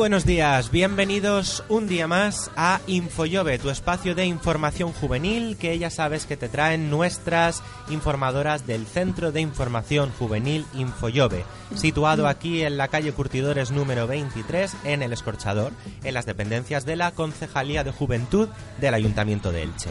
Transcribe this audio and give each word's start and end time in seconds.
buenos 0.00 0.24
días, 0.24 0.70
bienvenidos 0.70 1.62
un 1.68 1.86
día 1.86 2.08
más 2.08 2.50
a 2.56 2.80
Infoyobe, 2.86 3.58
tu 3.58 3.68
espacio 3.68 4.14
de 4.14 4.24
información 4.24 4.94
juvenil 4.94 5.58
que 5.58 5.78
ya 5.78 5.90
sabes 5.90 6.24
que 6.24 6.38
te 6.38 6.48
traen 6.48 6.88
nuestras 6.88 7.62
informadoras 7.90 8.66
del 8.66 8.86
Centro 8.86 9.30
de 9.30 9.42
Información 9.42 10.10
Juvenil 10.18 10.64
Infoyobe, 10.72 11.44
situado 11.74 12.28
aquí 12.28 12.62
en 12.62 12.78
la 12.78 12.88
calle 12.88 13.12
Curtidores 13.12 13.72
número 13.72 14.06
23 14.06 14.74
en 14.84 15.02
El 15.02 15.12
Escorchador, 15.12 15.70
en 16.02 16.14
las 16.14 16.24
dependencias 16.24 16.86
de 16.86 16.96
la 16.96 17.10
Concejalía 17.10 17.84
de 17.84 17.92
Juventud 17.92 18.48
del 18.80 18.94
Ayuntamiento 18.94 19.52
de 19.52 19.64
Elche. 19.64 19.90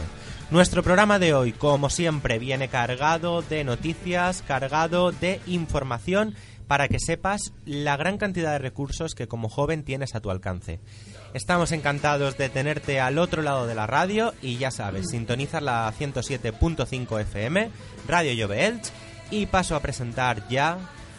Nuestro 0.50 0.82
programa 0.82 1.20
de 1.20 1.32
hoy, 1.32 1.52
como 1.52 1.88
siempre, 1.90 2.40
viene 2.40 2.66
cargado 2.66 3.42
de 3.42 3.62
noticias, 3.62 4.42
cargado 4.42 5.12
de 5.12 5.40
información 5.46 6.34
para 6.70 6.86
que 6.86 7.00
sepas 7.00 7.52
la 7.66 7.96
gran 7.96 8.16
cantidad 8.16 8.52
de 8.52 8.60
recursos 8.60 9.16
que 9.16 9.26
como 9.26 9.48
joven 9.48 9.82
tienes 9.82 10.14
a 10.14 10.20
tu 10.20 10.30
alcance. 10.30 10.78
Estamos 11.34 11.72
encantados 11.72 12.38
de 12.38 12.48
tenerte 12.48 13.00
al 13.00 13.18
otro 13.18 13.42
lado 13.42 13.66
de 13.66 13.74
la 13.74 13.88
radio 13.88 14.34
y 14.40 14.56
ya 14.56 14.70
sabes, 14.70 15.08
sintonizas 15.10 15.64
la 15.64 15.92
107.5 15.92 17.22
FM, 17.22 17.70
Radio 18.06 18.32
Llove 18.34 18.66
Elche, 18.66 18.92
y 19.32 19.46
paso 19.46 19.74
a 19.74 19.80
presentar 19.80 20.46
ya 20.48 20.78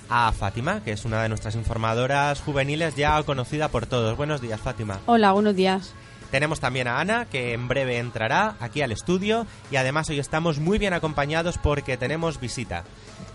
a 0.09 0.31
Fátima, 0.31 0.85
que 0.85 0.93
es 0.93 1.03
una 1.03 1.21
de 1.21 1.27
nuestras 1.27 1.55
informadoras 1.55 2.39
juveniles 2.39 2.95
ya 2.95 3.21
conocida 3.23 3.67
por 3.67 3.87
todos. 3.87 4.15
Buenos 4.15 4.39
días, 4.39 4.61
Fátima. 4.61 5.01
Hola, 5.05 5.33
buenos 5.33 5.57
días. 5.57 5.93
Tenemos 6.31 6.61
también 6.61 6.87
a 6.87 7.01
Ana, 7.01 7.25
que 7.25 7.51
en 7.51 7.67
breve 7.67 7.97
entrará 7.97 8.55
aquí 8.61 8.83
al 8.83 8.93
estudio 8.93 9.45
y 9.69 9.75
además 9.75 10.09
hoy 10.09 10.19
estamos 10.19 10.59
muy 10.59 10.77
bien 10.77 10.93
acompañados 10.93 11.57
porque 11.57 11.97
tenemos 11.97 12.39
visita. 12.39 12.85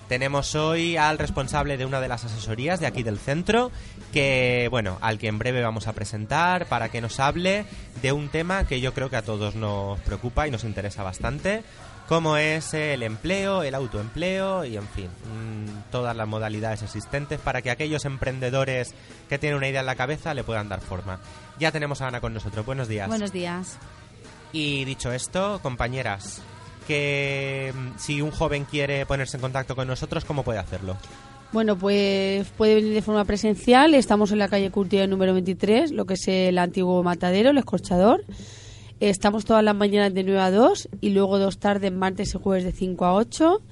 Tenemos 0.08 0.54
hoy 0.54 0.96
al 0.96 1.18
responsable 1.18 1.76
de 1.76 1.84
una 1.84 2.00
de 2.00 2.08
las 2.08 2.24
asesorías 2.24 2.78
de 2.78 2.86
aquí 2.86 3.02
del 3.02 3.18
centro, 3.18 3.72
que 4.12 4.68
bueno, 4.70 4.98
al 5.00 5.18
que 5.18 5.26
en 5.26 5.38
breve 5.38 5.62
vamos 5.62 5.88
a 5.88 5.92
presentar 5.94 6.66
para 6.66 6.88
que 6.90 7.00
nos 7.00 7.18
hable 7.18 7.64
de 8.02 8.12
un 8.12 8.28
tema 8.28 8.66
que 8.66 8.80
yo 8.80 8.94
creo 8.94 9.10
que 9.10 9.16
a 9.16 9.22
todos 9.22 9.56
nos 9.56 9.98
preocupa 10.00 10.46
y 10.46 10.52
nos 10.52 10.62
interesa 10.62 11.02
bastante, 11.02 11.64
como 12.08 12.36
es 12.36 12.72
el 12.72 13.02
empleo, 13.02 13.64
el 13.64 13.74
autoempleo 13.74 14.64
y 14.64 14.76
en 14.76 14.86
fin, 14.88 15.06
mm, 15.06 15.90
todas 15.90 16.16
las 16.16 16.28
modalidades 16.28 16.82
existentes 16.82 17.40
para 17.40 17.62
que 17.62 17.72
aquellos 17.72 18.04
emprendedores 18.04 18.94
que 19.28 19.38
tienen 19.38 19.56
una 19.56 19.68
idea 19.68 19.80
en 19.80 19.86
la 19.86 19.96
cabeza 19.96 20.34
le 20.34 20.44
puedan 20.44 20.68
dar 20.68 20.80
forma. 20.80 21.18
Ya 21.58 21.72
tenemos 21.72 22.00
a 22.00 22.08
Ana 22.08 22.20
con 22.20 22.32
nosotros. 22.32 22.64
Buenos 22.64 22.86
días. 22.86 23.08
Buenos 23.08 23.32
días. 23.32 23.78
Y 24.52 24.84
dicho 24.84 25.10
esto, 25.10 25.58
compañeras, 25.62 26.42
que 26.86 27.72
mm, 27.74 27.98
si 27.98 28.22
un 28.22 28.30
joven 28.30 28.64
quiere 28.64 29.06
ponerse 29.06 29.36
en 29.36 29.40
contacto 29.40 29.76
con 29.76 29.88
nosotros, 29.88 30.24
¿cómo 30.24 30.42
puede 30.42 30.58
hacerlo? 30.58 30.96
Bueno, 31.52 31.76
pues 31.76 32.46
puede 32.56 32.74
venir 32.74 32.92
de 32.92 33.02
forma 33.02 33.24
presencial. 33.24 33.94
Estamos 33.94 34.32
en 34.32 34.38
la 34.38 34.48
calle 34.48 34.70
Curtida 34.70 35.06
número 35.06 35.32
23, 35.32 35.92
lo 35.92 36.04
que 36.04 36.14
es 36.14 36.26
el 36.28 36.58
antiguo 36.58 37.02
matadero, 37.02 37.50
el 37.50 37.58
escorchador. 37.58 38.24
Estamos 39.00 39.44
todas 39.44 39.62
las 39.62 39.74
mañanas 39.74 40.14
de 40.14 40.24
9 40.24 40.40
a 40.40 40.50
2 40.50 40.88
y 41.00 41.10
luego 41.10 41.38
dos 41.38 41.58
tardes, 41.58 41.92
martes 41.92 42.34
y 42.34 42.38
jueves 42.38 42.64
de 42.64 42.72
5 42.72 43.04
a 43.04 43.14
8 43.14 43.62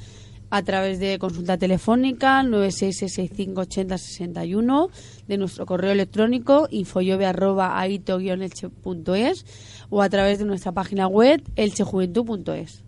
a 0.50 0.62
través 0.62 1.00
de 1.00 1.18
consulta 1.18 1.58
telefónica 1.58 2.42
966658061 2.44 4.88
de 5.26 5.36
nuestro 5.36 5.66
correo 5.66 5.90
electrónico 5.90 6.68
infoyobe.aito-elche.es 6.70 9.46
o 9.90 10.00
a 10.00 10.08
través 10.08 10.38
de 10.38 10.44
nuestra 10.44 10.70
página 10.70 11.08
web 11.08 11.42
elchejuventud.es. 11.56 12.84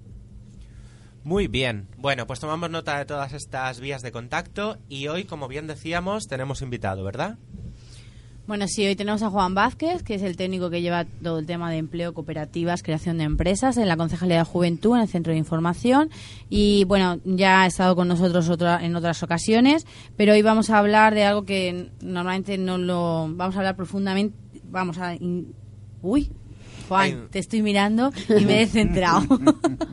Muy 1.26 1.48
bien. 1.48 1.88
Bueno, 1.98 2.28
pues 2.28 2.38
tomamos 2.38 2.70
nota 2.70 2.98
de 2.98 3.04
todas 3.04 3.32
estas 3.32 3.80
vías 3.80 4.00
de 4.00 4.12
contacto 4.12 4.78
y 4.88 5.08
hoy, 5.08 5.24
como 5.24 5.48
bien 5.48 5.66
decíamos, 5.66 6.28
tenemos 6.28 6.62
invitado, 6.62 7.02
¿verdad? 7.02 7.36
Bueno, 8.46 8.66
sí, 8.68 8.86
hoy 8.86 8.94
tenemos 8.94 9.24
a 9.24 9.30
Juan 9.30 9.52
Vázquez, 9.52 10.04
que 10.04 10.14
es 10.14 10.22
el 10.22 10.36
técnico 10.36 10.70
que 10.70 10.82
lleva 10.82 11.04
todo 11.04 11.40
el 11.40 11.46
tema 11.46 11.68
de 11.68 11.78
empleo, 11.78 12.14
cooperativas, 12.14 12.84
creación 12.84 13.18
de 13.18 13.24
empresas 13.24 13.76
en 13.76 13.88
la 13.88 13.96
Concejalía 13.96 14.38
de 14.38 14.44
Juventud, 14.44 14.94
en 14.94 15.02
el 15.02 15.08
Centro 15.08 15.32
de 15.32 15.40
Información. 15.40 16.10
Y 16.48 16.84
bueno, 16.84 17.18
ya 17.24 17.62
ha 17.62 17.66
estado 17.66 17.96
con 17.96 18.06
nosotros 18.06 18.48
otra, 18.48 18.84
en 18.84 18.94
otras 18.94 19.20
ocasiones, 19.24 19.84
pero 20.16 20.32
hoy 20.32 20.42
vamos 20.42 20.70
a 20.70 20.78
hablar 20.78 21.12
de 21.12 21.24
algo 21.24 21.44
que 21.44 21.90
normalmente 22.02 22.56
no 22.56 22.78
lo. 22.78 23.28
Vamos 23.32 23.56
a 23.56 23.58
hablar 23.58 23.74
profundamente. 23.74 24.38
Vamos 24.70 24.98
a. 24.98 25.16
uy, 26.02 26.30
Juan, 26.88 27.28
te 27.30 27.38
estoy 27.38 27.62
mirando 27.62 28.12
y 28.28 28.44
me 28.44 28.62
he 28.62 28.66
centrado. 28.66 29.26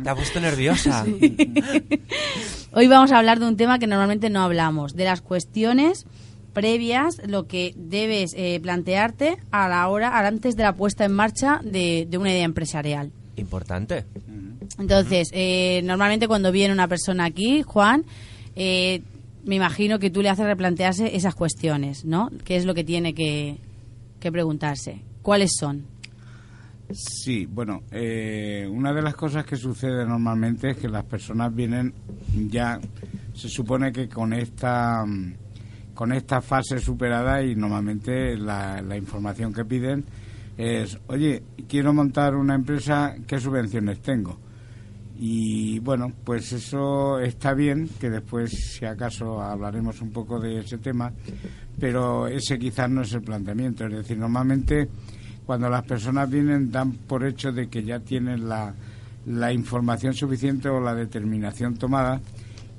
Te 0.03 0.09
ha 0.09 0.15
puesto 0.15 0.39
nerviosa. 0.39 1.05
Hoy 2.73 2.87
vamos 2.87 3.11
a 3.11 3.19
hablar 3.19 3.39
de 3.39 3.47
un 3.47 3.57
tema 3.57 3.79
que 3.79 3.87
normalmente 3.87 4.29
no 4.29 4.41
hablamos, 4.41 4.95
de 4.95 5.05
las 5.05 5.21
cuestiones 5.21 6.05
previas, 6.53 7.19
lo 7.25 7.47
que 7.47 7.73
debes 7.75 8.33
eh, 8.37 8.59
plantearte 8.61 9.37
a 9.51 9.67
la 9.67 9.87
hora, 9.89 10.17
antes 10.25 10.55
de 10.55 10.63
la 10.63 10.75
puesta 10.75 11.03
en 11.05 11.13
marcha 11.13 11.59
de, 11.63 12.07
de 12.09 12.17
una 12.17 12.31
idea 12.31 12.45
empresarial. 12.45 13.11
Importante. 13.35 14.05
Entonces, 14.77 15.29
eh, 15.33 15.81
normalmente 15.83 16.27
cuando 16.27 16.51
viene 16.51 16.73
una 16.73 16.87
persona 16.87 17.25
aquí, 17.25 17.63
Juan, 17.63 18.05
eh, 18.55 19.01
me 19.43 19.55
imagino 19.55 19.99
que 19.99 20.09
tú 20.09 20.21
le 20.21 20.29
haces 20.29 20.45
replantearse 20.45 21.15
esas 21.15 21.35
cuestiones, 21.35 22.05
¿no? 22.05 22.29
¿Qué 22.45 22.55
es 22.55 22.65
lo 22.65 22.73
que 22.73 22.83
tiene 22.83 23.13
que, 23.13 23.57
que 24.19 24.31
preguntarse? 24.31 25.01
¿Cuáles 25.21 25.51
son? 25.59 25.85
Sí, 26.93 27.47
bueno, 27.47 27.83
eh, 27.91 28.67
una 28.69 28.93
de 28.93 29.01
las 29.01 29.15
cosas 29.15 29.45
que 29.45 29.55
sucede 29.55 30.05
normalmente 30.05 30.71
es 30.71 30.77
que 30.77 30.87
las 30.87 31.03
personas 31.05 31.53
vienen 31.53 31.93
ya, 32.49 32.79
se 33.33 33.49
supone 33.49 33.91
que 33.91 34.07
con 34.07 34.31
esta, 34.31 35.03
mm, 35.05 35.33
con 35.95 36.13
esta 36.13 36.41
fase 36.41 36.79
superada 36.79 37.43
y 37.43 37.55
normalmente 37.55 38.37
la, 38.37 38.81
la 38.81 38.95
información 38.95 39.51
que 39.53 39.65
piden 39.65 40.05
es, 40.55 40.99
oye, 41.07 41.43
quiero 41.67 41.93
montar 41.93 42.35
una 42.35 42.53
empresa, 42.53 43.15
¿qué 43.25 43.39
subvenciones 43.39 43.99
tengo? 44.01 44.37
Y 45.17 45.79
bueno, 45.79 46.11
pues 46.23 46.51
eso 46.53 47.19
está 47.19 47.53
bien, 47.53 47.89
que 47.99 48.09
después, 48.09 48.51
si 48.51 48.85
acaso, 48.85 49.41
hablaremos 49.41 50.01
un 50.01 50.11
poco 50.11 50.39
de 50.39 50.59
ese 50.59 50.79
tema, 50.79 51.11
pero 51.79 52.27
ese 52.27 52.57
quizás 52.59 52.89
no 52.89 53.01
es 53.01 53.13
el 53.13 53.21
planteamiento. 53.21 53.85
Es 53.85 53.93
decir, 53.93 54.17
normalmente 54.17 54.89
cuando 55.45 55.69
las 55.69 55.83
personas 55.83 56.29
vienen 56.29 56.71
dan 56.71 56.93
por 56.93 57.25
hecho 57.25 57.51
de 57.51 57.67
que 57.67 57.83
ya 57.83 57.99
tienen 57.99 58.47
la, 58.47 58.73
la 59.25 59.53
información 59.53 60.13
suficiente 60.13 60.69
o 60.69 60.79
la 60.79 60.95
determinación 60.95 61.75
tomada. 61.77 62.21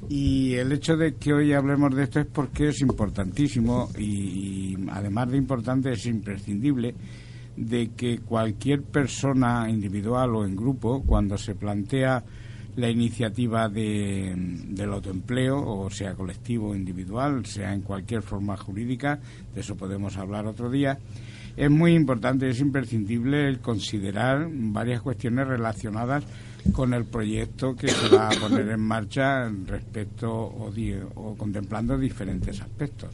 Y 0.08 0.54
el 0.54 0.72
hecho 0.72 0.96
de 0.96 1.14
que 1.14 1.32
hoy 1.32 1.52
hablemos 1.52 1.94
de 1.94 2.04
esto 2.04 2.20
es 2.20 2.26
porque 2.26 2.68
es 2.68 2.80
importantísimo 2.80 3.88
y, 3.98 4.76
además 4.90 5.30
de 5.30 5.38
importante 5.38 5.92
es 5.92 6.04
imprescindible 6.06 6.94
de 7.56 7.90
que 7.96 8.18
cualquier 8.18 8.82
persona 8.82 9.68
individual 9.70 10.34
o 10.34 10.44
en 10.44 10.56
grupo, 10.56 11.02
cuando 11.06 11.38
se 11.38 11.54
plantea 11.54 12.22
la 12.76 12.90
iniciativa 12.90 13.68
de, 13.68 14.34
del 14.36 14.92
autoempleo, 14.92 15.64
o 15.64 15.88
sea 15.90 16.14
colectivo 16.14 16.70
o 16.70 16.74
individual, 16.74 17.46
sea 17.46 17.72
en 17.72 17.82
cualquier 17.82 18.22
forma 18.22 18.56
jurídica, 18.56 19.20
de 19.54 19.60
eso 19.60 19.76
podemos 19.76 20.16
hablar 20.16 20.46
otro 20.46 20.68
día, 20.68 20.98
es 21.56 21.70
muy 21.70 21.94
importante, 21.94 22.48
es 22.48 22.60
imprescindible 22.60 23.48
el 23.48 23.60
considerar 23.60 24.48
varias 24.50 25.00
cuestiones 25.02 25.46
relacionadas 25.46 26.24
con 26.72 26.94
el 26.94 27.04
proyecto 27.04 27.76
que 27.76 27.88
se 27.88 28.08
va 28.08 28.28
a 28.28 28.32
poner 28.40 28.68
en 28.70 28.80
marcha 28.80 29.48
respecto 29.66 30.32
o, 30.32 30.70
di- 30.74 30.94
o 31.14 31.34
contemplando 31.36 31.98
diferentes 31.98 32.60
aspectos. 32.60 33.10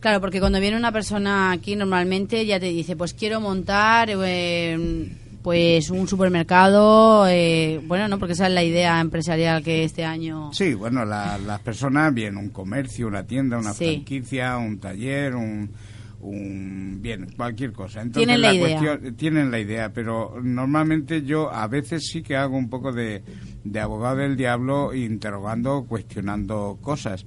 Claro, 0.00 0.20
porque 0.20 0.38
cuando 0.40 0.60
viene 0.60 0.76
una 0.76 0.92
persona 0.92 1.50
aquí 1.50 1.74
normalmente 1.74 2.46
ya 2.46 2.60
te 2.60 2.66
dice, 2.66 2.94
pues 2.96 3.14
quiero 3.14 3.40
montar 3.40 4.08
eh, 4.10 5.10
pues 5.42 5.90
un 5.90 6.06
supermercado, 6.06 7.26
eh, 7.28 7.80
bueno, 7.86 8.06
no, 8.08 8.18
porque 8.18 8.32
esa 8.34 8.46
es 8.46 8.52
la 8.54 8.62
idea 8.62 9.00
empresarial 9.00 9.62
que 9.62 9.82
este 9.84 10.04
año... 10.04 10.50
Sí, 10.52 10.74
bueno, 10.74 11.04
la- 11.04 11.36
las 11.38 11.60
personas, 11.60 12.14
bien, 12.14 12.36
un 12.36 12.50
comercio, 12.50 13.08
una 13.08 13.24
tienda, 13.24 13.58
una 13.58 13.72
Sí. 13.72 13.84
franquicia, 13.86 14.56
un 14.56 14.78
taller, 14.78 15.34
un, 15.34 15.68
un- 16.20 16.98
bien, 17.00 17.26
cualquier 17.36 17.72
cosa. 17.72 18.02
Entonces, 18.02 18.26
Tienen 18.26 18.42
la 18.42 18.54
idea. 18.54 18.78
cuestión- 18.80 19.14
tienen 19.16 19.50
la 19.50 19.60
idea, 19.60 19.92
pero 19.92 20.40
normalmente 20.42 21.22
yo 21.22 21.52
a 21.52 21.66
veces 21.68 22.08
sí 22.10 22.22
que 22.22 22.36
hago 22.36 22.56
un 22.56 22.68
poco 22.68 22.92
de, 22.92 23.22
de 23.64 23.80
abogado 23.80 24.16
del 24.16 24.36
diablo 24.36 24.94
interrogando, 24.94 25.84
cuestionando 25.88 26.78
cosas. 26.80 27.24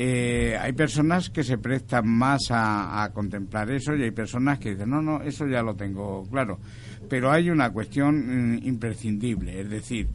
Eh, 0.00 0.56
hay 0.60 0.72
personas 0.74 1.28
que 1.28 1.42
se 1.42 1.58
prestan 1.58 2.06
más 2.08 2.50
a, 2.50 3.02
a 3.02 3.12
contemplar 3.12 3.68
eso 3.72 3.96
y 3.96 4.02
hay 4.04 4.12
personas 4.12 4.58
que 4.60 4.70
dicen, 4.70 4.90
no, 4.90 5.02
no, 5.02 5.22
eso 5.22 5.46
ya 5.48 5.62
lo 5.62 5.74
tengo 5.74 6.24
claro. 6.30 6.60
Pero 7.08 7.32
hay 7.32 7.50
una 7.50 7.70
cuestión 7.72 8.54
mm, 8.54 8.66
imprescindible, 8.66 9.60
es 9.60 9.68
decir, 9.70 10.06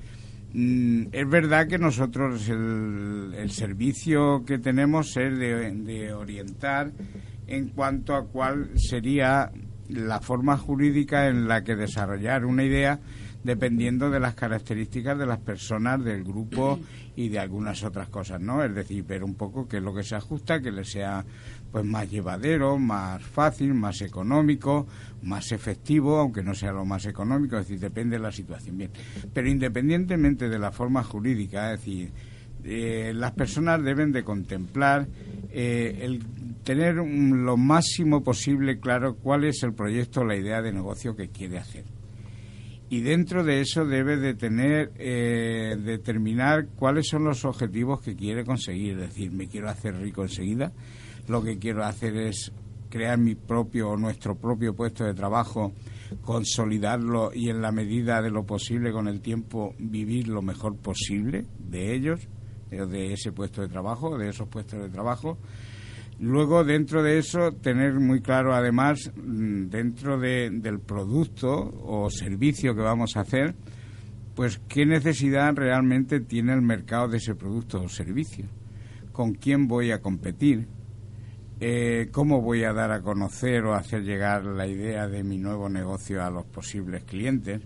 mm, 0.53 1.07
es 1.11 1.27
verdad 1.29 1.67
que 1.67 1.77
nosotros 1.79 2.47
el, 2.47 3.33
el 3.37 3.51
servicio 3.51 4.43
que 4.45 4.57
tenemos 4.57 5.17
es 5.17 5.37
de, 5.37 5.71
de 5.71 6.13
orientar 6.13 6.91
en 7.53 7.69
cuanto 7.69 8.15
a 8.15 8.27
cuál 8.27 8.71
sería 8.75 9.51
la 9.89 10.19
forma 10.19 10.57
jurídica 10.57 11.27
en 11.27 11.47
la 11.47 11.63
que 11.63 11.75
desarrollar 11.75 12.45
una 12.45 12.63
idea 12.63 12.99
dependiendo 13.43 14.09
de 14.09 14.19
las 14.19 14.35
características 14.35 15.17
de 15.17 15.25
las 15.25 15.39
personas 15.39 16.03
del 16.03 16.23
grupo 16.23 16.79
y 17.15 17.29
de 17.29 17.39
algunas 17.39 17.83
otras 17.83 18.09
cosas, 18.09 18.39
¿no? 18.41 18.63
Es 18.63 18.73
decir, 18.73 19.03
ver 19.03 19.23
un 19.23 19.35
poco 19.35 19.67
qué 19.67 19.77
es 19.77 19.83
lo 19.83 19.93
que 19.93 20.03
se 20.03 20.15
ajusta, 20.15 20.61
que 20.61 20.71
le 20.71 20.85
sea 20.85 21.25
pues 21.71 21.85
más 21.85 22.09
llevadero, 22.09 22.77
más 22.77 23.21
fácil, 23.21 23.73
más 23.73 24.01
económico, 24.01 24.87
más 25.23 25.51
efectivo, 25.51 26.17
aunque 26.19 26.43
no 26.43 26.53
sea 26.53 26.71
lo 26.71 26.85
más 26.85 27.05
económico, 27.05 27.57
es 27.57 27.67
decir, 27.67 27.79
depende 27.79 28.17
de 28.17 28.23
la 28.23 28.31
situación. 28.31 28.77
Bien, 28.77 28.91
pero 29.33 29.49
independientemente 29.49 30.49
de 30.49 30.59
la 30.59 30.71
forma 30.71 31.03
jurídica, 31.03 31.73
es 31.73 31.79
decir, 31.79 32.11
eh, 32.63 33.13
las 33.13 33.31
personas 33.31 33.83
deben 33.83 34.11
de 34.11 34.23
contemplar 34.23 35.07
eh, 35.51 35.99
el 36.01 36.23
tener 36.63 36.95
lo 36.95 37.57
máximo 37.57 38.23
posible 38.23 38.79
claro 38.79 39.15
cuál 39.15 39.43
es 39.43 39.63
el 39.63 39.73
proyecto 39.73 40.21
o 40.21 40.25
la 40.25 40.37
idea 40.37 40.61
de 40.61 40.71
negocio 40.71 41.15
que 41.15 41.29
quiere 41.29 41.59
hacer. 41.59 41.83
Y 42.89 43.01
dentro 43.01 43.43
de 43.43 43.59
eso 43.59 43.85
debe 43.85 44.17
de 44.17 44.33
tener 44.33 44.91
eh, 44.97 45.75
determinar 45.83 46.67
cuáles 46.75 47.07
son 47.07 47.23
los 47.23 47.43
objetivos 47.43 48.01
que 48.01 48.15
quiere 48.15 48.45
conseguir. 48.45 48.99
Es 48.99 49.09
decir 49.09 49.31
me 49.31 49.47
quiero 49.47 49.69
hacer 49.69 49.95
rico 49.95 50.21
enseguida. 50.21 50.71
Lo 51.27 51.43
que 51.43 51.57
quiero 51.57 51.83
hacer 51.83 52.15
es 52.15 52.51
crear 52.89 53.17
mi 53.17 53.35
propio 53.35 53.89
o 53.89 53.97
nuestro 53.97 54.35
propio 54.35 54.75
puesto 54.75 55.03
de 55.03 55.13
trabajo 55.13 55.73
consolidarlo 56.21 57.31
y 57.33 57.49
en 57.49 57.61
la 57.61 57.71
medida 57.71 58.21
de 58.21 58.29
lo 58.29 58.45
posible 58.45 58.91
con 58.91 59.07
el 59.07 59.19
tiempo 59.19 59.73
vivir 59.79 60.27
lo 60.27 60.43
mejor 60.43 60.75
posible 60.77 61.45
de 61.57 61.95
ellos 61.95 62.27
de 62.69 63.13
ese 63.13 63.31
puesto 63.31 63.61
de 63.61 63.67
trabajo 63.67 64.17
de 64.17 64.29
esos 64.29 64.47
puestos 64.47 64.81
de 64.81 64.89
trabajo. 64.89 65.37
Luego, 66.19 66.63
dentro 66.63 67.03
de 67.03 67.17
eso, 67.17 67.51
tener 67.53 67.95
muy 67.99 68.21
claro, 68.21 68.53
además, 68.53 69.11
mm, 69.15 69.65
dentro 69.65 70.19
de- 70.19 70.49
del 70.51 70.79
producto 70.79 71.71
o 71.83 72.09
servicio 72.09 72.75
que 72.75 72.81
vamos 72.81 73.17
a 73.17 73.21
hacer, 73.21 73.55
pues 74.35 74.59
qué 74.67 74.85
necesidad 74.85 75.53
realmente 75.55 76.19
tiene 76.19 76.53
el 76.53 76.61
mercado 76.61 77.07
de 77.07 77.17
ese 77.17 77.35
producto 77.35 77.81
o 77.81 77.89
servicio, 77.89 78.45
con 79.11 79.33
quién 79.33 79.67
voy 79.67 79.91
a 79.91 80.01
competir, 80.01 80.67
eh, 81.59 82.09
cómo 82.11 82.41
voy 82.41 82.63
a 82.63 82.73
dar 82.73 82.91
a 82.91 83.01
conocer 83.01 83.63
o 83.65 83.73
hacer 83.73 84.03
llegar 84.03 84.45
la 84.45 84.67
idea 84.67 85.07
de 85.07 85.23
mi 85.23 85.37
nuevo 85.37 85.69
negocio 85.69 86.23
a 86.23 86.29
los 86.29 86.45
posibles 86.45 87.03
clientes. 87.03 87.61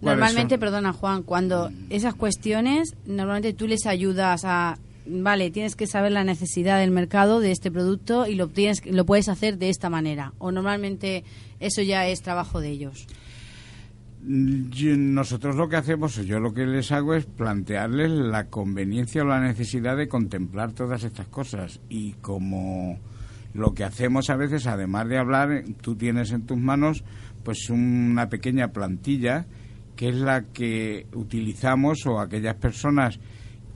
¿Cuáles 0.00 0.20
Normalmente, 0.20 0.54
son? 0.54 0.60
perdona 0.60 0.92
Juan, 0.92 1.22
cuando 1.22 1.70
esas 1.90 2.14
cuestiones, 2.14 2.94
normalmente 3.06 3.52
tú 3.52 3.66
les 3.66 3.86
ayudas 3.86 4.44
a, 4.44 4.78
vale, 5.06 5.50
tienes 5.50 5.74
que 5.74 5.86
saber 5.86 6.12
la 6.12 6.24
necesidad 6.24 6.78
del 6.78 6.90
mercado 6.92 7.40
de 7.40 7.50
este 7.50 7.70
producto 7.70 8.26
y 8.26 8.34
lo, 8.34 8.48
tienes, 8.48 8.84
lo 8.86 9.04
puedes 9.04 9.28
hacer 9.28 9.58
de 9.58 9.70
esta 9.70 9.90
manera. 9.90 10.32
O 10.38 10.52
normalmente 10.52 11.24
eso 11.58 11.82
ya 11.82 12.06
es 12.06 12.22
trabajo 12.22 12.60
de 12.60 12.70
ellos. 12.70 13.06
Mm, 14.22 15.14
nosotros 15.14 15.56
lo 15.56 15.68
que 15.68 15.76
hacemos, 15.76 16.16
o 16.18 16.22
yo 16.22 16.38
lo 16.38 16.52
que 16.52 16.66
les 16.66 16.92
hago 16.92 17.14
es 17.14 17.26
plantearles 17.26 18.10
la 18.10 18.46
conveniencia 18.46 19.22
o 19.22 19.26
la 19.26 19.40
necesidad 19.40 19.96
de 19.96 20.08
contemplar 20.08 20.72
todas 20.72 21.02
estas 21.02 21.26
cosas. 21.26 21.80
Y 21.88 22.12
como 22.14 22.98
lo 23.54 23.74
que 23.74 23.84
hacemos 23.84 24.30
a 24.30 24.36
veces, 24.36 24.66
además 24.66 25.08
de 25.08 25.18
hablar, 25.18 25.64
tú 25.80 25.96
tienes 25.96 26.30
en 26.30 26.42
tus 26.46 26.58
manos 26.58 27.02
pues 27.42 27.70
una 27.70 28.28
pequeña 28.28 28.68
plantilla 28.68 29.46
que 29.98 30.10
es 30.10 30.14
la 30.14 30.44
que 30.44 31.08
utilizamos 31.12 32.06
o 32.06 32.20
aquellas 32.20 32.54
personas 32.54 33.18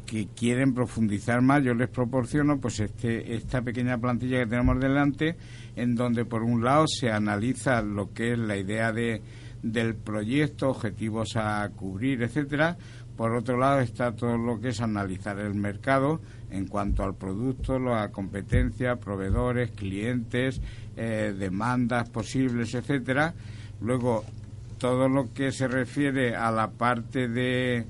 que 0.06 0.28
quieren 0.28 0.72
profundizar 0.72 1.42
más, 1.42 1.64
yo 1.64 1.74
les 1.74 1.88
proporciono 1.88 2.60
pues 2.60 2.78
este 2.78 3.34
esta 3.34 3.60
pequeña 3.60 3.98
plantilla 3.98 4.38
que 4.38 4.46
tenemos 4.46 4.78
delante, 4.78 5.34
en 5.74 5.96
donde 5.96 6.24
por 6.24 6.44
un 6.44 6.62
lado 6.62 6.84
se 6.86 7.10
analiza 7.10 7.82
lo 7.82 8.12
que 8.12 8.34
es 8.34 8.38
la 8.38 8.56
idea 8.56 8.92
de 8.92 9.20
del 9.64 9.96
proyecto, 9.96 10.70
objetivos 10.70 11.34
a 11.34 11.68
cubrir, 11.70 12.22
etcétera. 12.22 12.76
Por 13.16 13.34
otro 13.34 13.58
lado 13.58 13.80
está 13.80 14.14
todo 14.14 14.38
lo 14.38 14.60
que 14.60 14.68
es 14.68 14.80
analizar 14.80 15.40
el 15.40 15.56
mercado 15.56 16.20
en 16.52 16.68
cuanto 16.68 17.02
al 17.02 17.16
producto, 17.16 17.80
la 17.80 18.12
competencia, 18.12 18.94
proveedores, 18.94 19.72
clientes, 19.72 20.60
eh, 20.96 21.34
demandas 21.36 22.10
posibles, 22.10 22.74
etcétera. 22.74 23.34
Luego 23.80 24.24
todo 24.82 25.08
lo 25.08 25.32
que 25.32 25.52
se 25.52 25.68
refiere 25.68 26.34
a 26.34 26.50
la 26.50 26.72
parte 26.72 27.28
de 27.28 27.86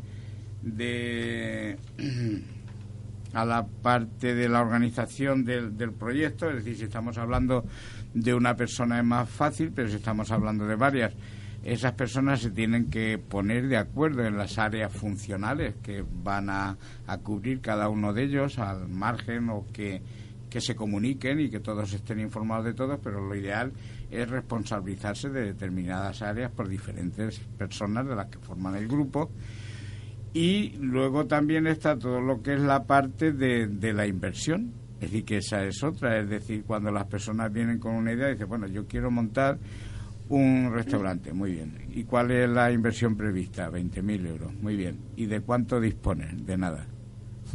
de 0.61 1.79
a 3.33 3.47
la 3.47 3.67
parte 3.67 4.35
de 4.35 4.47
la 4.47 4.61
organización 4.61 5.43
del, 5.43 5.79
del 5.79 5.93
proyecto, 5.93 6.51
es 6.51 6.57
decir, 6.57 6.77
si 6.77 6.85
estamos 6.85 7.17
hablando 7.17 7.65
de 8.13 8.35
una 8.35 8.55
persona 8.57 8.99
es 8.99 9.07
más 9.07 9.27
fácil, 9.31 9.73
pero 9.75 9.89
si 9.89 9.97
estamos 9.97 10.31
hablando 10.31 10.67
de 10.67 10.77
varias, 10.77 11.15
esas 11.65 11.93
personas 11.93 12.43
se 12.43 12.51
tienen 12.51 12.91
que 12.91 13.17
poner 13.17 13.69
de 13.69 13.79
acuerdo 13.79 14.27
en 14.27 14.37
las 14.37 14.59
áreas 14.59 14.93
funcionales 14.93 15.77
que 15.83 16.05
van 16.23 16.51
a, 16.51 16.77
a 17.07 17.19
cubrir 17.19 17.63
cada 17.63 17.89
uno 17.89 18.13
de 18.13 18.25
ellos 18.25 18.59
al 18.59 18.87
margen 18.87 19.49
o 19.49 19.65
que, 19.73 20.03
que 20.51 20.61
se 20.61 20.77
comuniquen 20.77 21.41
y 21.41 21.49
que 21.49 21.61
todos 21.61 21.91
estén 21.95 22.21
informados 22.21 22.67
de 22.67 22.75
todos, 22.75 23.01
pero 23.03 23.27
lo 23.27 23.35
ideal 23.35 23.73
es 24.13 24.29
responsabilizarse 24.29 25.31
de 25.31 25.47
determinadas 25.47 26.23
áreas 26.23 26.51
por 26.53 26.69
diferentes 26.69 27.41
personas 27.59 28.07
de 28.07 28.15
las 28.15 28.27
que 28.27 28.39
forman 28.39 28.77
el 28.77 28.87
grupo 28.87 29.31
y 30.35 30.77
luego 30.81 31.27
también 31.27 31.67
está 31.67 31.99
todo 31.99 32.21
lo 32.21 32.43
que 32.43 32.55
es 32.55 32.61
la 32.61 32.85
parte 32.85 33.33
de, 33.33 33.67
de 33.67 33.93
la 33.93 34.07
inversión. 34.07 34.73
Es 34.95 35.11
decir, 35.11 35.25
que 35.25 35.37
esa 35.39 35.65
es 35.65 35.83
otra. 35.83 36.19
Es 36.19 36.29
decir, 36.29 36.65
cuando 36.65 36.91
las 36.91 37.05
personas 37.07 37.53
vienen 37.53 37.79
con 37.79 37.95
una 37.95 38.13
idea 38.13 38.29
y 38.29 38.33
dicen, 38.33 38.49
bueno, 38.49 38.67
yo 38.67 38.87
quiero 38.87 39.11
montar 39.11 39.59
un 40.29 40.71
restaurante. 40.73 41.33
Muy 41.33 41.53
bien. 41.53 41.87
¿Y 41.91 42.05
cuál 42.05 42.31
es 42.31 42.49
la 42.49 42.73
inversión 42.73 43.17
prevista? 43.17 43.71
20.000 43.71 44.27
euros. 44.27 44.55
Muy 44.55 44.77
bien. 44.77 44.99
¿Y 45.17 45.27
de 45.27 45.41
cuánto 45.41 45.81
disponen? 45.81 46.47
De 46.47 46.57
nada. 46.57 46.87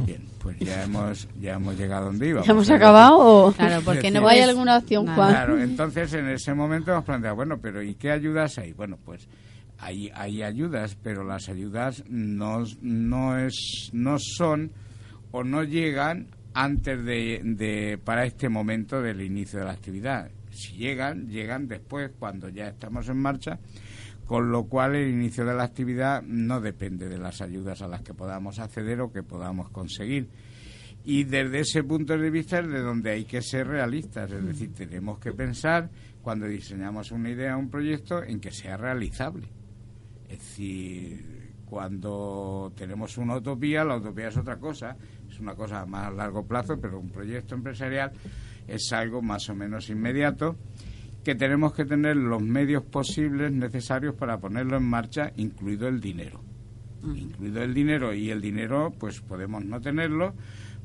Bien, 0.00 0.22
pues 0.40 0.58
ya 0.60 0.84
hemos, 0.84 1.28
ya 1.40 1.54
hemos 1.54 1.76
llegado 1.76 2.06
donde 2.06 2.28
íbamos. 2.28 2.46
¿Ya 2.46 2.52
hemos 2.52 2.70
acabado 2.70 3.18
o 3.18 3.52
Claro, 3.52 3.82
porque 3.84 4.10
no 4.10 4.24
¿O 4.24 4.28
hay 4.28 4.40
alguna 4.40 4.78
opción, 4.78 5.04
Nada. 5.04 5.16
Juan? 5.16 5.30
Claro, 5.30 5.60
entonces 5.60 6.12
en 6.14 6.28
ese 6.28 6.54
momento 6.54 6.92
hemos 6.92 7.04
planteado, 7.04 7.36
bueno, 7.36 7.58
pero 7.60 7.82
¿y 7.82 7.94
qué 7.94 8.10
ayudas 8.10 8.58
hay? 8.58 8.72
Bueno, 8.72 8.98
pues 9.04 9.28
hay, 9.78 10.10
hay 10.14 10.42
ayudas, 10.42 10.96
pero 11.02 11.24
las 11.24 11.48
ayudas 11.48 12.04
no, 12.08 12.64
no, 12.80 13.38
es, 13.38 13.90
no 13.92 14.18
son 14.18 14.72
o 15.30 15.44
no 15.44 15.62
llegan 15.62 16.28
antes 16.54 17.04
de, 17.04 17.40
de 17.44 17.98
para 18.02 18.24
este 18.24 18.48
momento 18.48 19.00
del 19.00 19.20
inicio 19.20 19.60
de 19.60 19.64
la 19.66 19.72
actividad. 19.72 20.30
Si 20.50 20.72
llegan, 20.72 21.28
llegan 21.28 21.68
después, 21.68 22.10
cuando 22.18 22.48
ya 22.48 22.68
estamos 22.68 23.08
en 23.08 23.18
marcha, 23.18 23.58
con 24.28 24.52
lo 24.52 24.64
cual 24.64 24.94
el 24.94 25.08
inicio 25.08 25.46
de 25.46 25.54
la 25.54 25.64
actividad 25.64 26.22
no 26.22 26.60
depende 26.60 27.08
de 27.08 27.16
las 27.16 27.40
ayudas 27.40 27.80
a 27.80 27.88
las 27.88 28.02
que 28.02 28.12
podamos 28.12 28.58
acceder 28.58 29.00
o 29.00 29.10
que 29.10 29.22
podamos 29.22 29.70
conseguir. 29.70 30.28
Y 31.02 31.24
desde 31.24 31.60
ese 31.60 31.82
punto 31.82 32.18
de 32.18 32.28
vista 32.28 32.58
es 32.58 32.68
de 32.68 32.80
donde 32.80 33.10
hay 33.10 33.24
que 33.24 33.40
ser 33.40 33.66
realistas, 33.66 34.30
es 34.30 34.44
decir, 34.44 34.74
tenemos 34.74 35.18
que 35.18 35.32
pensar 35.32 35.88
cuando 36.20 36.46
diseñamos 36.46 37.10
una 37.10 37.30
idea, 37.30 37.56
un 37.56 37.70
proyecto, 37.70 38.22
en 38.22 38.38
que 38.38 38.50
sea 38.50 38.76
realizable. 38.76 39.48
Es 40.28 40.40
decir, 40.40 41.54
cuando 41.64 42.70
tenemos 42.76 43.16
una 43.16 43.36
utopía, 43.36 43.82
la 43.82 43.96
utopía 43.96 44.28
es 44.28 44.36
otra 44.36 44.58
cosa, 44.58 44.94
es 45.26 45.40
una 45.40 45.54
cosa 45.54 45.86
más 45.86 46.08
a 46.08 46.10
largo 46.10 46.46
plazo, 46.46 46.78
pero 46.78 47.00
un 47.00 47.08
proyecto 47.08 47.54
empresarial 47.54 48.12
es 48.66 48.92
algo 48.92 49.22
más 49.22 49.48
o 49.48 49.54
menos 49.54 49.88
inmediato 49.88 50.58
que 51.28 51.34
tenemos 51.34 51.74
que 51.74 51.84
tener 51.84 52.16
los 52.16 52.40
medios 52.40 52.84
posibles 52.84 53.52
necesarios 53.52 54.14
para 54.14 54.38
ponerlo 54.38 54.78
en 54.78 54.84
marcha, 54.84 55.30
incluido 55.36 55.86
el 55.86 56.00
dinero. 56.00 56.40
Incluido 57.04 57.62
el 57.62 57.74
dinero 57.74 58.14
y 58.14 58.30
el 58.30 58.40
dinero, 58.40 58.94
pues 58.98 59.20
podemos 59.20 59.62
no 59.62 59.78
tenerlo, 59.78 60.32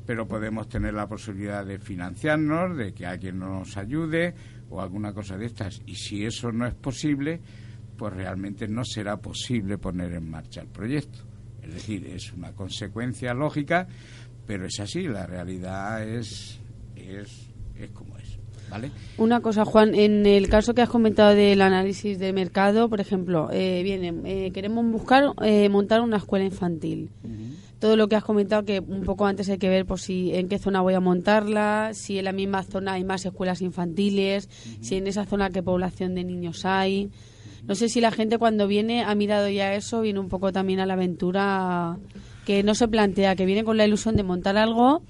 pero 0.04 0.28
podemos 0.28 0.68
tener 0.68 0.92
la 0.92 1.08
posibilidad 1.08 1.64
de 1.64 1.78
financiarnos, 1.78 2.76
de 2.76 2.92
que 2.92 3.06
alguien 3.06 3.38
nos 3.38 3.74
ayude 3.78 4.34
o 4.68 4.82
alguna 4.82 5.14
cosa 5.14 5.38
de 5.38 5.46
estas. 5.46 5.80
Y 5.86 5.94
si 5.94 6.26
eso 6.26 6.52
no 6.52 6.66
es 6.66 6.74
posible, 6.74 7.40
pues 7.96 8.12
realmente 8.12 8.68
no 8.68 8.84
será 8.84 9.16
posible 9.16 9.78
poner 9.78 10.12
en 10.12 10.28
marcha 10.28 10.60
el 10.60 10.68
proyecto. 10.68 11.20
Es 11.62 11.72
decir, 11.72 12.04
es 12.04 12.30
una 12.34 12.52
consecuencia 12.52 13.32
lógica, 13.32 13.88
pero 14.46 14.66
es 14.66 14.78
así, 14.78 15.04
la 15.04 15.26
realidad 15.26 16.06
es, 16.06 16.60
es, 16.96 17.50
es 17.76 17.90
como 17.92 18.18
es. 18.18 18.23
¿Vale? 18.70 18.90
Una 19.18 19.40
cosa, 19.40 19.64
Juan, 19.64 19.94
en 19.94 20.26
el 20.26 20.48
caso 20.48 20.74
que 20.74 20.82
has 20.82 20.88
comentado 20.88 21.34
del 21.34 21.62
análisis 21.62 22.18
de 22.18 22.32
mercado, 22.32 22.88
por 22.88 23.00
ejemplo, 23.00 23.48
eh, 23.52 23.82
viene, 23.82 24.14
eh, 24.24 24.50
queremos 24.52 24.84
buscar 24.90 25.32
eh, 25.42 25.68
montar 25.68 26.00
una 26.00 26.16
escuela 26.16 26.44
infantil. 26.44 27.10
Todo 27.78 27.96
lo 27.96 28.08
que 28.08 28.16
has 28.16 28.24
comentado 28.24 28.64
que 28.64 28.80
un 28.80 29.02
poco 29.02 29.26
antes 29.26 29.48
hay 29.50 29.58
que 29.58 29.68
ver 29.68 29.84
pues, 29.84 30.02
si 30.02 30.34
en 30.34 30.48
qué 30.48 30.58
zona 30.58 30.80
voy 30.80 30.94
a 30.94 31.00
montarla, 31.00 31.90
si 31.92 32.18
en 32.18 32.24
la 32.24 32.32
misma 32.32 32.62
zona 32.62 32.94
hay 32.94 33.04
más 33.04 33.26
escuelas 33.26 33.60
infantiles, 33.60 34.48
si 34.80 34.96
en 34.96 35.06
esa 35.06 35.26
zona 35.26 35.50
qué 35.50 35.62
población 35.62 36.14
de 36.14 36.24
niños 36.24 36.64
hay. 36.64 37.10
No 37.66 37.74
sé 37.74 37.88
si 37.88 38.00
la 38.00 38.10
gente 38.10 38.38
cuando 38.38 38.66
viene 38.66 39.04
ha 39.04 39.14
mirado 39.14 39.48
ya 39.48 39.74
eso, 39.74 40.02
viene 40.02 40.20
un 40.20 40.28
poco 40.28 40.52
también 40.52 40.80
a 40.80 40.86
la 40.86 40.94
aventura 40.94 41.98
que 42.44 42.62
no 42.62 42.74
se 42.74 42.88
plantea, 42.88 43.36
que 43.36 43.46
viene 43.46 43.64
con 43.64 43.76
la 43.76 43.86
ilusión 43.86 44.16
de 44.16 44.22
montar 44.22 44.56
algo, 44.56 45.02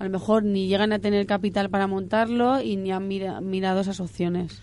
a 0.00 0.04
lo 0.04 0.10
mejor 0.10 0.42
ni 0.42 0.66
llegan 0.66 0.92
a 0.92 0.98
tener 0.98 1.26
capital 1.26 1.68
para 1.70 1.86
montarlo 1.86 2.60
y 2.60 2.76
ni 2.76 2.90
han 2.90 3.06
mira- 3.06 3.40
mirado 3.40 3.80
esas 3.82 4.00
opciones. 4.00 4.60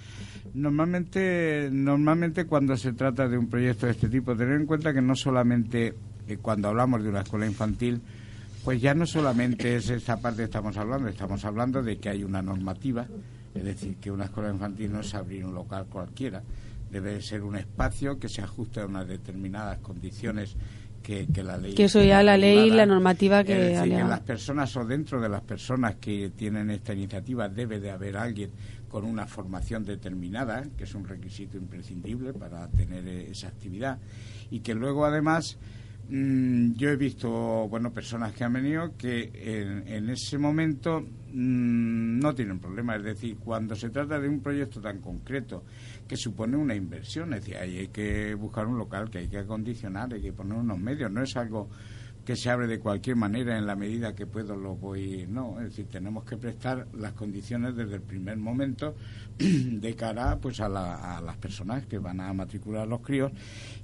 Normalmente, 0.54 1.70
normalmente 1.72 2.46
cuando 2.46 2.76
se 2.76 2.92
trata 2.94 3.28
de 3.28 3.38
un 3.38 3.48
proyecto 3.48 3.86
de 3.86 3.92
este 3.94 4.10
tipo, 4.10 4.36
tener 4.36 4.60
en 4.60 4.66
cuenta 4.66 4.92
que 4.94 5.02
no 5.02 5.16
solamente 5.16 5.94
eh, 6.28 6.38
cuando 6.42 6.68
hablamos 6.70 7.04
de 7.04 7.10
una 7.10 7.22
escuela 7.22 7.46
infantil, 7.46 8.02
pues 8.66 8.82
ya 8.82 8.94
no 8.94 9.06
solamente 9.06 9.76
es 9.76 9.90
esa 9.92 10.18
parte 10.20 10.38
que 10.40 10.44
estamos 10.46 10.76
hablando, 10.76 11.08
estamos 11.08 11.46
hablando 11.46 11.82
de 11.84 11.98
que 11.98 12.10
hay 12.10 12.24
una 12.24 12.42
normativa, 12.42 13.06
es 13.54 13.64
decir, 13.64 13.96
que 13.98 14.12
una 14.12 14.26
escuela 14.26 14.50
infantil 14.52 14.92
no 14.92 15.00
es 15.02 15.14
abrir 15.14 15.46
un 15.46 15.54
local 15.54 15.86
cualquiera, 15.90 16.42
debe 16.92 17.22
ser 17.22 17.44
un 17.44 17.56
espacio 17.56 18.18
que 18.18 18.28
se 18.28 18.42
ajuste 18.42 18.82
a 18.82 18.86
unas 18.88 19.08
determinadas 19.08 19.78
condiciones 19.80 20.56
que, 21.08 21.26
que 21.28 21.42
la 21.42 21.56
ley. 21.56 21.74
Que 21.74 21.86
eso 21.86 22.04
ya 22.04 22.22
la 22.22 22.36
ley 22.36 22.70
la 22.70 22.86
normativa 22.86 23.42
que 23.42 23.54
Es 23.54 23.78
decir, 23.78 23.96
que 23.96 24.04
las 24.04 24.20
personas 24.20 24.76
o 24.76 24.84
dentro 24.84 25.22
de 25.22 25.30
las 25.30 25.42
personas 25.42 25.96
que 25.96 26.32
tienen 26.32 26.70
esta 26.70 26.94
iniciativa 26.94 27.48
debe 27.48 27.80
de 27.80 27.92
haber 27.92 28.18
alguien 28.18 28.52
con 28.90 29.06
una 29.06 29.26
formación 29.26 29.86
determinada, 29.86 30.66
que 30.78 30.84
es 30.84 30.94
un 30.96 31.08
requisito 31.08 31.56
imprescindible 31.56 32.34
para 32.34 32.68
tener 32.68 33.08
eh, 33.08 33.32
esa 33.32 33.48
actividad, 33.48 34.00
y 34.52 34.60
que 34.60 34.74
luego 34.74 35.06
además 35.06 35.58
mm, 36.10 36.74
yo 36.74 36.90
he 36.90 36.96
visto 36.96 37.30
bueno 37.70 37.92
personas 37.92 38.34
que 38.34 38.44
han 38.44 38.54
venido 38.54 38.96
que 38.98 39.32
en, 39.34 39.88
en 39.88 40.10
ese 40.10 40.38
momento 40.38 41.02
mm, 41.02 42.20
no 42.20 42.34
tienen 42.34 42.60
problema, 42.60 42.96
es 42.96 43.04
decir, 43.04 43.38
cuando 43.38 43.76
se 43.76 43.90
trata 43.90 44.20
de 44.20 44.28
un 44.28 44.42
proyecto 44.42 44.82
tan 44.82 45.00
concreto 45.00 45.64
que 46.08 46.16
supone 46.16 46.58
una 46.58 46.76
inversión, 46.76 47.34
es 47.34 47.42
decir, 47.42 47.58
ahí 47.58 47.78
hay 47.78 47.88
que 47.90 48.34
buscar 48.34 48.68
un 48.68 48.78
local 48.78 49.10
que 49.10 49.20
hay 49.20 49.28
que 49.28 49.40
acondicionar, 49.40 50.14
hay 50.14 50.22
que 50.22 50.34
poner 50.34 50.58
unos 50.58 50.80
medios, 50.80 51.12
no 51.12 51.22
es 51.22 51.36
algo 51.36 51.70
que 52.28 52.36
se 52.36 52.50
abre 52.50 52.68
de 52.68 52.78
cualquier 52.80 53.16
manera 53.16 53.58
en 53.58 53.66
la 53.66 53.78
medida 53.78 54.14
que 54.14 54.26
puedo 54.26 54.58
lo 54.58 54.76
voy 54.76 55.26
no 55.30 55.62
es 55.62 55.70
decir 55.70 55.86
tenemos 55.90 56.26
que 56.26 56.36
prestar 56.36 56.86
las 56.94 57.14
condiciones 57.14 57.74
desde 57.78 57.96
el 57.96 58.02
primer 58.02 58.36
momento 58.36 58.96
de 59.38 59.96
cara 59.96 60.38
pues 60.38 60.60
a, 60.60 60.68
la- 60.68 61.18
a 61.18 61.22
las 61.22 61.38
personas 61.38 61.86
que 61.86 62.00
van 62.00 62.20
a 62.20 62.34
matricular 62.34 62.86
los 62.86 63.00
críos 63.00 63.32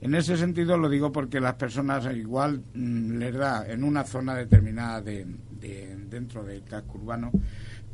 en 0.02 0.14
ese 0.14 0.36
sentido 0.36 0.78
lo 0.78 0.90
digo 0.90 1.10
porque 1.14 1.40
las 1.40 1.54
personas 1.54 2.06
igual 2.14 2.62
mm, 2.74 3.18
les 3.18 3.34
da 3.34 3.66
en 3.66 3.82
una 3.86 4.04
zona 4.04 4.36
determinada 4.36 5.02
de, 5.02 5.26
de- 5.62 5.96
dentro 6.10 6.44
del 6.44 6.66
casco 6.66 6.98
urbano 6.98 7.32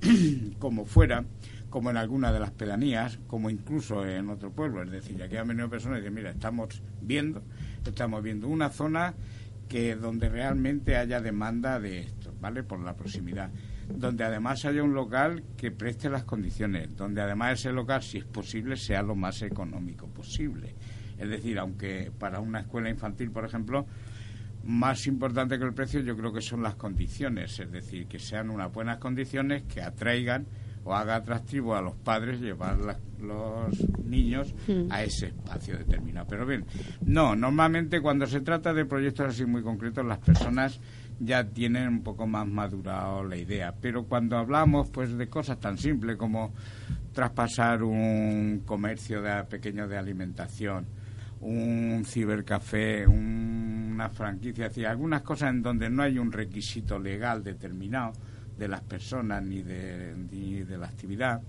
como 0.57 0.83
fuera 0.85 1.23
como 1.69 1.91
en 1.91 1.97
alguna 1.97 2.31
de 2.31 2.39
las 2.39 2.49
pedanías, 2.49 3.19
como 3.27 3.47
incluso 3.51 4.03
en 4.03 4.27
otro 4.31 4.49
pueblo. 4.51 4.81
Es 4.81 4.89
decir, 4.89 5.21
aquí 5.21 5.37
han 5.37 5.47
venido 5.47 5.69
personas 5.69 5.99
y 5.99 6.01
dicen, 6.01 6.15
mira, 6.15 6.31
estamos 6.31 6.81
viendo, 6.99 7.43
estamos 7.85 8.23
viendo 8.23 8.47
una 8.47 8.71
zona 8.71 9.13
que 9.69 9.95
donde 9.95 10.27
realmente 10.27 10.97
haya 10.97 11.21
demanda 11.21 11.79
de 11.79 11.99
esto, 11.99 12.33
¿vale? 12.41 12.63
Por 12.63 12.81
la 12.81 12.95
proximidad. 12.95 13.51
Donde 13.87 14.23
además 14.23 14.65
haya 14.65 14.83
un 14.83 14.93
local 14.93 15.43
que 15.55 15.71
preste 15.71 16.09
las 16.09 16.23
condiciones, 16.23 16.95
donde 16.95 17.21
además 17.21 17.59
ese 17.59 17.71
local, 17.71 18.01
si 18.01 18.17
es 18.17 18.25
posible, 18.25 18.75
sea 18.75 19.03
lo 19.03 19.15
más 19.15 19.41
económico 19.43 20.07
posible. 20.07 20.75
Es 21.17 21.29
decir, 21.29 21.59
aunque 21.59 22.11
para 22.17 22.39
una 22.39 22.61
escuela 22.61 22.89
infantil, 22.89 23.29
por 23.29 23.45
ejemplo, 23.45 23.85
más 24.63 25.05
importante 25.07 25.57
que 25.57 25.65
el 25.65 25.73
precio 25.73 26.01
yo 26.01 26.17
creo 26.17 26.33
que 26.33 26.41
son 26.41 26.63
las 26.63 26.75
condiciones, 26.75 27.59
es 27.59 27.71
decir, 27.71 28.07
que 28.07 28.19
sean 28.19 28.49
unas 28.49 28.73
buenas 28.73 28.97
condiciones 28.97 29.63
que 29.63 29.81
atraigan 29.81 30.47
o 30.89 30.95
haga 30.95 31.17
atractivo 31.17 31.75
a 31.75 31.81
los 31.83 31.93
padres 31.95 32.41
llevar 32.41 32.79
la- 32.79 32.97
los 33.21 33.75
niños 34.05 34.55
a 34.89 35.03
ese 35.03 35.27
espacio 35.27 35.77
determinado. 35.77 36.25
Pero 36.27 36.45
bien, 36.47 36.65
no, 37.05 37.35
normalmente 37.35 38.01
cuando 38.01 38.25
se 38.25 38.41
trata 38.41 38.73
de 38.73 38.85
proyectos 38.85 39.27
así 39.27 39.45
muy 39.45 39.61
concretos 39.61 40.03
las 40.05 40.17
personas 40.17 40.79
ya 41.19 41.43
tienen 41.43 41.87
un 41.89 42.01
poco 42.01 42.25
más 42.25 42.47
madurado 42.47 43.23
la 43.23 43.35
idea, 43.37 43.73
pero 43.79 44.05
cuando 44.05 44.37
hablamos 44.37 44.89
pues 44.89 45.15
de 45.15 45.27
cosas 45.27 45.59
tan 45.59 45.77
simples 45.77 46.15
como 46.17 46.53
traspasar 47.13 47.83
un 47.83 48.63
comercio 48.65 49.21
de 49.21 49.43
pequeño 49.43 49.87
de 49.87 49.97
alimentación, 49.97 50.85
un 51.41 52.03
cibercafé, 52.05 53.05
un- 53.07 53.91
una 53.93 54.09
franquicia, 54.09 54.65
es 54.67 54.71
decir, 54.71 54.87
algunas 54.87 55.21
cosas 55.23 55.49
en 55.51 55.61
donde 55.61 55.89
no 55.89 56.03
hay 56.03 56.17
un 56.17 56.31
requisito 56.31 56.97
legal 56.97 57.43
determinado 57.43 58.13
de 58.59 58.67
las 58.67 58.81
personas 58.81 59.41
ni 59.41 59.63
de, 59.63 60.13
ni 60.31 60.63
de 60.63 60.77
la 60.77 60.87
actividad. 60.87 61.41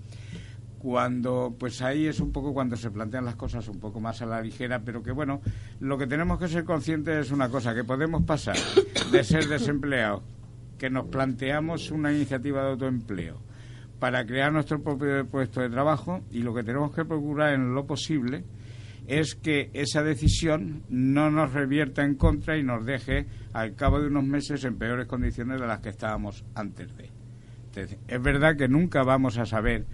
Cuando, 0.79 1.55
pues 1.59 1.81
ahí 1.83 2.07
es 2.07 2.19
un 2.19 2.31
poco 2.31 2.53
cuando 2.53 2.75
se 2.75 2.89
plantean 2.89 3.25
las 3.25 3.35
cosas 3.35 3.67
un 3.67 3.79
poco 3.79 3.99
más 3.99 4.21
a 4.23 4.25
la 4.25 4.41
ligera, 4.41 4.79
pero 4.83 5.03
que 5.03 5.11
bueno, 5.11 5.41
lo 5.79 5.97
que 5.97 6.07
tenemos 6.07 6.39
que 6.39 6.47
ser 6.47 6.63
conscientes 6.63 7.27
es 7.27 7.31
una 7.31 7.49
cosa, 7.49 7.75
que 7.75 7.83
podemos 7.83 8.23
pasar 8.23 8.55
de 9.11 9.23
ser 9.23 9.47
desempleados, 9.47 10.23
que 10.79 10.89
nos 10.89 11.05
planteamos 11.05 11.91
una 11.91 12.11
iniciativa 12.11 12.63
de 12.63 12.69
autoempleo, 12.71 13.37
para 13.99 14.25
crear 14.25 14.51
nuestro 14.51 14.81
propio 14.81 15.27
puesto 15.27 15.61
de 15.61 15.69
trabajo 15.69 16.21
y 16.31 16.41
lo 16.41 16.55
que 16.55 16.63
tenemos 16.63 16.95
que 16.95 17.05
procurar 17.05 17.53
en 17.53 17.75
lo 17.75 17.85
posible 17.85 18.43
es 19.07 19.35
que 19.35 19.69
esa 19.73 20.03
decisión 20.03 20.83
no 20.89 21.31
nos 21.31 21.53
revierta 21.53 22.03
en 22.03 22.15
contra 22.15 22.57
y 22.57 22.63
nos 22.63 22.85
deje 22.85 23.25
al 23.53 23.75
cabo 23.75 23.99
de 23.99 24.07
unos 24.07 24.23
meses 24.23 24.63
en 24.63 24.77
peores 24.77 25.07
condiciones 25.07 25.59
de 25.59 25.67
las 25.67 25.79
que 25.79 25.89
estábamos 25.89 26.43
antes 26.55 26.95
de. 26.97 27.09
Entonces, 27.67 27.97
es 28.07 28.21
verdad 28.21 28.57
que 28.57 28.67
nunca 28.67 29.03
vamos 29.03 29.37
a 29.37 29.45
saber 29.45 29.85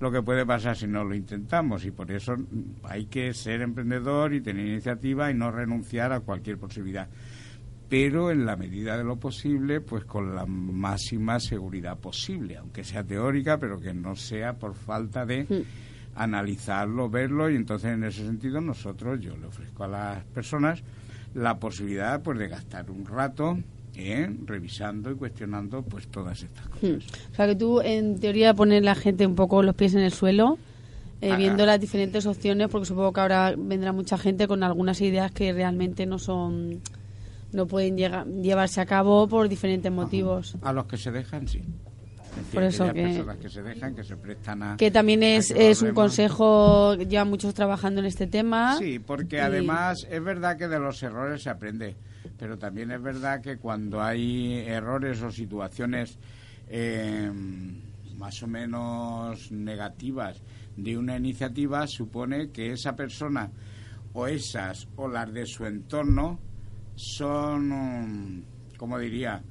lo 0.00 0.10
que 0.10 0.22
puede 0.22 0.46
pasar 0.46 0.76
si 0.76 0.86
no 0.86 1.04
lo 1.04 1.14
intentamos 1.14 1.84
y 1.84 1.90
por 1.90 2.10
eso 2.10 2.36
mm, 2.36 2.84
hay 2.84 3.06
que 3.06 3.34
ser 3.34 3.60
emprendedor 3.60 4.32
y 4.34 4.40
tener 4.40 4.66
iniciativa 4.66 5.30
y 5.30 5.34
no 5.34 5.50
renunciar 5.50 6.12
a 6.12 6.20
cualquier 6.20 6.58
posibilidad 6.58 7.08
pero 7.90 8.30
en 8.30 8.46
la 8.46 8.54
medida 8.54 8.96
de 8.96 9.02
lo 9.02 9.16
posible, 9.16 9.80
pues 9.80 10.04
con 10.04 10.32
la 10.36 10.46
máxima 10.46 11.40
seguridad 11.40 11.98
posible, 11.98 12.56
aunque 12.56 12.84
sea 12.84 13.02
teórica, 13.02 13.58
pero 13.58 13.80
que 13.80 13.92
no 13.92 14.14
sea 14.14 14.52
por 14.52 14.74
falta 14.74 15.26
de 15.26 15.64
analizarlo, 16.14 17.08
verlo, 17.08 17.50
y 17.50 17.56
entonces 17.56 17.92
en 17.92 18.04
ese 18.04 18.24
sentido 18.26 18.60
nosotros, 18.60 19.20
yo 19.20 19.36
le 19.36 19.46
ofrezco 19.46 19.84
a 19.84 19.88
las 19.88 20.24
personas 20.24 20.82
la 21.34 21.58
posibilidad 21.58 22.20
pues 22.22 22.38
de 22.38 22.48
gastar 22.48 22.90
un 22.90 23.06
rato 23.06 23.58
en 23.94 24.46
revisando 24.46 25.10
y 25.10 25.14
cuestionando 25.14 25.82
pues 25.82 26.08
todas 26.08 26.42
estas 26.42 26.66
cosas. 26.68 26.82
Hmm. 26.90 26.98
O 27.32 27.34
sea 27.34 27.46
que 27.46 27.56
tú, 27.56 27.80
en 27.80 28.18
teoría, 28.18 28.54
pones 28.54 28.82
la 28.82 28.94
gente 28.94 29.26
un 29.26 29.34
poco 29.34 29.62
los 29.62 29.74
pies 29.74 29.94
en 29.94 30.00
el 30.00 30.12
suelo, 30.12 30.58
eh, 31.20 31.36
viendo 31.36 31.66
las 31.66 31.78
diferentes 31.80 32.24
opciones, 32.26 32.68
porque 32.68 32.86
supongo 32.86 33.12
que 33.12 33.20
ahora 33.20 33.54
vendrá 33.56 33.92
mucha 33.92 34.16
gente 34.16 34.48
con 34.48 34.62
algunas 34.62 35.00
ideas 35.02 35.30
que 35.32 35.52
realmente 35.52 36.06
no 36.06 36.18
son, 36.18 36.80
no 37.52 37.66
pueden 37.66 37.96
llega- 37.96 38.24
llevarse 38.24 38.80
a 38.80 38.86
cabo 38.86 39.28
por 39.28 39.48
diferentes 39.48 39.92
motivos. 39.92 40.56
A 40.62 40.72
los 40.72 40.86
que 40.86 40.96
se 40.96 41.10
dejan, 41.10 41.46
sí. 41.46 41.62
Es 42.38 42.46
por 42.54 42.62
eso 42.62 42.92
que- 42.92 43.02
personas 43.02 43.36
que 43.38 43.48
se 43.48 43.62
dejan, 43.62 43.94
que 43.94 44.04
se 44.04 44.16
prestan 44.16 44.62
a... 44.62 44.76
Que 44.76 44.90
también 44.90 45.22
es, 45.22 45.52
que 45.52 45.70
es 45.70 45.82
un 45.82 45.92
consejo, 45.92 46.94
ya 46.94 47.24
muchos 47.24 47.54
trabajando 47.54 48.00
en 48.00 48.06
este 48.06 48.26
tema. 48.26 48.76
Sí, 48.78 48.98
porque 48.98 49.36
Y- 49.36 49.40
además 49.40 50.06
es 50.10 50.22
verdad 50.22 50.56
que 50.56 50.68
de 50.68 50.78
los 50.78 51.02
errores 51.02 51.42
se 51.42 51.50
aprende, 51.50 51.96
pero 52.38 52.58
también 52.58 52.90
es 52.92 53.02
verdad 53.02 53.40
que 53.40 53.56
cuando 53.58 54.00
hay 54.02 54.58
errores 54.66 55.20
o 55.22 55.30
situaciones 55.30 56.18
eh, 56.68 57.30
más 58.16 58.42
o 58.42 58.46
menos 58.46 59.50
negativas 59.50 60.40
de 60.76 60.96
una 60.96 61.16
iniciativa, 61.16 61.86
supone 61.86 62.50
que 62.50 62.72
esa 62.72 62.94
persona 62.94 63.50
o 64.12 64.26
esas 64.26 64.86
o 64.96 65.08
las 65.08 65.32
de 65.32 65.46
su 65.46 65.64
entorno 65.66 66.38
son, 66.94 68.44
como 68.76 68.98
diría, 68.98 69.42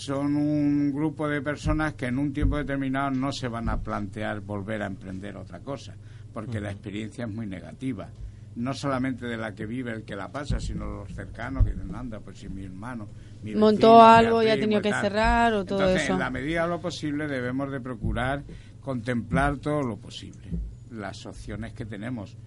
son 0.00 0.34
un 0.34 0.92
grupo 0.94 1.28
de 1.28 1.42
personas 1.42 1.92
que 1.92 2.06
en 2.06 2.18
un 2.18 2.32
tiempo 2.32 2.56
determinado 2.56 3.10
no 3.10 3.32
se 3.32 3.48
van 3.48 3.68
a 3.68 3.82
plantear 3.82 4.40
volver 4.40 4.80
a 4.82 4.86
emprender 4.86 5.36
otra 5.36 5.60
cosa, 5.60 5.94
porque 6.32 6.58
la 6.58 6.70
experiencia 6.70 7.26
es 7.26 7.30
muy 7.30 7.46
negativa. 7.46 8.08
No 8.56 8.72
solamente 8.72 9.26
de 9.26 9.36
la 9.36 9.54
que 9.54 9.66
vive 9.66 9.92
el 9.92 10.04
que 10.04 10.16
la 10.16 10.32
pasa, 10.32 10.58
sino 10.58 10.86
los 10.86 11.14
cercanos 11.14 11.64
que 11.64 11.72
dicen, 11.72 11.94
anda, 11.94 12.18
pues 12.18 12.38
si 12.38 12.48
mi 12.48 12.64
hermano... 12.64 13.08
mi 13.42 13.54
Montó 13.54 13.98
vecino, 13.98 13.98
mi 13.98 14.26
algo 14.26 14.42
y 14.42 14.48
ha 14.48 14.58
tenido 14.58 14.80
que 14.80 14.88
tal". 14.88 15.02
cerrar 15.02 15.52
o 15.52 15.64
todo 15.66 15.80
Entonces, 15.80 16.04
eso. 16.04 16.14
en 16.14 16.18
la 16.18 16.30
medida 16.30 16.62
de 16.62 16.68
lo 16.70 16.80
posible 16.80 17.28
debemos 17.28 17.70
de 17.70 17.80
procurar 17.80 18.42
contemplar 18.80 19.58
todo 19.58 19.82
lo 19.82 19.98
posible, 19.98 20.48
las 20.90 21.26
opciones 21.26 21.74
que 21.74 21.84
tenemos. 21.84 22.38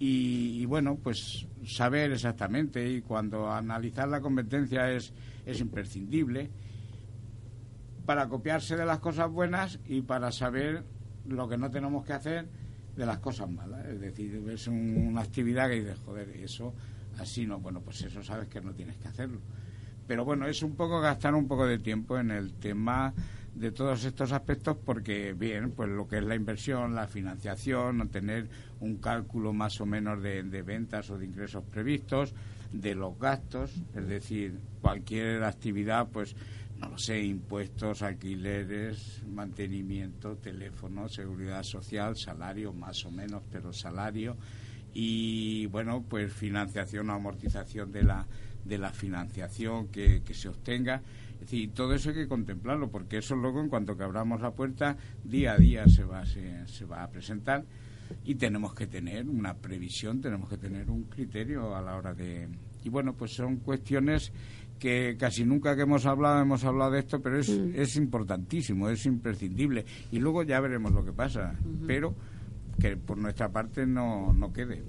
Y, 0.00 0.60
y, 0.60 0.66
bueno, 0.66 0.98
pues 1.00 1.46
saber 1.64 2.10
exactamente 2.10 2.86
y 2.90 3.00
cuando 3.00 3.50
analizar 3.50 4.08
la 4.08 4.20
competencia 4.20 4.90
es, 4.90 5.12
es 5.46 5.60
imprescindible 5.60 6.50
para 8.06 8.28
copiarse 8.28 8.76
de 8.76 8.86
las 8.86 9.00
cosas 9.00 9.30
buenas 9.30 9.78
y 9.86 10.00
para 10.02 10.32
saber 10.32 10.84
lo 11.28 11.48
que 11.48 11.58
no 11.58 11.70
tenemos 11.70 12.04
que 12.04 12.12
hacer 12.12 12.46
de 12.96 13.04
las 13.04 13.18
cosas 13.18 13.50
malas. 13.50 13.84
Es 13.86 14.00
decir, 14.00 14.42
es 14.48 14.66
un- 14.68 15.06
una 15.08 15.20
actividad 15.22 15.68
que 15.68 15.80
dices, 15.80 15.98
joder, 16.04 16.30
eso 16.30 16.72
así 17.18 17.46
no, 17.46 17.58
bueno, 17.58 17.80
pues 17.80 18.00
eso 18.02 18.22
sabes 18.22 18.48
que 18.48 18.60
no 18.60 18.72
tienes 18.72 18.96
que 18.96 19.08
hacerlo. 19.08 19.40
Pero 20.06 20.24
bueno, 20.24 20.46
es 20.46 20.62
un 20.62 20.76
poco 20.76 21.00
gastar 21.00 21.34
un 21.34 21.48
poco 21.48 21.66
de 21.66 21.78
tiempo 21.78 22.16
en 22.18 22.30
el 22.30 22.52
tema 22.54 23.12
de 23.54 23.72
todos 23.72 24.04
estos 24.04 24.32
aspectos 24.32 24.76
porque, 24.84 25.32
bien, 25.32 25.72
pues 25.72 25.88
lo 25.88 26.06
que 26.06 26.18
es 26.18 26.24
la 26.24 26.34
inversión, 26.36 26.94
la 26.94 27.08
financiación, 27.08 28.08
tener 28.10 28.48
un 28.80 28.96
cálculo 28.98 29.52
más 29.52 29.80
o 29.80 29.86
menos 29.86 30.22
de, 30.22 30.42
de 30.44 30.62
ventas 30.62 31.10
o 31.10 31.18
de 31.18 31.24
ingresos 31.24 31.64
previstos, 31.64 32.34
de 32.72 32.94
los 32.94 33.18
gastos, 33.18 33.72
es 33.94 34.06
decir, 34.06 34.58
cualquier 34.82 35.42
actividad, 35.42 36.06
pues, 36.08 36.36
no 36.80 36.88
lo 36.90 36.98
sé, 36.98 37.22
impuestos, 37.24 38.02
alquileres, 38.02 39.22
mantenimiento, 39.26 40.36
teléfono, 40.36 41.08
seguridad 41.08 41.62
social, 41.62 42.16
salario, 42.16 42.72
más 42.72 43.04
o 43.04 43.10
menos, 43.10 43.42
pero 43.50 43.72
salario, 43.72 44.36
y 44.92 45.66
bueno, 45.66 46.04
pues 46.08 46.32
financiación 46.32 47.10
o 47.10 47.14
amortización 47.14 47.92
de 47.92 48.02
la, 48.02 48.26
de 48.64 48.78
la 48.78 48.90
financiación 48.92 49.88
que, 49.88 50.22
que 50.22 50.34
se 50.34 50.48
obtenga. 50.48 51.02
Es 51.34 51.40
decir, 51.40 51.70
todo 51.72 51.94
eso 51.94 52.08
hay 52.08 52.14
que 52.14 52.28
contemplarlo, 52.28 52.90
porque 52.90 53.18
eso 53.18 53.36
luego, 53.36 53.60
en 53.60 53.68
cuanto 53.68 53.96
que 53.96 54.04
abramos 54.04 54.40
la 54.40 54.52
puerta, 54.52 54.96
día 55.22 55.52
a 55.52 55.58
día 55.58 55.86
se 55.86 56.02
va, 56.02 56.24
se, 56.24 56.66
se 56.66 56.86
va 56.86 57.02
a 57.02 57.10
presentar 57.10 57.64
y 58.24 58.36
tenemos 58.36 58.74
que 58.74 58.86
tener 58.86 59.28
una 59.28 59.54
previsión, 59.54 60.20
tenemos 60.20 60.48
que 60.48 60.56
tener 60.56 60.90
un 60.90 61.04
criterio 61.04 61.76
a 61.76 61.82
la 61.82 61.96
hora 61.96 62.14
de... 62.14 62.48
Y 62.82 62.88
bueno, 62.88 63.14
pues 63.14 63.32
son 63.32 63.56
cuestiones 63.56 64.32
que 64.78 65.16
casi 65.18 65.44
nunca 65.44 65.74
que 65.76 65.82
hemos 65.82 66.06
hablado 66.06 66.40
hemos 66.40 66.64
hablado 66.64 66.92
de 66.92 67.00
esto, 67.00 67.20
pero 67.20 67.38
es, 67.38 67.48
es 67.48 67.96
importantísimo, 67.96 68.88
es 68.88 69.06
imprescindible. 69.06 69.84
Y 70.10 70.18
luego 70.18 70.42
ya 70.42 70.60
veremos 70.60 70.92
lo 70.92 71.04
que 71.04 71.12
pasa, 71.12 71.54
pero 71.86 72.14
que 72.80 72.96
por 72.96 73.18
nuestra 73.18 73.50
parte 73.50 73.86
no, 73.86 74.32
no 74.32 74.52
quede. 74.52 74.82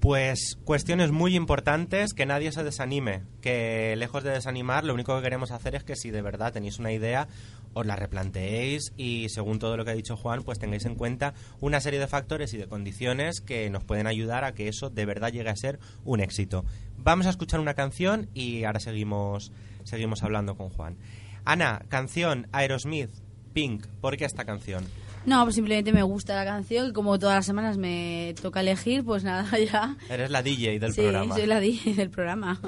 Pues 0.00 0.58
cuestiones 0.64 1.12
muy 1.12 1.34
importantes, 1.34 2.12
que 2.12 2.26
nadie 2.26 2.52
se 2.52 2.62
desanime, 2.62 3.22
que 3.40 3.96
lejos 3.96 4.22
de 4.22 4.30
desanimar, 4.30 4.84
lo 4.84 4.92
único 4.92 5.16
que 5.16 5.22
queremos 5.22 5.50
hacer 5.50 5.74
es 5.74 5.82
que 5.82 5.96
si 5.96 6.10
de 6.10 6.20
verdad 6.20 6.52
tenéis 6.52 6.78
una 6.78 6.92
idea, 6.92 7.26
os 7.72 7.86
la 7.86 7.96
replanteéis 7.96 8.92
y 8.98 9.30
según 9.30 9.58
todo 9.58 9.78
lo 9.78 9.84
que 9.84 9.92
ha 9.92 9.94
dicho 9.94 10.16
Juan, 10.16 10.42
pues 10.42 10.58
tengáis 10.58 10.84
en 10.84 10.94
cuenta 10.94 11.32
una 11.60 11.80
serie 11.80 12.00
de 12.00 12.06
factores 12.06 12.52
y 12.52 12.58
de 12.58 12.68
condiciones 12.68 13.40
que 13.40 13.70
nos 13.70 13.84
pueden 13.84 14.06
ayudar 14.06 14.44
a 14.44 14.52
que 14.52 14.68
eso 14.68 14.90
de 14.90 15.06
verdad 15.06 15.32
llegue 15.32 15.48
a 15.48 15.56
ser 15.56 15.78
un 16.04 16.20
éxito. 16.20 16.66
Vamos 17.04 17.26
a 17.26 17.30
escuchar 17.30 17.60
una 17.60 17.74
canción 17.74 18.30
y 18.32 18.64
ahora 18.64 18.80
seguimos, 18.80 19.52
seguimos 19.84 20.22
hablando 20.22 20.56
con 20.56 20.70
Juan. 20.70 20.96
Ana, 21.44 21.82
canción 21.90 22.48
Aerosmith, 22.50 23.10
Pink, 23.52 23.86
¿por 24.00 24.16
qué 24.16 24.24
esta 24.24 24.46
canción? 24.46 24.84
No, 25.26 25.42
pues 25.44 25.54
simplemente 25.54 25.92
me 25.92 26.02
gusta 26.02 26.34
la 26.34 26.46
canción 26.46 26.88
y 26.88 26.92
como 26.94 27.18
todas 27.18 27.36
las 27.36 27.46
semanas 27.46 27.76
me 27.76 28.34
toca 28.40 28.60
elegir, 28.60 29.04
pues 29.04 29.22
nada, 29.22 29.46
ya. 29.70 29.98
Eres 30.08 30.30
la 30.30 30.42
DJ 30.42 30.78
del 30.78 30.94
sí, 30.94 31.02
programa. 31.02 31.34
soy 31.34 31.46
la 31.46 31.60
DJ 31.60 31.94
del 31.94 32.08
programa. 32.08 32.58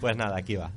Pues 0.00 0.16
nada, 0.18 0.36
aquí 0.36 0.56
va. 0.56 0.70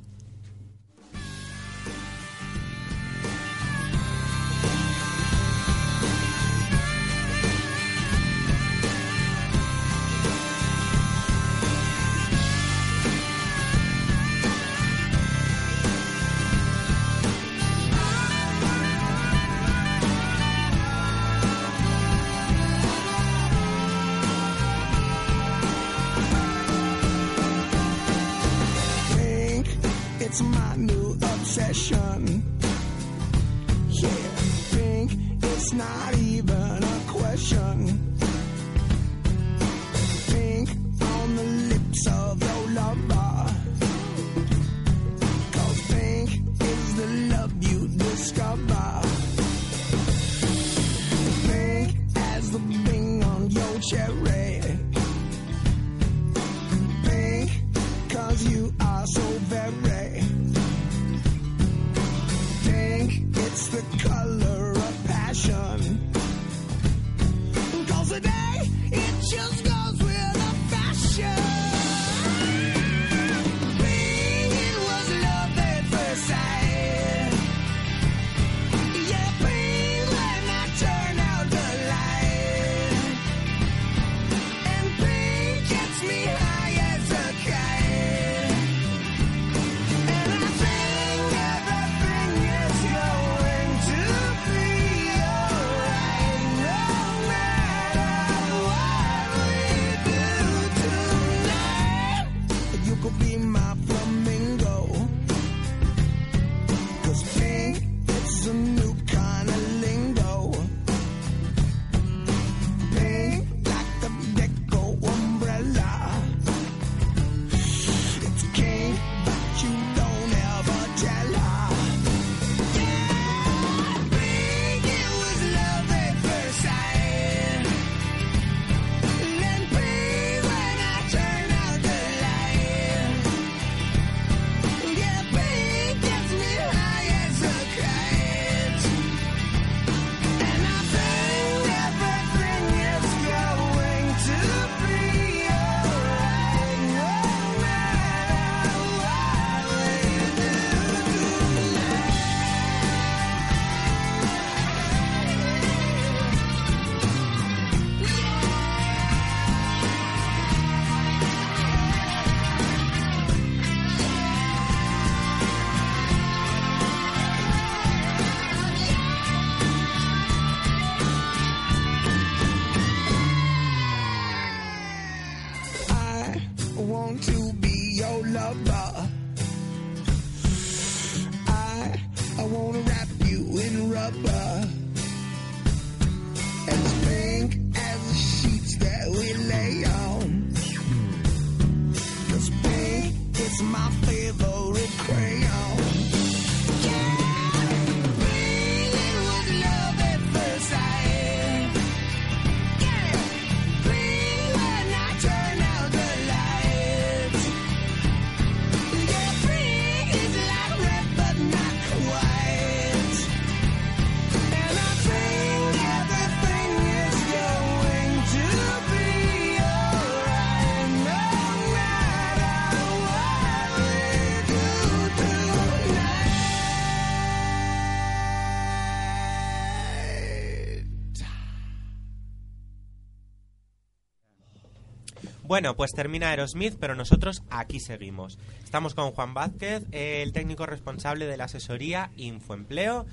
Bueno, 235.52 235.76
pues 235.76 235.92
termina 235.92 236.30
Aerosmith, 236.30 236.78
pero 236.80 236.94
nosotros 236.94 237.42
aquí 237.50 237.78
seguimos. 237.78 238.38
Estamos 238.64 238.94
con 238.94 239.10
Juan 239.10 239.34
Vázquez, 239.34 239.84
el 239.90 240.32
técnico 240.32 240.64
responsable 240.64 241.26
de 241.26 241.36
la 241.36 241.44
asesoría 241.44 242.10
Infoempleo. 242.16 243.04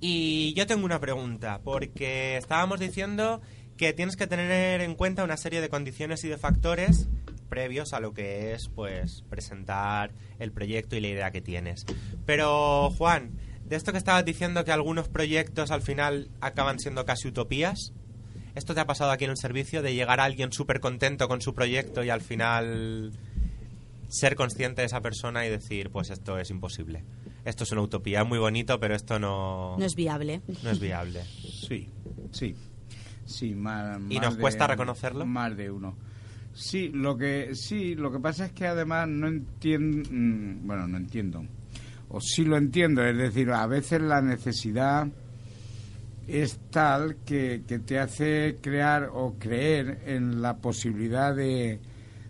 Y 0.00 0.54
yo 0.54 0.66
tengo 0.66 0.86
una 0.86 0.98
pregunta, 0.98 1.60
porque 1.62 2.38
estábamos 2.38 2.80
diciendo 2.80 3.42
que 3.76 3.92
tienes 3.92 4.16
que 4.16 4.26
tener 4.26 4.80
en 4.80 4.94
cuenta 4.94 5.24
una 5.24 5.36
serie 5.36 5.60
de 5.60 5.68
condiciones 5.68 6.24
y 6.24 6.28
de 6.28 6.38
factores 6.38 7.06
previos 7.50 7.92
a 7.92 8.00
lo 8.00 8.14
que 8.14 8.54
es 8.54 8.70
pues 8.70 9.22
presentar 9.28 10.14
el 10.38 10.52
proyecto 10.52 10.96
y 10.96 11.00
la 11.00 11.08
idea 11.08 11.32
que 11.32 11.42
tienes. 11.42 11.84
Pero 12.24 12.92
Juan, 12.96 13.32
de 13.66 13.76
esto 13.76 13.92
que 13.92 13.98
estabas 13.98 14.24
diciendo 14.24 14.64
que 14.64 14.72
algunos 14.72 15.08
proyectos 15.08 15.70
al 15.70 15.82
final 15.82 16.30
acaban 16.40 16.78
siendo 16.78 17.04
casi 17.04 17.28
utopías, 17.28 17.92
¿esto 18.54 18.74
te 18.74 18.80
ha 18.80 18.86
pasado 18.86 19.10
aquí 19.10 19.24
en 19.24 19.30
el 19.30 19.36
servicio 19.36 19.82
de 19.82 19.94
llegar 19.94 20.20
a 20.20 20.24
alguien 20.24 20.52
súper 20.52 20.80
contento 20.80 21.28
con 21.28 21.40
su 21.40 21.54
proyecto 21.54 22.02
y 22.04 22.10
al 22.10 22.20
final 22.20 23.12
ser 24.08 24.36
consciente 24.36 24.82
de 24.82 24.86
esa 24.86 25.00
persona 25.00 25.44
y 25.46 25.50
decir, 25.50 25.90
pues 25.90 26.10
esto 26.10 26.38
es 26.38 26.50
imposible? 26.50 27.04
Esto 27.44 27.64
es 27.64 27.72
una 27.72 27.82
utopía, 27.82 28.22
es 28.22 28.28
muy 28.28 28.38
bonito, 28.38 28.78
pero 28.80 28.94
esto 28.94 29.18
no, 29.18 29.76
No 29.78 29.84
es 29.84 29.94
viable. 29.94 30.40
no 30.62 30.70
es 30.70 30.80
viable. 30.80 31.22
Sí, 31.24 31.88
sí. 32.32 32.54
Sí, 33.26 33.54
más, 33.54 33.98
¿Y 34.10 34.14
más 34.16 34.24
nos 34.24 34.36
de- 34.36 34.40
cuesta 34.40 34.66
reconocerlo? 34.66 35.24
Más 35.26 35.56
de 35.56 35.70
uno. 35.70 35.96
Sí, 36.54 36.90
lo 36.90 37.16
que 37.16 37.54
sí, 37.54 37.94
lo 37.96 38.12
que 38.12 38.20
pasa 38.20 38.46
es 38.46 38.52
que 38.52 38.66
además 38.66 39.08
no 39.08 39.26
entiendo, 39.28 40.08
bueno, 40.64 40.86
no 40.86 40.96
entiendo. 40.98 41.44
O 42.10 42.20
sí 42.20 42.44
lo 42.44 42.56
entiendo, 42.56 43.02
es 43.04 43.16
decir, 43.16 43.50
a 43.50 43.66
veces 43.66 44.00
la 44.02 44.20
necesidad 44.22 45.08
es 46.28 46.58
tal 46.70 47.16
que, 47.24 47.62
que 47.66 47.78
te 47.78 47.98
hace 47.98 48.58
crear 48.60 49.10
o 49.12 49.34
creer 49.38 50.02
en 50.06 50.42
la 50.42 50.56
posibilidad 50.56 51.34
de, 51.34 51.80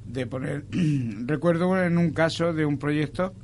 de 0.07 0.27
poner... 0.27 0.65
Recuerdo 1.27 1.83
en 1.83 1.99
un 1.99 2.11
caso 2.11 2.53
de 2.53 2.65
un 2.65 2.79
proyecto 2.79 3.35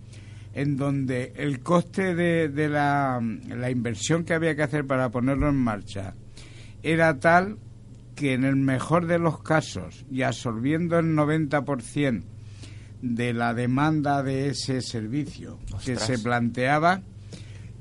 en 0.53 0.77
donde 0.77 1.33
el 1.37 1.61
coste 1.61 2.15
de, 2.15 2.49
de 2.49 2.69
la, 2.69 3.21
la 3.49 3.71
inversión 3.71 4.25
que 4.25 4.35
había 4.35 4.57
que 4.57 4.63
hacer 4.63 4.87
para 4.87 5.11
ponerlo 5.11 5.49
en 5.49 5.57
marcha 5.57 6.15
era 6.83 7.19
tal 7.19 7.59
que 8.17 8.35
en 8.35 8.45
el 8.45 8.57
mejor 8.57 9.07
de 9.07 9.19
los 9.19 9.43
casos 9.43 10.05
y 10.11 10.23
absorbiendo 10.23 10.99
el 10.99 11.17
90% 11.17 12.23
de 13.03 13.33
la 13.33 13.55
demanda 13.55 14.23
de 14.23 14.49
ese 14.49 14.83
servicio 14.83 15.59
que 15.85 15.97
se 15.97 16.19
planteaba, 16.19 17.03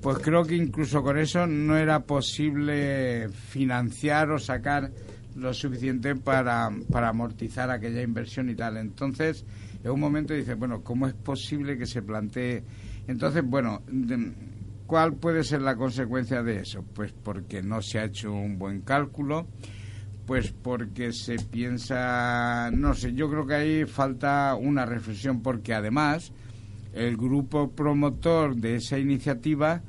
pues 0.01 0.17
creo 0.19 0.43
que 0.45 0.55
incluso 0.55 1.01
con 1.03 1.17
eso 1.17 1.45
no 1.47 1.75
era 1.77 1.99
posible 2.01 3.29
financiar 3.29 4.31
o 4.31 4.39
sacar 4.39 4.91
lo 5.35 5.53
suficiente 5.53 6.15
para, 6.15 6.69
para 6.91 7.09
amortizar 7.09 7.69
aquella 7.69 8.01
inversión 8.01 8.49
y 8.49 8.55
tal. 8.55 8.77
Entonces, 8.77 9.45
en 9.83 9.91
un 9.91 9.99
momento 9.99 10.33
dice, 10.33 10.55
bueno, 10.55 10.81
¿cómo 10.83 11.07
es 11.07 11.13
posible 11.13 11.77
que 11.77 11.85
se 11.85 12.01
plantee? 12.01 12.63
Entonces, 13.07 13.43
bueno, 13.45 13.81
de- 13.87 14.31
¿cuál 14.85 15.13
puede 15.13 15.43
ser 15.43 15.61
la 15.61 15.75
consecuencia 15.75 16.43
de 16.43 16.59
eso? 16.61 16.83
Pues 16.93 17.13
porque 17.23 17.61
no 17.61 17.81
se 17.81 17.99
ha 17.99 18.05
hecho 18.05 18.33
un 18.33 18.57
buen 18.57 18.81
cálculo, 18.81 19.47
pues 20.25 20.51
porque 20.51 21.11
se 21.13 21.35
piensa, 21.35 22.69
no 22.71 22.93
sé, 22.93 23.13
yo 23.13 23.29
creo 23.29 23.45
que 23.47 23.53
ahí 23.55 23.85
falta 23.85 24.55
una 24.55 24.85
reflexión, 24.85 25.41
porque 25.41 25.73
además 25.73 26.31
el 26.93 27.17
grupo 27.17 27.71
promotor 27.71 28.55
de 28.55 28.75
esa 28.75 28.97
iniciativa 28.97 29.81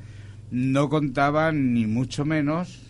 no 0.50 0.88
contaba 0.88 1.52
ni 1.52 1.86
mucho 1.86 2.24
menos 2.24 2.82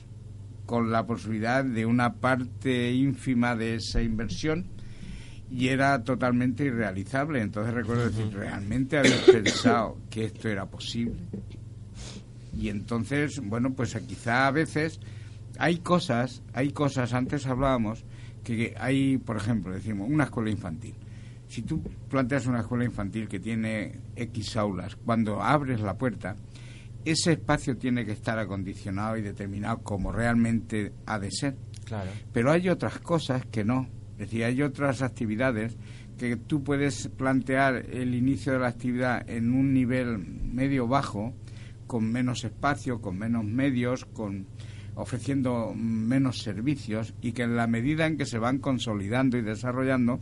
con 0.67 0.91
la 0.91 1.07
posibilidad 1.07 1.65
de 1.65 1.85
una 1.85 2.15
parte 2.15 2.93
ínfima 2.93 3.57
de 3.57 3.77
esa 3.77 4.03
inversión 4.03 4.67
y 5.51 5.69
era 5.69 6.03
totalmente 6.05 6.65
irrealizable. 6.65 7.41
Entonces 7.41 7.75
recuerdo 7.75 8.09
decir, 8.09 8.33
¿realmente 8.33 8.99
habéis 8.99 9.17
pensado 9.33 9.99
que 10.09 10.27
esto 10.27 10.49
era 10.49 10.67
posible? 10.67 11.17
Y 12.57 12.69
entonces, 12.69 13.41
bueno, 13.43 13.73
pues 13.73 13.97
quizá 14.07 14.47
a 14.47 14.51
veces 14.51 15.01
hay 15.59 15.79
cosas, 15.79 16.43
hay 16.53 16.71
cosas, 16.71 17.13
antes 17.15 17.47
hablábamos, 17.47 18.05
que 18.45 18.75
hay, 18.79 19.19
por 19.19 19.37
ejemplo, 19.37 19.73
decimos, 19.73 20.09
una 20.11 20.25
escuela 20.25 20.51
infantil. 20.51 20.95
Si 21.51 21.63
tú 21.63 21.83
planteas 22.09 22.47
una 22.47 22.61
escuela 22.61 22.85
infantil 22.85 23.27
que 23.27 23.41
tiene 23.41 23.99
X 24.15 24.57
aulas, 24.57 24.95
cuando 24.95 25.43
abres 25.43 25.81
la 25.81 25.99
puerta, 25.99 26.37
ese 27.05 27.33
espacio 27.33 27.77
tiene 27.77 28.07
que 28.07 28.13
estar 28.13 28.39
acondicionado 28.39 29.17
y 29.17 29.23
determinado 29.23 29.79
como 29.79 30.13
realmente 30.13 30.93
ha 31.07 31.19
de 31.19 31.33
ser. 31.33 31.57
Claro. 31.85 32.09
Pero 32.33 32.53
hay 32.53 32.69
otras 32.69 33.01
cosas 33.01 33.45
que 33.47 33.65
no. 33.65 33.89
Es 34.13 34.31
decir, 34.31 34.45
hay 34.45 34.63
otras 34.63 35.03
actividades 35.03 35.77
que 36.17 36.37
tú 36.37 36.63
puedes 36.63 37.09
plantear 37.09 37.85
el 37.91 38.15
inicio 38.15 38.53
de 38.53 38.61
la 38.61 38.69
actividad 38.69 39.29
en 39.29 39.53
un 39.53 39.75
nivel 39.75 40.19
medio 40.19 40.87
bajo, 40.87 41.35
con 41.89 42.13
menos 42.13 42.45
espacio, 42.45 43.01
con 43.01 43.19
menos 43.19 43.45
medios, 43.45 44.05
con 44.05 44.47
ofreciendo 44.95 45.73
menos 45.75 46.43
servicios 46.43 47.13
y 47.21 47.33
que 47.33 47.43
en 47.43 47.57
la 47.57 47.67
medida 47.67 48.07
en 48.07 48.17
que 48.17 48.27
se 48.27 48.39
van 48.39 48.59
consolidando 48.59 49.37
y 49.37 49.43
desarrollando 49.43 50.21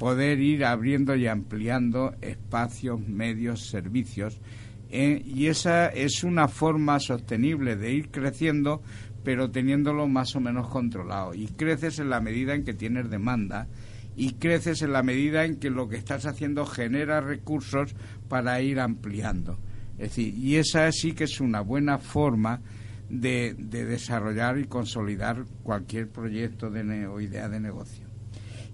poder 0.00 0.40
ir 0.40 0.64
abriendo 0.64 1.14
y 1.14 1.26
ampliando 1.26 2.14
espacios, 2.22 3.06
medios, 3.06 3.68
servicios 3.68 4.40
eh, 4.88 5.22
y 5.26 5.48
esa 5.48 5.88
es 5.88 6.24
una 6.24 6.48
forma 6.48 6.98
sostenible 7.00 7.76
de 7.76 7.92
ir 7.92 8.10
creciendo 8.10 8.80
pero 9.24 9.50
teniéndolo 9.50 10.08
más 10.08 10.34
o 10.34 10.40
menos 10.40 10.68
controlado 10.68 11.34
y 11.34 11.48
creces 11.48 11.98
en 11.98 12.08
la 12.08 12.22
medida 12.22 12.54
en 12.54 12.64
que 12.64 12.72
tienes 12.72 13.10
demanda 13.10 13.68
y 14.16 14.32
creces 14.36 14.80
en 14.80 14.94
la 14.94 15.02
medida 15.02 15.44
en 15.44 15.56
que 15.56 15.68
lo 15.68 15.86
que 15.86 15.96
estás 15.96 16.24
haciendo 16.24 16.64
genera 16.64 17.20
recursos 17.20 17.94
para 18.26 18.60
ir 18.62 18.80
ampliando. 18.80 19.58
Es 19.98 20.10
decir, 20.10 20.34
y 20.34 20.56
esa 20.56 20.90
sí 20.92 21.12
que 21.12 21.24
es 21.24 21.40
una 21.40 21.60
buena 21.60 21.98
forma 21.98 22.62
de, 23.10 23.54
de 23.54 23.84
desarrollar 23.84 24.58
y 24.58 24.64
consolidar 24.64 25.44
cualquier 25.62 26.08
proyecto 26.08 26.70
de 26.70 27.06
o 27.06 27.20
idea 27.20 27.50
de 27.50 27.60
negocio. 27.60 28.06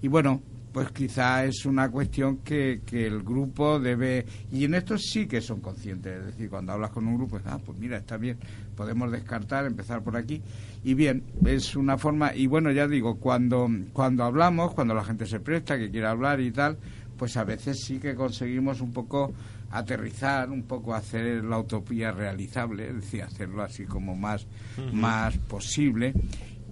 Y 0.00 0.08
bueno, 0.08 0.40
pues 0.76 0.90
quizá 0.90 1.42
es 1.46 1.64
una 1.64 1.90
cuestión 1.90 2.36
que, 2.44 2.82
que 2.84 3.06
el 3.06 3.22
grupo 3.22 3.80
debe, 3.80 4.26
y 4.52 4.66
en 4.66 4.74
esto 4.74 4.98
sí 4.98 5.26
que 5.26 5.40
son 5.40 5.62
conscientes, 5.62 6.18
es 6.18 6.26
decir, 6.26 6.50
cuando 6.50 6.72
hablas 6.72 6.90
con 6.90 7.06
un 7.06 7.16
grupo, 7.16 7.40
ah, 7.46 7.58
pues 7.64 7.78
mira, 7.78 7.96
está 7.96 8.18
bien, 8.18 8.36
podemos 8.76 9.10
descartar, 9.10 9.64
empezar 9.64 10.02
por 10.02 10.18
aquí, 10.18 10.42
y 10.84 10.92
bien, 10.92 11.22
es 11.46 11.76
una 11.76 11.96
forma, 11.96 12.34
y 12.34 12.46
bueno, 12.46 12.70
ya 12.72 12.86
digo, 12.86 13.16
cuando, 13.16 13.70
cuando 13.94 14.24
hablamos, 14.24 14.74
cuando 14.74 14.92
la 14.92 15.02
gente 15.02 15.24
se 15.24 15.40
presta, 15.40 15.78
que 15.78 15.90
quiere 15.90 16.08
hablar 16.08 16.42
y 16.42 16.50
tal, 16.50 16.76
pues 17.16 17.38
a 17.38 17.44
veces 17.44 17.82
sí 17.82 17.98
que 17.98 18.14
conseguimos 18.14 18.82
un 18.82 18.92
poco 18.92 19.32
aterrizar, 19.70 20.50
un 20.50 20.64
poco 20.64 20.94
hacer 20.94 21.42
la 21.42 21.58
utopía 21.58 22.12
realizable, 22.12 22.90
es 22.90 22.96
decir, 22.96 23.22
hacerlo 23.22 23.62
así 23.62 23.86
como 23.86 24.14
más, 24.14 24.46
más 24.92 25.38
posible 25.38 26.12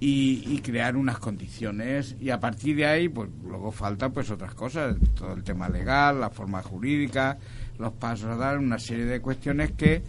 y, 0.01 0.43
y 0.49 0.59
crear 0.61 0.97
unas 0.97 1.19
condiciones 1.19 2.17
y 2.21 2.31
a 2.31 2.41
partir 2.41 2.77
de 2.77 2.87
ahí 2.87 3.09
pues 3.09 3.31
luego 3.43 3.71
falta 3.73 4.11
pues 4.11 4.31
otras 4.31 4.55
cosas 4.55 4.97
todo 5.15 5.33
el 5.35 5.43
tema 5.45 5.69
legal 5.69 6.21
la 6.21 6.31
forma 6.31 6.63
jurídica 6.63 7.39
los 7.79 7.93
pasos 7.95 8.27
a 8.27 8.37
dar 8.37 8.59
una 8.59 8.79
serie 8.79 9.05
de 9.05 9.21
cuestiones 9.21 9.73
que 9.73 10.03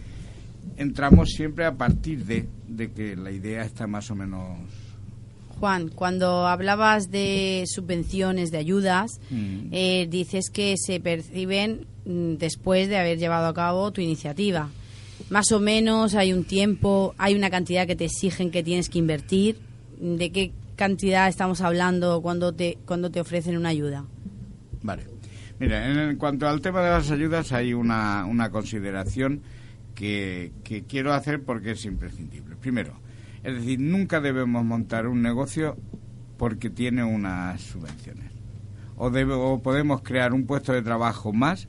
entramos 0.76 1.30
siempre 1.30 1.64
a 1.64 1.72
partir 1.74 2.24
de, 2.24 2.48
de 2.68 2.90
que 2.92 3.16
la 3.16 3.30
idea 3.30 3.62
está 3.64 3.86
más 3.86 4.10
o 4.10 4.14
menos 4.16 4.58
Juan, 5.58 5.88
cuando 5.88 6.46
hablabas 6.46 7.10
de 7.10 7.64
subvenciones, 7.66 8.50
de 8.50 8.58
ayudas, 8.58 9.20
Mm. 9.30 9.68
eh, 9.72 10.06
dices 10.10 10.50
que 10.50 10.74
se 10.76 11.00
perciben 11.00 11.86
mm, 12.04 12.34
después 12.34 12.90
de 12.90 12.98
haber 12.98 13.16
llevado 13.18 13.46
a 13.46 13.54
cabo 13.54 13.90
tu 13.90 14.02
iniciativa. 14.02 14.68
Más 15.30 15.50
o 15.52 15.58
menos 15.60 16.14
hay 16.14 16.34
un 16.34 16.44
tiempo, 16.44 17.14
hay 17.16 17.34
una 17.34 17.48
cantidad 17.48 17.86
que 17.86 17.96
te 17.96 18.04
exigen 18.04 18.50
que 18.50 18.62
tienes 18.62 18.90
que 18.90 18.98
invertir. 18.98 19.56
¿De 20.00 20.30
qué 20.30 20.52
cantidad 20.76 21.28
estamos 21.28 21.60
hablando 21.60 22.20
cuando 22.22 22.54
te, 22.54 22.78
cuando 22.84 23.10
te 23.10 23.20
ofrecen 23.20 23.56
una 23.56 23.70
ayuda? 23.70 24.04
Vale. 24.82 25.04
Mira, 25.58 25.88
en, 26.10 26.16
cuanto 26.16 26.46
al 26.46 26.60
tema 26.60 26.82
de 26.82 26.90
las 26.90 27.10
ayudas 27.10 27.52
hay 27.52 27.72
una, 27.72 28.26
una 28.26 28.50
consideración 28.50 29.40
que, 29.94 30.52
que 30.64 30.82
quiero 30.84 31.14
hacer 31.14 31.42
porque 31.42 31.70
es 31.70 31.84
imprescindible. 31.86 32.56
Primero, 32.56 32.98
es 33.42 33.54
decir, 33.54 33.80
nunca 33.80 34.20
debemos 34.20 34.64
montar 34.64 35.06
un 35.06 35.22
negocio 35.22 35.76
porque 36.36 36.68
tiene 36.68 37.02
unas 37.04 37.62
subvenciones. 37.62 38.32
O, 38.96 39.10
debe- 39.10 39.32
o 39.34 39.62
podemos 39.62 40.02
crear 40.02 40.34
un 40.34 40.44
puesto 40.44 40.72
de 40.74 40.82
trabajo 40.82 41.32
más 41.32 41.68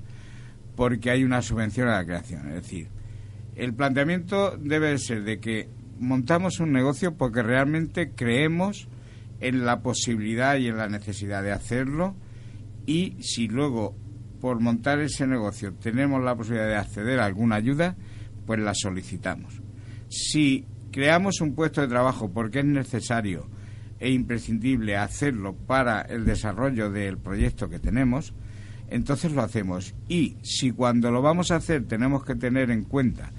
porque 0.75 1.09
hay 1.09 1.23
una 1.23 1.41
subvención 1.41 1.87
a 1.87 1.93
la 1.99 2.05
creación. 2.05 2.47
Es 2.49 2.55
decir, 2.55 2.89
el 3.55 3.73
planteamiento 3.73 4.57
debe 4.57 4.97
ser 4.97 5.23
de 5.23 5.39
que 5.39 5.69
montamos 5.99 6.59
un 6.59 6.71
negocio 6.71 7.15
porque 7.15 7.43
realmente 7.43 8.11
creemos 8.11 8.87
en 9.39 9.65
la 9.65 9.81
posibilidad 9.81 10.57
y 10.57 10.67
en 10.67 10.77
la 10.77 10.89
necesidad 10.89 11.43
de 11.43 11.51
hacerlo 11.51 12.15
y 12.85 13.17
si 13.21 13.47
luego 13.47 13.95
por 14.39 14.59
montar 14.59 14.99
ese 14.99 15.27
negocio 15.27 15.73
tenemos 15.73 16.23
la 16.23 16.35
posibilidad 16.35 16.67
de 16.67 16.75
acceder 16.75 17.19
a 17.19 17.25
alguna 17.25 17.55
ayuda, 17.55 17.95
pues 18.45 18.59
la 18.59 18.73
solicitamos. 18.73 19.61
Si 20.09 20.65
creamos 20.91 21.41
un 21.41 21.53
puesto 21.53 21.81
de 21.81 21.87
trabajo 21.87 22.31
porque 22.31 22.59
es 22.59 22.65
necesario 22.65 23.49
e 23.99 24.11
imprescindible 24.11 24.95
hacerlo 24.95 25.55
para 25.55 26.01
el 26.01 26.25
desarrollo 26.25 26.91
del 26.91 27.17
proyecto 27.17 27.67
que 27.67 27.79
tenemos, 27.79 28.33
entonces 28.89 29.33
lo 29.33 29.41
hacemos. 29.41 29.95
Y 30.07 30.37
si 30.43 30.71
cuando 30.71 31.11
lo 31.11 31.21
vamos 31.21 31.51
a 31.51 31.57
hacer 31.57 31.85
tenemos 31.87 32.23
que 32.23 32.35
tener 32.35 32.71
en 32.71 32.83
cuenta 32.83 33.31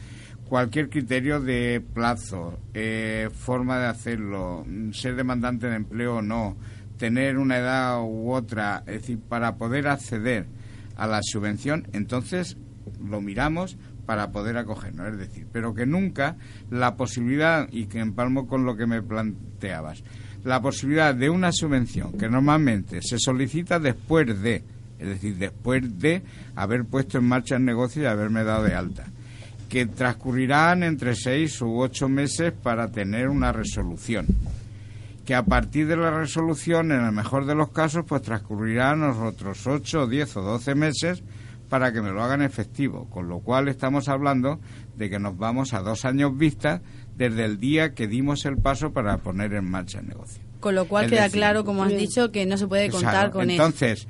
cualquier 0.48 0.88
criterio 0.88 1.40
de 1.40 1.82
plazo, 1.94 2.58
eh, 2.74 3.28
forma 3.32 3.78
de 3.78 3.87
hacerlo, 3.87 4.64
mm, 4.66 4.92
ser 4.92 5.14
demandante 5.14 5.68
de 5.68 5.76
empleo 5.76 6.16
o 6.16 6.22
no, 6.22 6.56
tener 6.96 7.38
una 7.38 7.58
edad 7.58 8.02
u 8.02 8.32
otra, 8.32 8.82
es 8.87 9.02
decir, 9.02 9.18
para 9.20 9.56
poder 9.56 9.88
acceder 9.88 10.46
a 10.96 11.06
la 11.06 11.20
subvención, 11.22 11.87
entonces 11.92 12.56
lo 13.02 13.20
miramos 13.20 13.76
para 14.06 14.32
poder 14.32 14.56
acogernos, 14.56 15.12
es 15.12 15.18
decir, 15.18 15.46
pero 15.52 15.74
que 15.74 15.87
nunca 15.87 16.37
la 16.70 16.96
posibilidad, 16.96 17.68
y 17.70 17.87
que 17.87 18.00
empalmo 18.00 18.46
con 18.46 18.64
lo 18.64 18.76
que 18.76 18.87
me 18.87 19.02
planteabas, 19.02 20.02
la 20.44 20.62
posibilidad 20.62 21.14
de 21.14 21.30
una 21.30 21.52
subvención 21.52 22.12
que 22.12 22.28
normalmente 22.28 23.00
se 23.02 23.18
solicita 23.18 23.78
después 23.78 24.40
de, 24.40 24.62
es 24.98 25.08
decir, 25.08 25.37
después 25.37 25.98
de 25.98 26.22
haber 26.56 26.84
puesto 26.84 27.18
en 27.18 27.24
marcha 27.24 27.56
el 27.56 27.64
negocio 27.64 28.02
y 28.02 28.06
haberme 28.06 28.44
dado 28.44 28.64
de 28.64 28.74
alta, 28.74 29.04
que 29.68 29.87
transcurrirán 29.87 30.83
entre 30.83 31.14
seis 31.14 31.61
u 31.61 31.81
ocho 31.81 32.09
meses 32.09 32.52
para 32.52 32.90
tener 32.90 33.28
una 33.28 33.52
resolución 33.52 34.26
que 35.28 35.35
a 35.35 35.44
partir 35.44 35.87
de 35.87 35.96
la 35.98 36.11
resolución, 36.11 36.90
en 36.90 37.04
el 37.04 37.12
mejor 37.12 37.44
de 37.44 37.54
los 37.54 37.70
casos, 37.70 38.07
pues 38.09 38.22
transcurrirán 38.22 39.00
los 39.00 39.18
otros 39.18 39.66
8, 39.66 40.07
10 40.07 40.37
o 40.38 40.40
12 40.40 40.74
meses 40.74 41.22
para 41.68 41.92
que 41.92 42.00
me 42.00 42.12
lo 42.12 42.22
hagan 42.22 42.40
efectivo, 42.40 43.11
con 43.11 43.28
lo 43.28 43.40
cual 43.40 43.68
estamos 43.68 44.09
hablando 44.09 44.59
de 44.96 45.11
que 45.11 45.18
nos 45.18 45.37
vamos 45.37 45.74
a 45.74 45.81
dos 45.81 46.07
años 46.07 46.35
vista 46.38 46.81
desde 47.14 47.44
el 47.44 47.61
día 47.61 47.92
que 47.92 48.07
dimos 48.07 48.46
el 48.46 48.57
paso 48.57 48.94
para 48.94 49.18
poner 49.18 49.52
en 49.52 49.70
marcha 49.70 50.00
el 50.00 50.09
negocio. 50.09 50.42
Con 50.61 50.74
lo 50.74 50.88
cual 50.88 51.04
Es 51.04 51.11
queda 51.11 51.24
decir, 51.24 51.40
claro, 51.40 51.62
como 51.62 51.85
has 51.85 51.94
dicho, 51.94 52.33
que 52.33 52.46
no 52.46 52.57
se 52.57 52.66
puede 52.66 52.88
contar 52.88 53.12
Claro, 53.12 53.33
con 53.33 53.50
eso. 53.50 53.62
Entonces, 53.62 54.09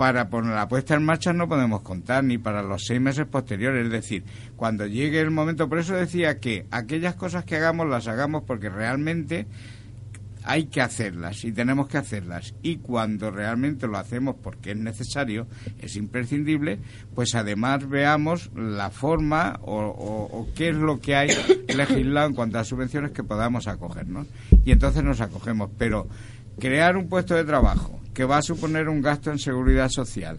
para 0.00 0.30
poner 0.30 0.54
la 0.54 0.66
puesta 0.66 0.94
en 0.94 1.04
marcha 1.04 1.34
no 1.34 1.46
podemos 1.46 1.82
contar 1.82 2.24
ni 2.24 2.38
para 2.38 2.62
los 2.62 2.86
seis 2.86 2.98
meses 3.02 3.26
posteriores. 3.26 3.84
Es 3.84 3.92
decir, 3.92 4.24
cuando 4.56 4.86
llegue 4.86 5.20
el 5.20 5.30
momento, 5.30 5.68
por 5.68 5.78
eso 5.78 5.92
decía 5.94 6.38
que 6.40 6.64
aquellas 6.70 7.16
cosas 7.16 7.44
que 7.44 7.56
hagamos 7.56 7.86
las 7.86 8.08
hagamos 8.08 8.44
porque 8.44 8.70
realmente 8.70 9.46
hay 10.42 10.64
que 10.68 10.80
hacerlas 10.80 11.44
y 11.44 11.52
tenemos 11.52 11.86
que 11.86 11.98
hacerlas. 11.98 12.54
Y 12.62 12.76
cuando 12.76 13.30
realmente 13.30 13.86
lo 13.88 13.98
hacemos 13.98 14.36
porque 14.42 14.70
es 14.70 14.78
necesario, 14.78 15.46
es 15.82 15.96
imprescindible, 15.96 16.78
pues 17.14 17.34
además 17.34 17.86
veamos 17.86 18.50
la 18.56 18.88
forma 18.88 19.58
o, 19.60 19.80
o- 19.80 20.38
o 20.40 20.48
qué 20.54 20.70
es 20.70 20.76
lo 20.76 20.98
que 20.98 21.14
hay 21.14 21.28
legislado 21.76 22.26
en 22.28 22.34
cuanto 22.34 22.58
a 22.58 22.64
subvenciones 22.64 23.10
que 23.10 23.22
podamos 23.22 23.66
acogernos. 23.68 24.28
Y 24.64 24.72
entonces 24.72 25.04
nos 25.04 25.20
acogemos. 25.20 25.68
Pero 25.76 26.08
crear 26.60 26.96
un 26.96 27.08
puesto 27.08 27.34
de 27.34 27.44
trabajo 27.44 27.98
que 28.14 28.24
va 28.24 28.36
a 28.36 28.42
suponer 28.42 28.88
un 28.88 29.02
gasto 29.02 29.32
en 29.32 29.38
seguridad 29.38 29.88
social, 29.88 30.38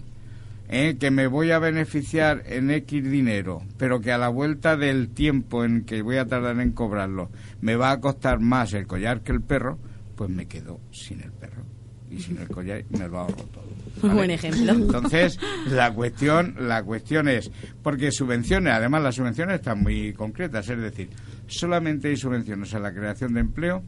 ¿eh? 0.70 0.96
que 1.00 1.12
me 1.12 1.28
voy 1.28 1.52
a 1.52 1.60
beneficiar 1.60 2.44
en 2.46 2.72
X 2.72 3.04
dinero, 3.04 3.64
pero 3.78 4.00
que 4.00 4.12
a 4.12 4.18
la 4.18 4.30
vuelta 4.30 4.78
del 4.78 5.10
tiempo 5.10 5.66
en 5.66 5.84
que 5.84 6.02
voy 6.02 6.18
a 6.18 6.26
tardar 6.26 6.60
en 6.60 6.72
cobrarlo 6.72 7.30
me 7.60 7.76
va 7.76 7.92
a 7.92 8.00
costar 8.00 8.40
más 8.40 8.74
el 8.74 8.88
collar 8.88 9.22
que 9.22 9.32
el 9.32 9.42
perro, 9.42 9.80
pues 10.16 10.30
me 10.30 10.46
quedo 10.48 10.80
sin 10.92 11.22
el 11.22 11.32
perro. 11.32 11.64
Y 12.10 12.20
sin 12.20 12.38
el 12.38 12.50
collar 12.50 12.84
me 12.90 13.08
lo 13.08 13.20
ahorro 13.20 13.44
todo. 13.46 13.72
Buen 14.14 14.32
ejemplo. 14.32 14.74
Entonces, 14.74 15.40
la 15.68 15.94
cuestión, 15.94 16.56
la 16.60 16.84
cuestión 16.84 17.28
es, 17.30 17.50
porque 17.82 18.12
subvenciones, 18.12 18.74
además 18.74 19.02
las 19.02 19.16
subvenciones 19.16 19.56
están 19.56 19.82
muy 19.82 20.14
concretas, 20.14 20.70
es 20.70 20.78
decir, 20.78 21.10
solamente 21.48 22.10
hay 22.10 22.18
subvenciones 22.18 22.74
a 22.74 22.80
la 22.80 22.94
creación 22.94 23.34
de 23.34 23.40
empleo 23.40 23.84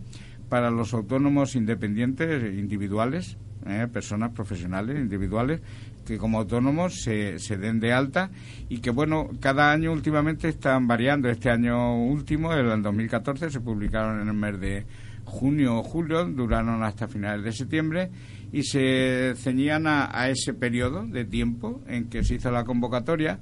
para 0.54 0.70
los 0.70 0.94
autónomos 0.94 1.56
independientes 1.56 2.44
individuales, 2.54 3.39
eh, 3.66 3.88
personas 3.92 4.34
profesionales 4.34 5.00
individuales 5.00 5.62
que 6.06 6.20
como 6.20 6.38
autónomos 6.38 7.02
se, 7.02 7.39
se 7.39 7.58
den 7.58 7.80
de 7.80 7.92
alta 7.92 8.30
y 8.70 8.78
que 8.78 8.92
bueno 8.92 9.32
cada 9.39 9.72
año 9.72 9.92
últimamente 9.92 10.50
están 10.50 10.86
variando. 10.88 11.28
Este 11.28 11.50
año 11.50 11.98
último 12.06 12.54
el 12.54 12.84
2014 12.84 13.50
se 13.50 13.62
publicaron 13.62 14.22
en 14.22 14.28
el 14.28 14.36
mes 14.36 14.60
de 14.60 14.86
junio 15.26 15.80
o 15.80 15.82
julio 15.82 16.24
duraron 16.26 16.84
hasta 16.84 17.08
finales 17.08 17.44
de 17.44 17.52
septiembre 17.52 18.12
y 18.52 18.62
se 18.62 19.34
ceñían 19.36 19.88
a, 19.88 20.16
a 20.16 20.30
ese 20.30 20.54
periodo 20.54 21.04
de 21.08 21.26
tiempo 21.26 21.82
en 21.88 22.12
que 22.12 22.24
se 22.24 22.36
hizo 22.36 22.52
la 22.52 22.63
convocatoria. 22.63 23.39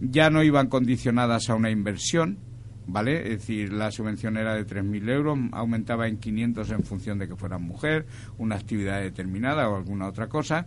Ya 0.00 0.30
no 0.30 0.44
iban 0.44 0.68
condicionadas 0.68 1.50
a 1.50 1.56
una 1.56 1.70
inversión 1.72 2.38
¿vale? 2.86 3.32
Es 3.32 3.40
decir, 3.40 3.72
la 3.72 3.90
subvención 3.90 4.36
era 4.36 4.54
de 4.54 4.66
3.000 4.66 5.08
euros, 5.10 5.38
aumentaba 5.52 6.08
en 6.08 6.18
500 6.18 6.70
en 6.70 6.82
función 6.84 7.18
de 7.18 7.28
que 7.28 7.36
fueran 7.36 7.62
mujer, 7.62 8.06
una 8.38 8.56
actividad 8.56 9.00
determinada 9.00 9.68
o 9.68 9.76
alguna 9.76 10.06
otra 10.06 10.28
cosa, 10.28 10.66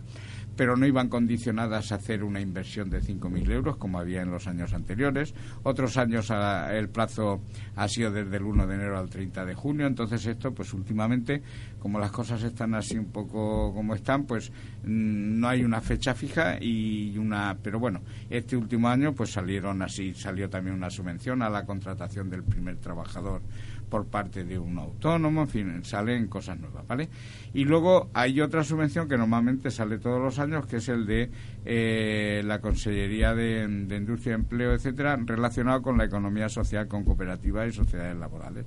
pero 0.56 0.76
no 0.76 0.86
iban 0.86 1.08
condicionadas 1.08 1.92
a 1.92 1.96
hacer 1.96 2.24
una 2.24 2.40
inversión 2.40 2.90
de 2.90 3.00
5.000 3.00 3.50
euros 3.50 3.76
como 3.76 3.98
había 3.98 4.22
en 4.22 4.30
los 4.30 4.46
años 4.46 4.72
anteriores. 4.72 5.34
Otros 5.62 5.96
años 5.96 6.30
ah, 6.30 6.74
el 6.74 6.88
plazo 6.88 7.42
ha 7.76 7.88
sido 7.88 8.10
desde 8.10 8.36
el 8.36 8.44
1 8.44 8.66
de 8.66 8.74
enero 8.74 8.98
al 8.98 9.10
30 9.10 9.44
de 9.44 9.54
junio, 9.54 9.86
entonces 9.86 10.24
esto, 10.26 10.52
pues 10.52 10.72
últimamente, 10.72 11.42
como 11.78 11.98
las 11.98 12.10
cosas 12.10 12.42
están 12.42 12.74
así 12.74 12.96
un 12.96 13.06
poco 13.06 13.72
como 13.74 13.94
están, 13.94 14.24
pues 14.24 14.50
mm, 14.84 15.38
no 15.40 15.48
hay 15.48 15.62
una 15.62 15.80
fecha 15.80 16.14
fija 16.14 16.58
y 16.60 17.16
una... 17.18 17.56
Pero 17.62 17.78
bueno, 17.78 18.00
este 18.30 18.56
último 18.56 18.88
año 18.88 19.12
pues 19.12 19.30
salieron 19.32 19.82
así, 19.82 20.14
salió 20.14 20.48
también 20.48 20.76
una 20.76 20.90
subvención 20.90 21.42
a 21.42 21.50
la 21.50 21.64
contratación 21.64 22.30
del 22.30 22.42
primer 22.42 22.76
trabajador 22.76 23.42
por 23.88 24.06
parte 24.06 24.44
de 24.44 24.58
un 24.58 24.78
autónomo, 24.78 25.42
en 25.42 25.48
fin, 25.48 25.84
salen 25.84 26.26
cosas 26.26 26.58
nuevas, 26.58 26.86
¿vale? 26.86 27.08
Y 27.54 27.64
luego 27.64 28.10
hay 28.12 28.40
otra 28.40 28.64
subvención 28.64 29.08
que 29.08 29.16
normalmente 29.16 29.70
sale 29.70 29.98
todos 29.98 30.20
los 30.20 30.38
años, 30.38 30.66
que 30.66 30.76
es 30.76 30.88
el 30.88 31.06
de 31.06 31.30
eh, 31.64 32.42
la 32.44 32.60
Consellería 32.60 33.34
de, 33.34 33.66
de 33.66 33.96
Industria, 33.96 34.34
Empleo, 34.34 34.74
etcétera, 34.74 35.16
relacionado 35.24 35.82
con 35.82 35.96
la 35.98 36.04
economía 36.04 36.48
social, 36.48 36.88
con 36.88 37.04
cooperativas 37.04 37.68
y 37.68 37.72
sociedades 37.72 38.16
laborales. 38.16 38.66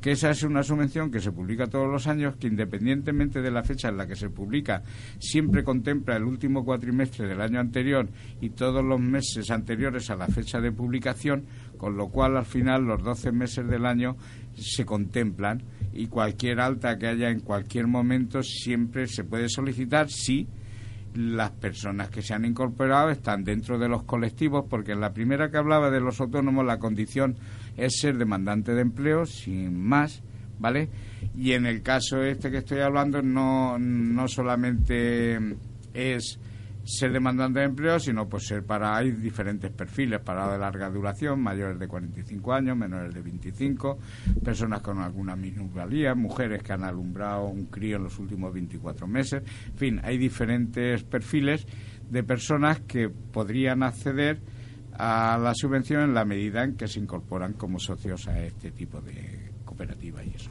Que 0.00 0.12
esa 0.12 0.30
es 0.30 0.42
una 0.42 0.62
subvención 0.62 1.10
que 1.10 1.20
se 1.20 1.32
publica 1.32 1.66
todos 1.66 1.90
los 1.90 2.06
años, 2.06 2.36
que 2.36 2.48
independientemente 2.48 3.40
de 3.40 3.50
la 3.50 3.62
fecha 3.62 3.88
en 3.88 3.96
la 3.96 4.06
que 4.06 4.16
se 4.16 4.30
publica, 4.30 4.82
siempre 5.18 5.64
contempla 5.64 6.16
el 6.16 6.24
último 6.24 6.64
cuatrimestre 6.64 7.26
del 7.26 7.40
año 7.40 7.60
anterior 7.60 8.08
y 8.40 8.50
todos 8.50 8.84
los 8.84 9.00
meses 9.00 9.50
anteriores 9.50 10.10
a 10.10 10.16
la 10.16 10.26
fecha 10.26 10.60
de 10.60 10.72
publicación, 10.72 11.44
con 11.78 11.96
lo 11.96 12.08
cual 12.08 12.36
al 12.36 12.46
final 12.46 12.84
los 12.84 13.02
12 13.02 13.32
meses 13.32 13.66
del 13.66 13.86
año 13.86 14.16
se 14.56 14.84
contemplan 14.84 15.62
y 15.92 16.06
cualquier 16.06 16.60
alta 16.60 16.98
que 16.98 17.06
haya 17.06 17.30
en 17.30 17.40
cualquier 17.40 17.86
momento 17.86 18.42
siempre 18.42 19.06
se 19.06 19.24
puede 19.24 19.48
solicitar 19.48 20.10
si 20.10 20.46
las 21.14 21.50
personas 21.52 22.10
que 22.10 22.22
se 22.22 22.34
han 22.34 22.44
incorporado 22.44 23.10
están 23.10 23.42
dentro 23.42 23.78
de 23.78 23.88
los 23.88 24.02
colectivos, 24.02 24.66
porque 24.68 24.92
en 24.92 25.00
la 25.00 25.14
primera 25.14 25.50
que 25.50 25.56
hablaba 25.56 25.90
de 25.90 26.00
los 26.00 26.20
autónomos 26.20 26.66
la 26.66 26.78
condición 26.78 27.36
es 27.76 28.00
ser 28.00 28.18
demandante 28.18 28.74
de 28.74 28.82
empleo, 28.82 29.24
sin 29.24 29.82
más, 29.82 30.22
¿vale? 30.58 30.90
Y 31.34 31.52
en 31.52 31.64
el 31.66 31.82
caso 31.82 32.22
este 32.22 32.50
que 32.50 32.58
estoy 32.58 32.80
hablando 32.80 33.22
no, 33.22 33.78
no 33.78 34.28
solamente 34.28 35.38
es 35.94 36.38
ser 36.86 37.12
demandante 37.12 37.58
de 37.58 37.66
empleo, 37.66 37.98
sino 37.98 38.28
pues 38.28 38.46
ser 38.46 38.64
para 38.64 38.96
hay 38.96 39.10
diferentes 39.10 39.72
perfiles, 39.72 40.20
para 40.20 40.52
de 40.52 40.58
larga 40.58 40.88
duración, 40.88 41.42
mayores 41.42 41.80
de 41.80 41.88
45 41.88 42.52
años, 42.52 42.76
menores 42.76 43.12
de 43.12 43.22
25, 43.22 43.98
personas 44.42 44.80
con 44.82 45.00
alguna 45.00 45.34
minusvalía, 45.34 46.14
mujeres 46.14 46.62
que 46.62 46.72
han 46.72 46.84
alumbrado 46.84 47.46
un 47.46 47.66
crío 47.66 47.96
en 47.96 48.04
los 48.04 48.18
últimos 48.20 48.52
24 48.54 49.06
meses, 49.08 49.42
en 49.66 49.76
fin, 49.76 50.00
hay 50.04 50.16
diferentes 50.16 51.02
perfiles 51.02 51.66
de 52.08 52.22
personas 52.22 52.80
que 52.82 53.08
podrían 53.08 53.82
acceder 53.82 54.40
a 54.96 55.38
la 55.38 55.52
subvención 55.54 56.02
en 56.02 56.14
la 56.14 56.24
medida 56.24 56.62
en 56.62 56.76
que 56.76 56.86
se 56.86 57.00
incorporan 57.00 57.54
como 57.54 57.80
socios 57.80 58.28
a 58.28 58.40
este 58.40 58.70
tipo 58.70 59.00
de 59.00 59.50
cooperativa 59.64 60.24
y 60.24 60.30
eso. 60.30 60.50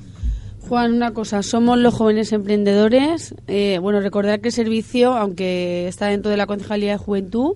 Juan, 0.68 0.94
una 0.94 1.12
cosa, 1.12 1.44
somos 1.44 1.78
los 1.78 1.94
jóvenes 1.94 2.32
emprendedores. 2.34 3.36
Eh, 3.46 3.78
bueno, 3.80 4.00
recordar 4.00 4.42
que 4.42 4.48
el 4.48 4.54
servicio, 4.54 5.14
aunque 5.14 5.88
está 5.88 6.08
dentro 6.08 6.32
de 6.32 6.38
la 6.38 6.48
Concejalía 6.48 6.94
de 6.94 6.98
Juventud, 6.98 7.56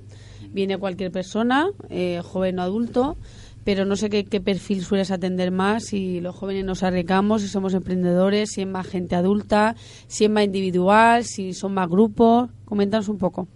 viene 0.51 0.77
cualquier 0.77 1.11
persona, 1.11 1.67
eh, 1.89 2.21
joven 2.23 2.59
o 2.59 2.61
adulto, 2.61 3.17
pero 3.63 3.83
no 3.83 3.95
sé 3.95 4.11
qué, 4.11 4.25
qué 4.25 4.41
perfil 4.41 4.83
sueles 4.83 5.09
atender 5.09 5.49
más, 5.49 5.85
si 5.85 6.21
los 6.21 6.35
jóvenes 6.35 6.65
nos 6.65 6.83
arriesgamos, 6.83 7.41
si 7.41 7.47
somos 7.47 7.73
emprendedores, 7.73 8.51
si 8.51 8.61
es 8.61 8.67
más 8.67 8.85
gente 8.85 9.15
adulta, 9.15 9.75
si 10.07 10.25
es 10.25 10.29
más 10.29 10.43
individual, 10.43 11.23
si 11.23 11.53
son 11.53 11.73
más 11.73 11.89
grupos. 11.89 12.51
Coméntanos 12.65 13.09
un 13.09 13.17
poco. 13.17 13.47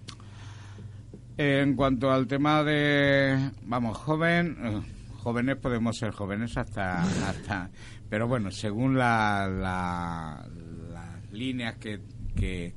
En 1.37 1.75
cuanto 1.75 2.11
al 2.11 2.25
tema 2.25 2.63
de, 2.63 3.51
vamos, 3.65 3.97
joven, 3.97 4.57
eh, 4.63 4.81
jóvenes 5.23 5.57
podemos 5.57 5.97
ser 5.97 6.11
jóvenes 6.11 6.57
hasta, 6.57 7.03
hasta 7.03 7.69
pero 8.13 8.27
bueno, 8.27 8.51
según 8.51 8.95
la, 8.95 9.47
la- 9.47 10.47
las 10.93 11.31
líneas 11.31 11.77
que, 11.77 11.99
que, 12.35 12.75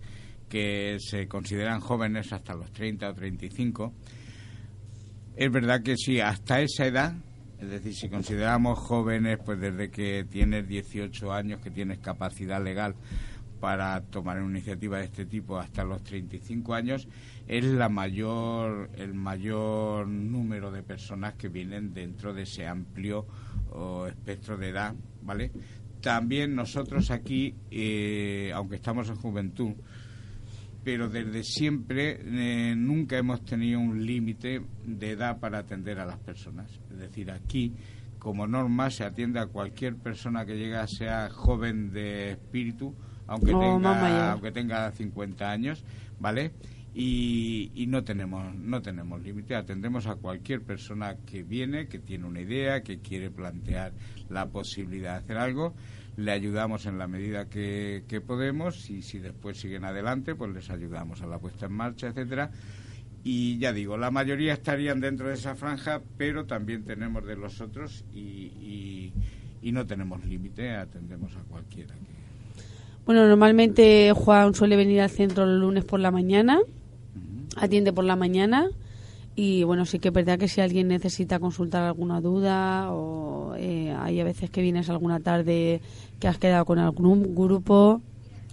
que 0.49 0.96
se 0.99 1.29
consideran 1.29 1.81
jóvenes 1.81 2.33
hasta 2.33 2.55
los 2.55 2.72
30 2.72 3.11
o 3.11 3.12
35, 3.14 3.92
es 5.37 5.53
verdad 5.53 5.83
que 5.83 5.94
sí, 5.99 6.20
hasta 6.20 6.62
esa 6.62 6.87
edad, 6.87 7.16
es 7.61 7.68
decir, 7.68 7.92
si 7.94 8.09
consideramos 8.09 8.79
jóvenes, 8.79 9.37
pues 9.44 9.61
desde 9.61 9.90
que 9.90 10.25
tienes 10.25 10.66
18 10.68 11.31
años, 11.31 11.61
que 11.61 11.70
tienes 11.70 11.99
capacidad 11.99 12.64
legal 12.64 12.94
para 13.61 14.01
tomar 14.07 14.40
una 14.40 14.57
iniciativa 14.57 14.96
de 15.01 15.05
este 15.05 15.27
tipo 15.27 15.59
hasta 15.59 15.85
los 15.85 16.03
35 16.03 16.72
años 16.72 17.07
es 17.46 17.64
la 17.64 17.88
mayor 17.88 18.90
el 18.96 19.14
mayor 19.14 20.09
número 20.09 20.70
de 20.70 20.82
personas 20.82 21.35
que 21.35 21.48
vienen 21.48 21.94
dentro 21.94 22.35
de 22.35 22.42
ese 22.42 22.66
amplio 22.66 23.26
oh, 23.70 24.06
espectro 24.06 24.56
de 24.56 24.70
edad, 24.70 24.94
¿vale? 25.22 25.52
También 26.00 26.54
nosotros 26.54 27.11
aquí, 27.11 27.54
eh, 27.70 28.52
aunque 28.54 28.76
estamos 28.76 29.09
en 29.09 29.16
juventud, 29.16 29.72
pero 30.85 31.09
desde 31.09 31.42
siempre 31.42 32.20
eh, 32.22 32.74
nunca 32.76 33.18
hemos 33.18 33.44
tenido 33.44 33.80
un 33.80 34.06
límite 34.06 34.62
de 34.85 35.11
edad 35.11 35.40
para 35.40 35.59
atender 35.59 35.98
a 35.98 36.06
las 36.06 36.18
personas. 36.18 36.70
Es 36.92 36.98
decir, 36.98 37.30
aquí, 37.30 37.72
como 38.20 38.46
norma, 38.46 38.90
se 38.90 39.04
atiende 39.04 39.40
a 39.40 39.46
cualquier 39.46 39.96
persona 39.96 40.46
que 40.46 40.56
llega, 40.56 40.87
sea 40.87 41.28
joven 41.30 41.90
de 41.90 42.32
espíritu, 42.32 42.94
aunque, 43.26 43.52
tenga, 43.52 44.32
aunque 44.32 44.52
tenga 44.52 44.92
50 44.92 45.50
años, 45.50 45.85
¿vale? 46.20 46.52
Y, 46.98 47.72
y 47.74 47.87
no 47.88 48.04
tenemos 48.04 48.54
no 48.54 48.80
tenemos 48.80 49.20
límite, 49.22 49.54
atendemos 49.54 50.06
a 50.06 50.14
cualquier 50.14 50.62
persona 50.62 51.16
que 51.26 51.42
viene, 51.42 51.88
que 51.88 51.98
tiene 51.98 52.24
una 52.24 52.40
idea, 52.40 52.82
que 52.82 53.00
quiere 53.00 53.30
plantear 53.30 53.92
la 54.30 54.46
posibilidad 54.46 55.12
de 55.12 55.18
hacer 55.18 55.37
algo, 55.37 55.74
le 56.16 56.32
ayudamos 56.32 56.87
en 56.87 56.96
la 56.96 57.06
medida 57.06 57.50
que, 57.50 58.04
que 58.09 58.22
podemos 58.22 58.88
y 58.88 59.02
si 59.02 59.18
después 59.18 59.59
siguen 59.59 59.85
adelante, 59.85 60.35
pues 60.35 60.54
les 60.54 60.70
ayudamos 60.70 61.20
a 61.20 61.26
la 61.26 61.38
puesta 61.38 61.66
en 61.66 61.72
marcha, 61.72 62.06
etcétera. 62.09 62.50
Y 63.22 63.59
ya 63.59 63.74
digo, 63.74 63.98
la 63.98 64.11
mayoría 64.11 64.54
estarían 64.54 65.00
dentro 65.00 65.28
de 65.28 65.35
esa 65.35 65.54
franja, 65.54 66.00
pero 66.16 66.46
también 66.46 66.85
tenemos 66.85 67.26
de 67.26 67.37
los 67.37 67.61
otros 67.61 68.06
y, 68.14 68.20
y, 68.20 69.12
y 69.61 69.72
no 69.72 69.85
tenemos 69.87 70.24
límite, 70.24 70.70
atendemos 70.74 71.37
a 71.37 71.40
cualquiera. 71.40 71.92
que- 71.94 72.64
Bueno, 73.04 73.28
normalmente 73.28 74.12
Juan 74.14 74.54
suele 74.54 74.76
venir 74.76 75.02
al 75.02 75.11
centro 75.11 75.44
los 75.44 75.61
lunes 75.61 75.85
por 75.85 76.00
la 76.00 76.11
mañana, 76.11 76.61
atiende 77.57 77.92
por 77.92 78.05
la 78.05 78.16
mañana 78.16 78.71
y 79.38 79.64
bueno, 79.64 79.85
sí 79.85 79.99
que 79.99 80.09
es 80.09 80.14
verdad 80.14 80.38
que 80.38 80.49
si 80.49 80.62
alguien 80.62 80.88
necesita 80.88 81.38
consultar 81.38 81.83
alguna 81.83 82.23
duda 82.23 82.90
o 82.92 83.55
eh, 83.57 83.95
hay 83.99 84.19
a 84.19 84.25
veces 84.25 84.49
que 84.49 84.62
vienes 84.62 84.88
alguna 84.88 85.21
tarde 85.21 85.83
que 86.19 86.27
has 86.27 86.38
quedado 86.38 86.64
con 86.64 86.79
algún 86.79 87.35
grupo. 87.35 88.01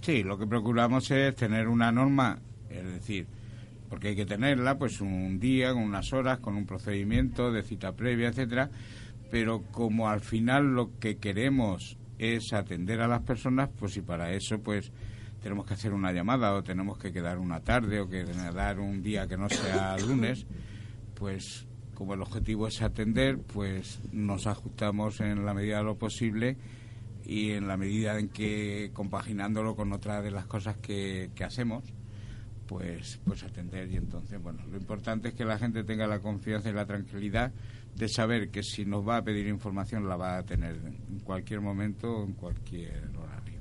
Sí, 0.02 0.22
lo 0.22 0.38
que 0.38 0.46
procuramos 0.46 1.10
es 1.10 1.34
tener 1.34 1.68
una 1.68 1.90
norma, 1.90 2.38
es 2.68 2.84
decir, 2.84 3.26
porque 3.88 4.08
hay 4.08 4.16
que 4.16 4.26
tenerla, 4.26 4.76
pues 4.76 5.00
un 5.00 5.40
día, 5.40 5.72
con 5.72 5.84
unas 5.84 6.12
horas, 6.12 6.40
con 6.40 6.54
un 6.54 6.66
procedimiento 6.66 7.50
de 7.50 7.62
cita 7.62 7.92
previa, 7.92 8.28
etcétera, 8.28 8.68
pero 9.30 9.62
como 9.72 10.10
al 10.10 10.20
final 10.20 10.74
lo 10.74 10.90
que 10.98 11.16
queremos 11.16 11.96
es 12.18 12.52
atender 12.52 13.00
a 13.00 13.08
las 13.08 13.22
personas, 13.22 13.70
pues 13.78 13.96
y 13.96 14.02
para 14.02 14.32
eso 14.32 14.58
pues 14.58 14.92
tenemos 15.44 15.66
que 15.66 15.74
hacer 15.74 15.92
una 15.92 16.10
llamada 16.10 16.54
o 16.54 16.62
tenemos 16.62 16.96
que 16.96 17.12
quedar 17.12 17.36
una 17.36 17.60
tarde 17.60 18.00
o 18.00 18.08
que 18.08 18.24
dar 18.24 18.80
un 18.80 19.02
día 19.02 19.28
que 19.28 19.36
no 19.36 19.50
sea 19.50 19.94
lunes, 20.08 20.46
pues 21.14 21.66
como 21.92 22.14
el 22.14 22.22
objetivo 22.22 22.66
es 22.66 22.80
atender, 22.80 23.38
pues 23.38 24.00
nos 24.10 24.46
ajustamos 24.46 25.20
en 25.20 25.44
la 25.44 25.52
medida 25.52 25.76
de 25.76 25.84
lo 25.84 25.98
posible 25.98 26.56
y 27.26 27.50
en 27.50 27.68
la 27.68 27.76
medida 27.76 28.18
en 28.18 28.30
que 28.30 28.90
compaginándolo 28.94 29.76
con 29.76 29.92
otra 29.92 30.22
de 30.22 30.30
las 30.30 30.46
cosas 30.46 30.78
que, 30.78 31.30
que 31.34 31.44
hacemos, 31.44 31.84
pues, 32.66 33.20
pues 33.26 33.42
atender 33.42 33.92
y 33.92 33.96
entonces, 33.96 34.42
bueno, 34.42 34.64
lo 34.70 34.78
importante 34.78 35.28
es 35.28 35.34
que 35.34 35.44
la 35.44 35.58
gente 35.58 35.84
tenga 35.84 36.06
la 36.06 36.20
confianza 36.20 36.70
y 36.70 36.72
la 36.72 36.86
tranquilidad 36.86 37.52
de 37.94 38.08
saber 38.08 38.48
que 38.48 38.62
si 38.62 38.86
nos 38.86 39.06
va 39.06 39.18
a 39.18 39.22
pedir 39.22 39.46
información 39.46 40.08
la 40.08 40.16
va 40.16 40.38
a 40.38 40.42
tener 40.42 40.76
en 40.76 41.20
cualquier 41.20 41.60
momento, 41.60 42.24
en 42.24 42.32
cualquier 42.32 43.10
horario. 43.18 43.53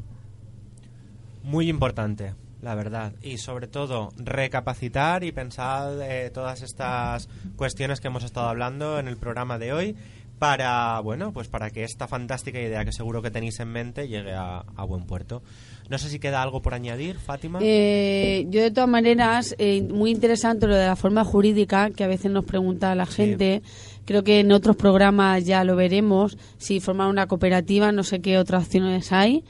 Muy 1.43 1.69
importante, 1.69 2.33
la 2.61 2.73
verdad. 2.73 3.13
Y 3.21 3.37
sobre 3.37 3.67
todo, 3.67 4.11
recapacitar 4.17 5.23
y 5.23 5.31
pensar 5.31 5.93
eh, 6.01 6.31
todas 6.33 6.61
estas 6.61 7.29
cuestiones 7.55 7.99
que 7.99 8.07
hemos 8.07 8.23
estado 8.23 8.47
hablando 8.47 8.97
en 8.97 9.07
el 9.07 9.17
programa 9.17 9.59
de 9.59 9.73
hoy 9.73 9.95
para, 10.39 10.99
bueno, 10.99 11.31
pues 11.31 11.47
para 11.47 11.69
que 11.69 11.83
esta 11.83 12.07
fantástica 12.07 12.59
idea 12.59 12.83
que 12.83 12.91
seguro 12.91 13.21
que 13.21 13.31
tenéis 13.31 13.59
en 13.59 13.69
mente 13.69 14.07
llegue 14.07 14.33
a, 14.33 14.65
a 14.75 14.83
buen 14.83 15.05
puerto. 15.05 15.41
No 15.89 15.97
sé 15.97 16.09
si 16.09 16.19
queda 16.19 16.41
algo 16.41 16.61
por 16.61 16.73
añadir, 16.73 17.17
Fátima. 17.17 17.59
Eh, 17.61 18.45
yo 18.49 18.61
de 18.61 18.71
todas 18.71 18.89
maneras, 18.89 19.55
eh, 19.57 19.81
muy 19.81 20.11
interesante 20.11 20.67
lo 20.67 20.75
de 20.75 20.85
la 20.85 20.95
forma 20.95 21.23
jurídica 21.23 21.91
que 21.91 22.03
a 22.03 22.07
veces 22.07 22.31
nos 22.31 22.45
pregunta 22.45 22.95
la 22.95 23.05
gente. 23.05 23.61
Creo 24.05 24.23
que 24.23 24.39
en 24.39 24.51
otros 24.51 24.75
programas 24.75 25.45
ya 25.45 25.63
lo 25.63 25.75
veremos. 25.75 26.37
Si 26.57 26.79
formar 26.79 27.09
una 27.09 27.27
cooperativa, 27.27 27.91
no 27.91 28.03
sé 28.03 28.21
qué 28.21 28.37
otras 28.37 28.65
opciones 28.65 29.11
hay. 29.11 29.43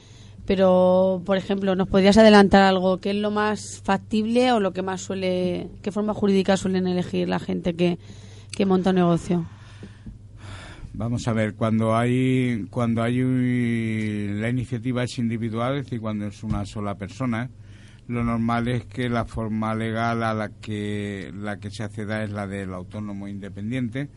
Pero, 0.46 1.22
por 1.26 1.38
ejemplo, 1.38 1.76
¿nos 1.76 1.88
podrías 1.88 2.18
adelantar 2.18 2.64
algo? 2.64 2.98
¿Qué 2.98 3.12
es 3.12 3.16
lo 3.16 3.32
más 3.32 3.82
factible 3.84 4.52
o 4.52 4.60
lo 4.60 4.74
que 4.74 4.82
más 4.82 5.02
suele... 5.02 5.70
¿Qué 5.82 5.92
forma 5.92 6.14
jurídica 6.14 6.58
suelen 6.58 6.86
elegir 6.88 7.30
la 7.30 7.40
gente 7.40 7.76
que, 7.76 7.98
que 8.52 8.66
monta 8.66 8.90
un 8.90 8.98
negocio? 8.98 9.46
Vamos 10.96 11.28
a 11.28 11.34
ver, 11.34 11.56
cuando 11.56 11.96
hay 11.96 12.68
cuando 12.70 13.02
hay 13.02 13.18
la 13.18 14.48
iniciativa 14.48 15.04
es 15.04 15.18
individual, 15.18 15.78
es 15.78 15.86
decir, 15.86 16.00
cuando 16.00 16.28
es 16.28 16.44
una 16.44 16.68
sola 16.68 16.94
persona, 16.96 17.50
lo 18.08 18.24
normal 18.24 18.68
es 18.68 18.86
que 18.86 19.10
la 19.10 19.26
forma 19.26 19.74
legal 19.74 20.22
a 20.22 20.36
la 20.36 20.50
que 20.50 21.32
la 21.36 21.58
que 21.58 21.72
se 21.72 21.82
acceda 21.82 22.24
es 22.24 22.30
la 22.30 22.46
del 22.46 22.76
autónomo 22.76 23.28
independiente, 23.28 24.10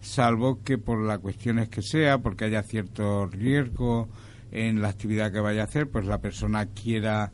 salvo 0.00 0.60
que 0.64 0.76
por 0.76 1.00
las 1.06 1.20
cuestiones 1.20 1.68
que 1.68 1.82
sea, 1.82 2.18
porque 2.18 2.46
haya 2.46 2.64
cierto 2.64 3.26
riesgo 3.26 4.08
en 4.54 4.80
la 4.80 4.88
actividad 4.88 5.30
que 5.30 5.40
vaya 5.40 5.62
a 5.62 5.64
hacer, 5.64 5.90
pues 5.90 6.06
la 6.06 6.18
persona 6.18 6.66
quiera 6.66 7.32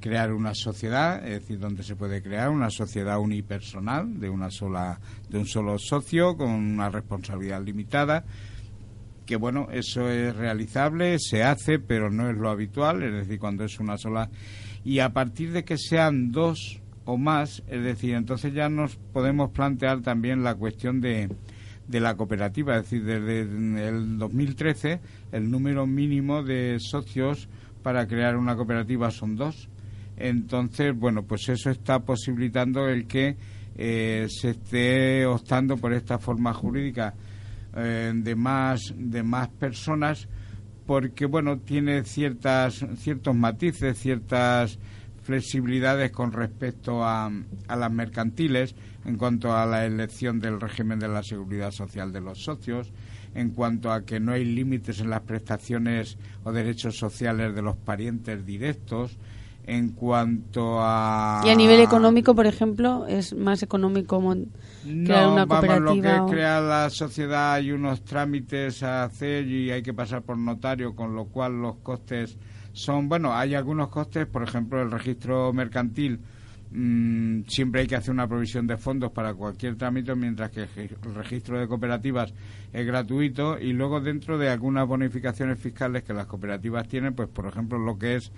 crear 0.00 0.32
una 0.32 0.54
sociedad, 0.54 1.24
es 1.24 1.42
decir, 1.42 1.60
donde 1.60 1.84
se 1.84 1.94
puede 1.94 2.22
crear 2.22 2.50
una 2.50 2.70
sociedad 2.70 3.20
unipersonal 3.20 4.18
de 4.18 4.28
una 4.28 4.50
sola 4.50 4.98
de 5.28 5.38
un 5.38 5.46
solo 5.46 5.78
socio 5.78 6.36
con 6.36 6.50
una 6.50 6.88
responsabilidad 6.90 7.62
limitada 7.62 8.24
que 9.26 9.36
bueno, 9.36 9.68
eso 9.72 10.10
es 10.10 10.34
realizable, 10.34 11.16
se 11.18 11.42
hace, 11.42 11.78
pero 11.78 12.10
no 12.10 12.28
es 12.28 12.36
lo 12.36 12.50
habitual, 12.50 13.02
es 13.02 13.12
decir, 13.12 13.38
cuando 13.38 13.64
es 13.64 13.78
una 13.78 13.96
sola 13.96 14.28
y 14.84 14.98
a 14.98 15.12
partir 15.12 15.52
de 15.52 15.64
que 15.64 15.78
sean 15.78 16.32
dos 16.32 16.80
o 17.04 17.16
más, 17.16 17.62
es 17.68 17.82
decir, 17.82 18.14
entonces 18.14 18.52
ya 18.52 18.68
nos 18.68 18.96
podemos 18.96 19.50
plantear 19.50 20.02
también 20.02 20.42
la 20.42 20.54
cuestión 20.54 21.00
de 21.00 21.28
de 21.92 22.00
la 22.00 22.16
cooperativa, 22.16 22.76
es 22.76 22.84
decir, 22.84 23.04
desde 23.04 23.40
el 23.88 24.16
2013 24.16 24.98
el 25.30 25.50
número 25.50 25.86
mínimo 25.86 26.42
de 26.42 26.78
socios 26.80 27.50
para 27.82 28.06
crear 28.06 28.36
una 28.36 28.56
cooperativa 28.56 29.10
son 29.10 29.36
dos. 29.36 29.68
Entonces, 30.16 30.96
bueno, 30.96 31.22
pues 31.24 31.50
eso 31.50 31.68
está 31.68 32.00
posibilitando 32.00 32.88
el 32.88 33.06
que 33.06 33.36
eh, 33.76 34.26
se 34.30 34.50
esté 34.50 35.26
optando 35.26 35.76
por 35.76 35.92
esta 35.92 36.18
forma 36.18 36.54
jurídica 36.54 37.14
eh, 37.76 38.12
de 38.14 38.34
más 38.34 38.94
de 38.96 39.22
más 39.22 39.48
personas 39.48 40.28
porque 40.86 41.24
bueno 41.24 41.58
tiene 41.58 42.04
ciertas 42.04 42.84
ciertos 42.98 43.34
matices 43.34 43.96
ciertas 43.96 44.78
flexibilidades 45.22 46.10
con 46.10 46.32
respecto 46.32 47.04
a, 47.04 47.30
a 47.68 47.76
las 47.76 47.92
mercantiles 47.92 48.74
en 49.04 49.16
cuanto 49.16 49.56
a 49.56 49.66
la 49.66 49.84
elección 49.86 50.40
del 50.40 50.60
régimen 50.60 50.98
de 50.98 51.08
la 51.08 51.22
seguridad 51.22 51.70
social 51.70 52.12
de 52.12 52.20
los 52.20 52.42
socios 52.44 52.92
en 53.34 53.50
cuanto 53.50 53.90
a 53.92 54.02
que 54.04 54.20
no 54.20 54.32
hay 54.32 54.44
límites 54.44 55.00
en 55.00 55.08
las 55.10 55.22
prestaciones 55.22 56.18
o 56.44 56.52
derechos 56.52 56.98
sociales 56.98 57.54
de 57.54 57.62
los 57.62 57.76
parientes 57.76 58.44
directos 58.44 59.16
en 59.64 59.90
cuanto 59.90 60.78
a 60.80 61.40
Y 61.46 61.48
a 61.48 61.54
nivel 61.54 61.80
económico, 61.80 62.34
por 62.34 62.46
ejemplo, 62.46 63.06
es 63.06 63.32
más 63.34 63.62
económico 63.62 64.18
crear 65.04 65.26
no, 65.28 65.32
una 65.34 65.44
vamos, 65.44 65.78
lo 65.80 65.94
que 65.94 66.00
cooperativa. 66.00 66.24
o- 66.24 66.30
crea 66.30 66.60
la 66.60 66.90
sociedad 66.90 67.54
hay 67.54 67.70
unos 67.70 68.02
trámites 68.04 68.82
a 68.82 69.04
hacer 69.04 69.46
y 69.46 69.70
hay 69.70 69.82
que 69.82 69.94
pasar 69.94 70.22
por 70.22 70.36
notario, 70.36 70.94
con 70.96 71.14
lo 71.14 71.26
cual 71.26 71.62
los 71.62 71.76
costes 71.76 72.36
son, 72.72 73.08
bueno, 73.08 73.34
hay 73.34 73.54
algunos 73.54 73.88
costes, 73.88 74.26
por 74.26 74.42
ejemplo, 74.42 74.80
el 74.80 74.90
registro 74.90 75.52
mercantil, 75.52 76.18
mm, 76.70 77.42
siempre 77.46 77.82
hay 77.82 77.86
que 77.86 77.96
hacer 77.96 78.12
una 78.12 78.26
provisión 78.26 78.66
de 78.66 78.76
fondos 78.76 79.12
para 79.12 79.34
cualquier 79.34 79.76
trámite, 79.76 80.14
mientras 80.14 80.50
que 80.50 80.62
el 80.76 81.14
registro 81.14 81.60
de 81.60 81.68
cooperativas 81.68 82.32
es 82.72 82.86
gratuito 82.86 83.58
y 83.58 83.72
luego 83.74 84.00
dentro 84.00 84.38
de 84.38 84.48
algunas 84.48 84.88
bonificaciones 84.88 85.58
fiscales 85.58 86.02
que 86.02 86.14
las 86.14 86.26
cooperativas 86.26 86.88
tienen, 86.88 87.14
pues 87.14 87.28
por 87.28 87.46
ejemplo 87.46 87.78
lo 87.78 87.98
que 87.98 88.16
es 88.16 88.32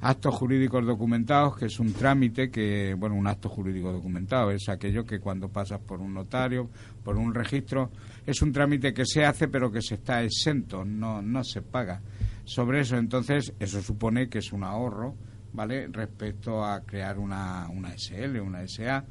actos 0.00 0.34
jurídicos 0.34 0.84
documentados, 0.84 1.56
que 1.56 1.66
es 1.66 1.80
un 1.80 1.92
trámite 1.92 2.50
que, 2.50 2.94
bueno, 2.94 3.16
un 3.16 3.26
acto 3.26 3.48
jurídico 3.48 3.90
documentado 3.90 4.50
es 4.50 4.68
aquello 4.68 5.04
que 5.04 5.18
cuando 5.18 5.48
pasas 5.48 5.80
por 5.80 6.00
un 6.00 6.12
notario, 6.12 6.68
por 7.02 7.16
un 7.16 7.34
registro, 7.34 7.90
es 8.26 8.42
un 8.42 8.52
trámite 8.52 8.92
que 8.92 9.06
se 9.06 9.24
hace 9.24 9.48
pero 9.48 9.72
que 9.72 9.80
se 9.80 9.94
está 9.94 10.22
exento, 10.22 10.84
no, 10.84 11.22
no 11.22 11.42
se 11.42 11.62
paga. 11.62 12.02
Sobre 12.48 12.80
eso, 12.80 12.96
entonces, 12.96 13.52
eso 13.60 13.82
supone 13.82 14.30
que 14.30 14.38
es 14.38 14.54
un 14.54 14.64
ahorro, 14.64 15.14
¿vale? 15.52 15.86
Respecto 15.88 16.64
a 16.64 16.80
crear 16.80 17.18
una, 17.18 17.68
una 17.68 17.92
SL, 17.92 18.40
una 18.40 18.62
SA. 18.66 19.04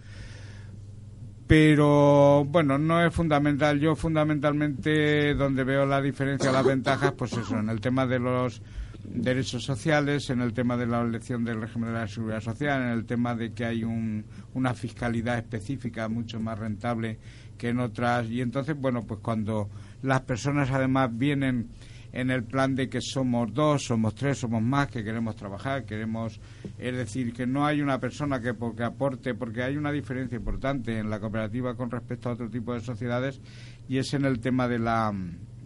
Pero 1.46 2.46
bueno, 2.50 2.80
no 2.80 3.06
es 3.06 3.14
fundamental. 3.14 3.80
Yo 3.80 3.96
fundamentalmente 3.96 5.36
donde 5.36 5.64
veo 5.64 5.86
la 5.86 6.02
diferencia, 6.02 6.52
las 6.52 6.66
ventajas, 6.66 7.14
pues 7.16 7.32
eso, 7.34 7.60
en 7.60 7.70
el 7.70 7.80
tema 7.80 8.08
de 8.08 8.18
los 8.18 8.62
derechos 9.06 9.64
sociales, 9.64 10.32
en 10.32 10.42
el 10.42 10.54
tema 10.54 10.76
de 10.76 10.88
la 10.88 11.02
elección 11.02 11.46
del 11.46 11.62
régimen 11.62 11.94
de 11.94 12.00
la 12.00 12.08
seguridad 12.08 12.42
social, 12.42 12.82
en 12.82 12.90
el 12.90 13.06
tema 13.06 13.36
de 13.36 13.54
que 13.54 13.66
hay 13.66 13.84
un- 13.84 14.26
una 14.56 14.74
fiscalidad 14.74 15.38
específica 15.38 16.10
mucho 16.10 16.40
más 16.40 16.58
rentable 16.58 17.20
que 17.58 17.70
en 17.70 17.80
otras. 17.80 18.28
Y 18.30 18.42
entonces, 18.42 18.76
bueno, 18.76 19.04
pues 19.06 19.20
cuando 19.22 19.70
las 20.02 20.22
personas 20.22 20.72
además 20.72 21.16
vienen 21.16 21.68
en 22.12 22.32
el 22.32 22.44
plan 22.44 22.76
de 22.76 22.90
que 22.90 23.02
somos 23.02 23.54
dos, 23.54 23.86
somos 23.86 24.16
tres, 24.16 24.40
somos 24.40 24.62
más, 24.62 24.88
que 24.88 25.04
queremos 25.04 25.36
trabajar, 25.36 25.86
queremos, 25.86 26.40
es 26.78 26.96
decir, 26.96 27.34
que 27.34 27.46
no 27.46 27.66
hay 27.66 27.82
una 27.82 28.00
persona 28.00 28.40
que 28.40 28.54
porque 28.54 28.84
aporte, 28.84 29.34
porque 29.34 29.64
hay 29.64 29.78
una 29.78 29.92
diferencia 29.92 30.38
importante 30.38 30.98
en 30.98 31.10
la 31.10 31.20
cooperativa 31.20 31.76
con 31.76 31.92
respecto 31.92 32.30
a 32.30 32.34
otro 32.34 32.50
tipo 32.50 32.74
de 32.74 32.82
sociedades 32.82 33.42
y 33.88 33.98
es 33.98 34.14
en 34.14 34.26
el 34.26 34.40
tema 34.40 34.68
de 34.68 34.80
la 34.80 35.14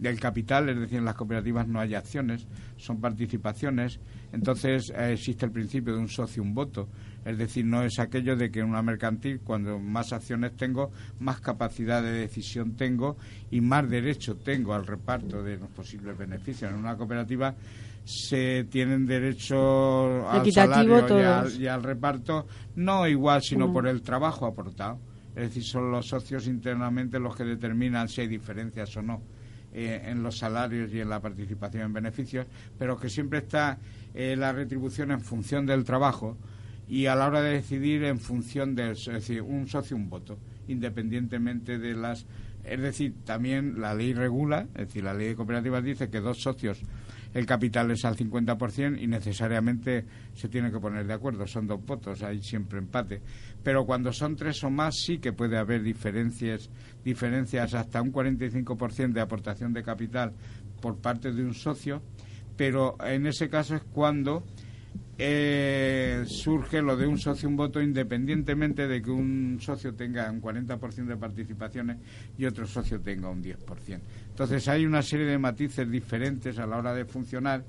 del 0.02 0.18
capital, 0.18 0.68
es 0.68 0.80
decir, 0.80 0.98
en 0.98 1.04
las 1.04 1.14
cooperativas 1.14 1.68
no 1.68 1.78
hay 1.78 1.94
acciones, 1.94 2.48
son 2.76 3.00
participaciones, 3.00 4.00
entonces 4.32 4.92
eh, 4.96 5.12
existe 5.12 5.46
el 5.46 5.52
principio 5.52 5.94
de 5.94 6.00
un 6.00 6.08
socio, 6.08 6.42
un 6.42 6.54
voto, 6.54 6.88
es 7.24 7.38
decir, 7.38 7.64
no 7.64 7.82
es 7.82 7.98
aquello 7.98 8.36
de 8.36 8.50
que 8.50 8.60
en 8.60 8.66
una 8.66 8.82
mercantil, 8.82 9.40
cuando 9.40 9.78
más 9.78 10.12
acciones 10.12 10.56
tengo, 10.56 10.90
más 11.20 11.40
capacidad 11.40 12.02
de 12.02 12.12
decisión 12.12 12.74
tengo 12.74 13.16
y 13.50 13.60
más 13.60 13.88
derecho 13.88 14.36
tengo 14.36 14.74
al 14.74 14.86
reparto 14.86 15.42
de 15.42 15.56
los 15.56 15.68
posibles 15.70 16.18
beneficios. 16.18 16.70
En 16.70 16.78
una 16.78 16.96
cooperativa 16.96 17.54
se 18.04 18.64
tienen 18.64 19.06
derecho 19.06 20.28
al 20.28 20.40
Equitativo 20.40 20.98
salario 21.00 21.20
y 21.20 21.22
al, 21.22 21.62
y 21.62 21.66
al 21.68 21.82
reparto, 21.82 22.46
no 22.74 23.06
igual, 23.06 23.42
sino 23.42 23.72
por 23.72 23.86
el 23.86 24.02
trabajo 24.02 24.46
aportado. 24.46 24.98
Es 25.36 25.48
decir, 25.48 25.64
son 25.64 25.90
los 25.90 26.06
socios 26.06 26.46
internamente 26.46 27.18
los 27.18 27.36
que 27.36 27.44
determinan 27.44 28.08
si 28.08 28.22
hay 28.22 28.28
diferencias 28.28 28.94
o 28.96 29.02
no 29.02 29.22
eh, 29.72 30.02
en 30.04 30.22
los 30.22 30.36
salarios 30.36 30.92
y 30.92 31.00
en 31.00 31.08
la 31.08 31.20
participación 31.20 31.84
en 31.84 31.92
beneficios, 31.92 32.46
pero 32.78 32.98
que 32.98 33.08
siempre 33.08 33.38
está 33.38 33.78
eh, 34.12 34.36
la 34.36 34.52
retribución 34.52 35.12
en 35.12 35.22
función 35.22 35.64
del 35.64 35.84
trabajo 35.84 36.36
y 36.88 37.06
a 37.06 37.14
la 37.14 37.26
hora 37.26 37.42
de 37.42 37.54
decidir 37.54 38.04
en 38.04 38.18
función 38.18 38.74
del, 38.74 38.92
es 38.92 39.06
decir, 39.06 39.42
un 39.42 39.68
socio, 39.68 39.96
un 39.96 40.08
voto, 40.08 40.38
independientemente 40.68 41.78
de 41.78 41.94
las... 41.94 42.26
Es 42.64 42.80
decir, 42.80 43.14
también 43.24 43.80
la 43.80 43.92
ley 43.94 44.14
regula, 44.14 44.68
es 44.74 44.86
decir, 44.86 45.02
la 45.02 45.14
ley 45.14 45.28
de 45.28 45.34
cooperativas 45.34 45.82
dice 45.82 46.10
que 46.10 46.20
dos 46.20 46.40
socios 46.40 46.80
el 47.34 47.46
capital 47.46 47.90
es 47.90 48.04
al 48.04 48.16
50% 48.16 49.00
y 49.00 49.06
necesariamente 49.06 50.04
se 50.34 50.48
tiene 50.48 50.70
que 50.70 50.78
poner 50.78 51.06
de 51.06 51.14
acuerdo. 51.14 51.46
Son 51.46 51.66
dos 51.66 51.84
votos, 51.84 52.22
hay 52.22 52.42
siempre 52.42 52.78
empate. 52.78 53.22
Pero 53.62 53.86
cuando 53.86 54.12
son 54.12 54.36
tres 54.36 54.62
o 54.64 54.70
más 54.70 54.96
sí 54.96 55.18
que 55.18 55.32
puede 55.32 55.56
haber 55.56 55.82
diferencias, 55.82 56.68
diferencias 57.04 57.74
hasta 57.74 58.02
un 58.02 58.12
45% 58.12 59.12
de 59.12 59.20
aportación 59.20 59.72
de 59.72 59.82
capital 59.82 60.32
por 60.80 60.98
parte 60.98 61.32
de 61.32 61.42
un 61.42 61.54
socio, 61.54 62.02
pero 62.56 62.96
en 63.04 63.26
ese 63.26 63.48
caso 63.48 63.76
es 63.76 63.82
cuando 63.82 64.44
eh, 65.18 66.24
surge 66.26 66.82
lo 66.82 66.96
de 66.96 67.06
un 67.06 67.18
socio 67.18 67.48
un 67.48 67.56
voto 67.56 67.80
independientemente 67.80 68.88
de 68.88 69.02
que 69.02 69.10
un 69.10 69.58
socio 69.60 69.94
tenga 69.94 70.30
un 70.30 70.40
40% 70.40 71.06
de 71.06 71.16
participaciones 71.16 71.98
y 72.36 72.44
otro 72.44 72.66
socio 72.66 73.00
tenga 73.00 73.28
un 73.28 73.42
10%. 73.42 74.00
Entonces 74.30 74.66
hay 74.68 74.84
una 74.84 75.02
serie 75.02 75.26
de 75.26 75.38
matices 75.38 75.88
diferentes 75.90 76.58
a 76.58 76.66
la 76.66 76.78
hora 76.78 76.94
de 76.94 77.04
funcionar 77.04 77.64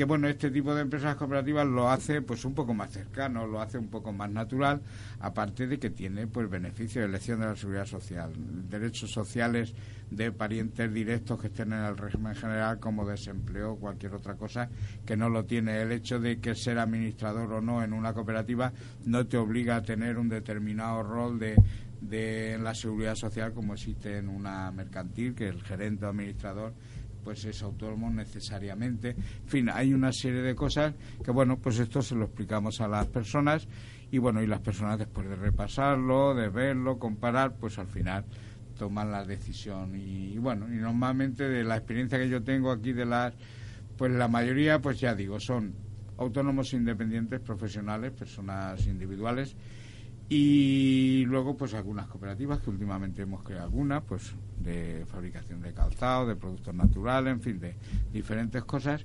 que 0.00 0.06
bueno, 0.06 0.28
este 0.28 0.50
tipo 0.50 0.74
de 0.74 0.80
empresas 0.80 1.14
cooperativas 1.14 1.66
lo 1.66 1.90
hace 1.90 2.22
pues 2.22 2.46
un 2.46 2.54
poco 2.54 2.72
más 2.72 2.90
cercano, 2.90 3.46
lo 3.46 3.60
hace 3.60 3.76
un 3.76 3.88
poco 3.88 4.14
más 4.14 4.30
natural, 4.30 4.80
aparte 5.18 5.66
de 5.66 5.78
que 5.78 5.90
tiene 5.90 6.26
pues 6.26 6.48
beneficio 6.48 7.02
de 7.02 7.08
elección 7.08 7.38
de 7.40 7.44
la 7.48 7.54
seguridad 7.54 7.84
social, 7.84 8.32
derechos 8.70 9.10
sociales 9.10 9.74
de 10.10 10.32
parientes 10.32 10.90
directos 10.90 11.38
que 11.38 11.48
estén 11.48 11.74
en 11.74 11.84
el 11.84 11.98
régimen 11.98 12.34
general 12.34 12.80
como 12.80 13.06
desempleo 13.06 13.72
o 13.72 13.76
cualquier 13.76 14.14
otra 14.14 14.36
cosa 14.36 14.70
que 15.04 15.18
no 15.18 15.28
lo 15.28 15.44
tiene. 15.44 15.82
El 15.82 15.92
hecho 15.92 16.18
de 16.18 16.40
que 16.40 16.54
ser 16.54 16.78
administrador 16.78 17.52
o 17.52 17.60
no 17.60 17.84
en 17.84 17.92
una 17.92 18.14
cooperativa 18.14 18.72
no 19.04 19.26
te 19.26 19.36
obliga 19.36 19.76
a 19.76 19.82
tener 19.82 20.16
un 20.16 20.30
determinado 20.30 21.02
rol 21.02 21.38
de, 21.38 21.62
de 22.00 22.58
la 22.58 22.74
seguridad 22.74 23.16
social 23.16 23.52
como 23.52 23.74
existe 23.74 24.16
en 24.16 24.30
una 24.30 24.70
mercantil, 24.70 25.34
que 25.34 25.48
el 25.48 25.62
gerente 25.62 26.06
o 26.06 26.08
administrador 26.08 26.72
pues 27.22 27.44
es 27.44 27.62
autónomo 27.62 28.10
necesariamente. 28.10 29.10
En 29.10 29.48
fin, 29.48 29.70
hay 29.70 29.92
una 29.92 30.12
serie 30.12 30.42
de 30.42 30.54
cosas 30.54 30.94
que, 31.24 31.30
bueno, 31.30 31.58
pues 31.58 31.78
esto 31.78 32.02
se 32.02 32.14
lo 32.14 32.24
explicamos 32.24 32.80
a 32.80 32.88
las 32.88 33.06
personas 33.06 33.68
y, 34.10 34.18
bueno, 34.18 34.42
y 34.42 34.46
las 34.46 34.60
personas 34.60 34.98
después 34.98 35.28
de 35.28 35.36
repasarlo, 35.36 36.34
de 36.34 36.48
verlo, 36.48 36.98
comparar, 36.98 37.54
pues 37.54 37.78
al 37.78 37.86
final 37.86 38.24
toman 38.78 39.10
la 39.12 39.24
decisión. 39.24 39.94
Y, 39.94 40.38
bueno, 40.38 40.66
y 40.72 40.76
normalmente 40.76 41.48
de 41.48 41.64
la 41.64 41.76
experiencia 41.76 42.18
que 42.18 42.28
yo 42.28 42.42
tengo 42.42 42.70
aquí 42.70 42.92
de 42.92 43.06
las, 43.06 43.34
pues 43.96 44.12
la 44.12 44.28
mayoría, 44.28 44.80
pues 44.80 44.98
ya 45.00 45.14
digo, 45.14 45.38
son 45.38 45.74
autónomos 46.18 46.72
independientes, 46.72 47.40
profesionales, 47.40 48.12
personas 48.12 48.86
individuales 48.86 49.56
y 50.32 51.24
luego 51.26 51.56
pues 51.56 51.74
algunas 51.74 52.06
cooperativas 52.06 52.60
que 52.60 52.70
últimamente 52.70 53.22
hemos 53.22 53.42
creado 53.42 53.64
algunas 53.64 54.04
pues 54.04 54.32
de 54.60 55.04
fabricación 55.06 55.60
de 55.60 55.72
calzado 55.72 56.24
de 56.28 56.36
productos 56.36 56.72
naturales 56.72 57.32
en 57.32 57.40
fin 57.40 57.58
de 57.58 57.74
diferentes 58.12 58.62
cosas. 58.62 59.04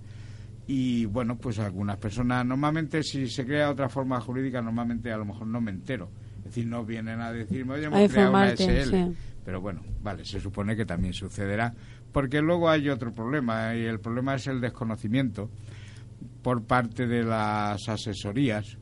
Y 0.68 1.06
bueno 1.06 1.36
pues 1.36 1.58
algunas 1.58 1.98
personas 1.98 2.46
normalmente 2.46 3.02
si 3.02 3.28
se 3.28 3.44
crea 3.44 3.72
otra 3.72 3.90
forma 3.90 4.22
jurídica 4.22 4.62
normalmente 4.62 5.12
a 5.12 5.18
lo 5.18 5.26
mejor 5.26 5.48
no 5.48 5.60
me 5.60 5.72
entero. 5.72 6.12
Es 6.38 6.46
decir 6.46 6.68
no 6.68 6.86
vienen 6.86 7.20
a 7.20 7.34
decirme 7.34 7.74
oye 7.74 7.86
hemos 7.86 8.12
creado 8.12 8.30
una 8.30 8.56
SL 8.56 8.92
sí. 8.92 9.16
pero 9.44 9.62
bueno 9.62 9.82
vale 10.04 10.26
se 10.26 10.40
supone 10.40 10.76
que 10.76 10.86
también 10.86 11.14
sucederá. 11.14 11.74
Porque 12.12 12.40
luego 12.40 12.70
hay 12.70 12.88
otro 12.88 13.12
problema 13.16 13.74
y 13.74 13.84
el 13.84 14.00
problema 14.00 14.36
es 14.36 14.46
el 14.46 14.62
desconocimiento 14.62 15.50
por 16.44 16.66
parte 16.66 17.08
de 17.08 17.24
las 17.24 17.90
asesorías 17.90 18.78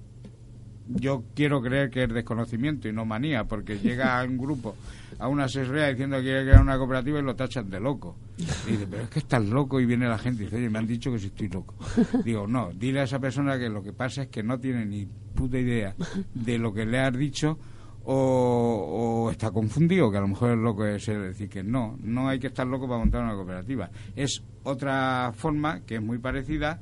yo 0.88 1.24
quiero 1.36 1.62
creer 1.62 1.90
que 1.90 2.04
es 2.04 2.14
desconocimiento 2.14 2.88
y 2.88 2.94
no 2.94 3.06
manía, 3.06 3.46
porque 3.46 3.80
llega 3.80 4.20
a 4.20 4.24
un 4.26 4.38
grupo, 4.38 4.76
a 5.20 5.28
una 5.28 5.46
asesoría 5.46 5.88
diciendo 5.88 6.18
que 6.18 6.24
quiere 6.24 6.44
crear 6.44 6.62
una 6.62 6.78
cooperativa 6.78 7.20
y 7.20 7.24
lo 7.24 7.36
tachan 7.36 7.70
de 7.70 7.80
loco. 7.80 8.16
Y 8.38 8.72
dice, 8.72 8.88
pero 8.90 9.04
es 9.04 9.10
que 9.10 9.20
estás 9.20 9.46
loco 9.46 9.80
y 9.80 9.86
viene 9.86 10.08
la 10.08 10.18
gente 10.18 10.44
y 10.44 10.46
dice, 10.46 10.58
oye, 10.58 10.70
me 10.70 10.80
han 10.80 10.88
dicho 10.88 11.12
que 11.12 11.20
si 11.20 11.28
estoy 11.28 11.50
loco. 11.50 11.76
Digo, 12.26 12.48
no, 12.48 12.72
dile 12.74 13.02
a 13.02 13.04
esa 13.04 13.20
persona 13.20 13.58
que 13.58 13.70
lo 13.70 13.84
que 13.84 13.94
pasa 13.94 14.24
es 14.24 14.28
que 14.30 14.44
no 14.44 14.60
tiene 14.60 14.86
ni 14.86 15.06
puta 15.06 15.58
idea 15.58 15.96
de 16.34 16.58
lo 16.58 16.74
que 16.74 16.86
le 16.86 17.00
has 17.00 17.16
dicho 17.18 17.58
o, 18.06 19.26
o 19.26 19.32
está 19.32 19.52
confundido, 19.52 20.12
que 20.12 20.18
a 20.18 20.22
lo 20.22 20.28
mejor 20.28 20.52
el 20.52 20.60
loco 20.62 20.86
es 20.86 21.06
decir, 21.06 21.50
que 21.50 21.64
no, 21.64 21.98
no 22.02 22.28
hay 22.28 22.40
que 22.40 22.48
estar 22.48 22.68
loco 22.68 22.88
para 22.88 23.00
montar 23.00 23.24
una 23.24 23.36
cooperativa. 23.36 23.90
Es 24.16 24.44
otra 24.64 25.32
forma 25.34 25.82
que 25.82 25.96
es 25.96 26.02
muy 26.02 26.18
parecida, 26.18 26.80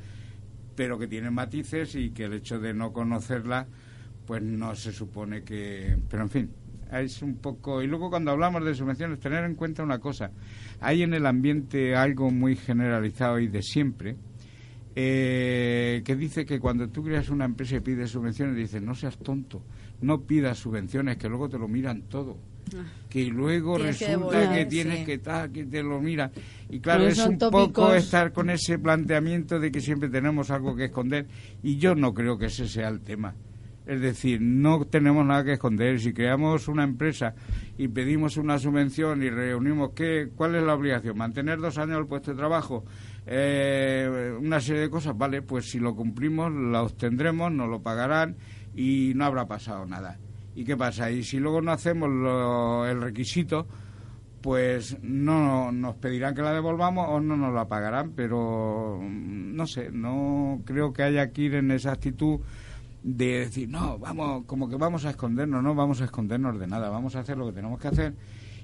pero 0.75 0.97
que 0.97 1.07
tiene 1.07 1.29
matices 1.29 1.95
y 1.95 2.11
que 2.11 2.25
el 2.25 2.33
hecho 2.33 2.59
de 2.59 2.73
no 2.73 2.91
conocerla 2.91 3.67
pues 4.25 4.41
no 4.41 4.75
se 4.75 4.91
supone 4.91 5.43
que... 5.43 5.97
Pero 6.09 6.23
en 6.23 6.29
fin, 6.29 6.49
es 6.91 7.21
un 7.21 7.35
poco... 7.35 7.81
Y 7.81 7.87
luego 7.87 8.09
cuando 8.09 8.31
hablamos 8.31 8.63
de 8.65 8.75
subvenciones, 8.75 9.19
tener 9.19 9.43
en 9.43 9.55
cuenta 9.55 9.83
una 9.83 9.99
cosa. 9.99 10.31
Hay 10.79 11.03
en 11.03 11.13
el 11.13 11.25
ambiente 11.25 11.95
algo 11.95 12.31
muy 12.31 12.55
generalizado 12.55 13.39
y 13.39 13.47
de 13.47 13.61
siempre, 13.61 14.15
eh, 14.95 16.01
que 16.03 16.15
dice 16.15 16.45
que 16.45 16.59
cuando 16.59 16.89
tú 16.89 17.03
creas 17.03 17.29
una 17.29 17.45
empresa 17.45 17.77
y 17.77 17.79
pides 17.79 18.11
subvenciones, 18.11 18.55
dices, 18.55 18.81
no 18.81 18.93
seas 18.93 19.17
tonto, 19.17 19.61
no 20.01 20.21
pidas 20.21 20.57
subvenciones, 20.57 21.17
que 21.17 21.29
luego 21.29 21.47
te 21.49 21.57
lo 21.57 21.67
miran 21.67 22.03
todo. 22.03 22.37
Que 23.09 23.25
luego 23.25 23.75
que 23.75 23.83
resulta 23.83 24.11
devolver, 24.11 24.53
que 24.53 24.65
tienes 24.65 24.99
sí. 24.99 25.05
que 25.05 25.17
tal, 25.17 25.51
que 25.51 25.65
te 25.65 25.83
lo 25.83 25.99
miran. 25.99 26.31
Y 26.69 26.79
claro, 26.79 27.05
es 27.05 27.19
un 27.19 27.37
poco 27.37 27.93
estar 27.93 28.31
con 28.31 28.49
ese 28.49 28.79
planteamiento 28.79 29.59
de 29.59 29.71
que 29.71 29.81
siempre 29.81 30.07
tenemos 30.09 30.51
algo 30.51 30.75
que 30.75 30.85
esconder 30.85 31.27
y 31.63 31.77
yo 31.77 31.95
no 31.95 32.13
creo 32.13 32.37
que 32.37 32.45
ese 32.45 32.67
sea 32.67 32.87
el 32.87 33.01
tema. 33.01 33.35
Es 33.85 33.99
decir, 33.99 34.39
no 34.41 34.85
tenemos 34.85 35.25
nada 35.25 35.43
que 35.43 35.53
esconder. 35.53 35.99
Si 35.99 36.13
creamos 36.13 36.67
una 36.67 36.83
empresa 36.83 37.33
y 37.77 37.87
pedimos 37.87 38.37
una 38.37 38.59
subvención 38.59 39.23
y 39.23 39.29
reunimos, 39.29 39.91
¿qué, 39.95 40.29
¿cuál 40.35 40.55
es 40.55 40.63
la 40.63 40.75
obligación? 40.75 41.17
¿Mantener 41.17 41.59
dos 41.59 41.77
años 41.79 41.97
el 41.99 42.05
puesto 42.07 42.31
de 42.31 42.37
trabajo? 42.37 42.85
Eh, 43.25 44.35
una 44.39 44.59
serie 44.59 44.83
de 44.83 44.89
cosas, 44.89 45.17
vale, 45.17 45.41
pues 45.41 45.69
si 45.71 45.79
lo 45.79 45.95
cumplimos, 45.95 46.51
la 46.53 46.83
obtendremos, 46.83 47.51
nos 47.51 47.69
lo 47.69 47.81
pagarán 47.81 48.35
y 48.75 49.13
no 49.15 49.25
habrá 49.25 49.47
pasado 49.47 49.85
nada. 49.85 50.19
¿Y 50.55 50.63
qué 50.63 50.77
pasa? 50.77 51.09
Y 51.09 51.23
si 51.23 51.39
luego 51.39 51.61
no 51.61 51.71
hacemos 51.71 52.09
lo- 52.09 52.85
el 52.85 53.01
requisito, 53.01 53.67
pues 54.41 54.97
no 55.01 55.71
nos 55.71 55.95
pedirán 55.95 56.33
que 56.35 56.41
la 56.41 56.53
devolvamos 56.53 57.07
o 57.09 57.19
no 57.19 57.37
nos 57.37 57.53
la 57.53 57.67
pagarán, 57.67 58.11
pero 58.15 58.99
mm, 59.01 59.55
no 59.55 59.65
sé, 59.67 59.89
no 59.91 60.61
creo 60.65 60.93
que 60.93 61.03
haya 61.03 61.31
que 61.31 61.43
ir 61.43 61.55
en 61.55 61.71
esa 61.71 61.91
actitud 61.93 62.39
de 63.03 63.39
decir, 63.39 63.69
no, 63.69 63.97
vamos, 63.97 64.45
como 64.45 64.69
que 64.69 64.75
vamos 64.75 65.05
a 65.05 65.11
escondernos, 65.11 65.63
no 65.63 65.73
vamos 65.73 66.01
a 66.01 66.05
escondernos 66.05 66.59
de 66.59 66.67
nada, 66.67 66.89
vamos 66.89 67.15
a 67.15 67.19
hacer 67.21 67.37
lo 67.37 67.47
que 67.47 67.53
tenemos 67.53 67.79
que 67.79 67.87
hacer 67.87 68.15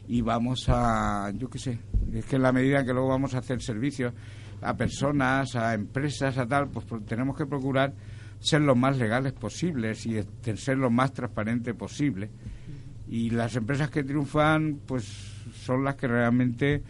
y 0.08 0.22
vamos 0.22 0.66
a, 0.70 1.32
yo 1.36 1.50
qué 1.50 1.60
sé, 1.60 1.80
es 2.14 2.26
que 2.26 2.38
en 2.38 2.44
la 2.44 2.52
medida 2.52 2.86
que 2.86 2.94
luego 2.94 3.10
vamos 3.10 3.34
a 3.36 3.40
hacer 3.40 3.62
servicios 3.62 4.14
a 4.62 4.76
personas, 4.76 5.56
a 5.56 5.74
empresas, 5.74 6.38
a 6.38 6.48
tal, 6.48 6.70
pues, 6.70 6.86
pues 6.86 7.06
tenemos 7.06 7.36
que 7.36 7.46
procurar 7.46 7.94
ser 8.40 8.62
lo 8.62 8.76
más 8.76 8.98
legales 8.98 9.34
posibles 9.34 10.06
y 10.06 10.18
este, 10.18 10.56
ser 10.58 10.78
lo 10.78 10.90
más 10.90 11.14
transparente 11.14 11.74
posible. 11.74 12.30
Y 13.08 13.30
las 13.30 13.56
empresas 13.56 13.90
que 13.90 14.04
triunfan, 14.04 14.82
pues 14.86 15.06
son 15.54 15.84
las 15.84 15.96
que 15.96 16.08
realmente 16.08 16.84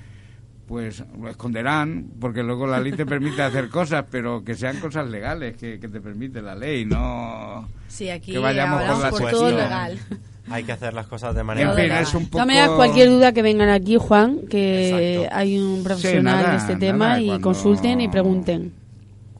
pues 0.67 1.03
lo 1.19 1.29
esconderán, 1.29 2.07
porque 2.19 2.43
luego 2.43 2.67
la 2.67 2.79
ley 2.79 2.91
te 2.91 3.05
permite 3.05 3.41
hacer 3.41 3.69
cosas, 3.71 4.05
pero 4.11 4.43
que 4.43 4.53
sean 4.53 4.79
cosas 4.79 5.09
legales, 5.09 5.55
que, 5.55 5.79
que 5.79 5.87
te 5.87 6.01
permite 6.01 6.41
la 6.41 6.55
ley, 6.55 6.85
no... 6.85 7.67
Sí, 7.87 8.09
aquí 8.09 8.33
Que 8.33 8.37
vayamos 8.37 8.83
por 8.83 8.99
la 8.99 9.09
por 9.09 9.31
todo 9.31 9.49
legal. 9.49 9.97
Hay 10.49 10.63
que 10.63 10.71
hacer 10.71 10.93
las 10.93 11.07
cosas 11.07 11.35
de 11.35 11.43
manera 11.43 11.73
legal. 11.73 12.05
poco... 12.29 12.75
cualquier 12.75 13.09
duda 13.09 13.31
que 13.31 13.41
vengan 13.41 13.69
aquí, 13.69 13.97
Juan, 13.97 14.41
que 14.49 15.17
Exacto. 15.19 15.35
hay 15.37 15.57
un 15.57 15.83
profesional 15.83 16.37
nada, 16.37 16.51
de 16.51 16.57
este 16.57 16.75
tema 16.75 17.07
nada, 17.09 17.21
y 17.21 17.27
cuando- 17.27 17.43
consulten 17.43 18.01
y 18.01 18.07
pregunten. 18.07 18.73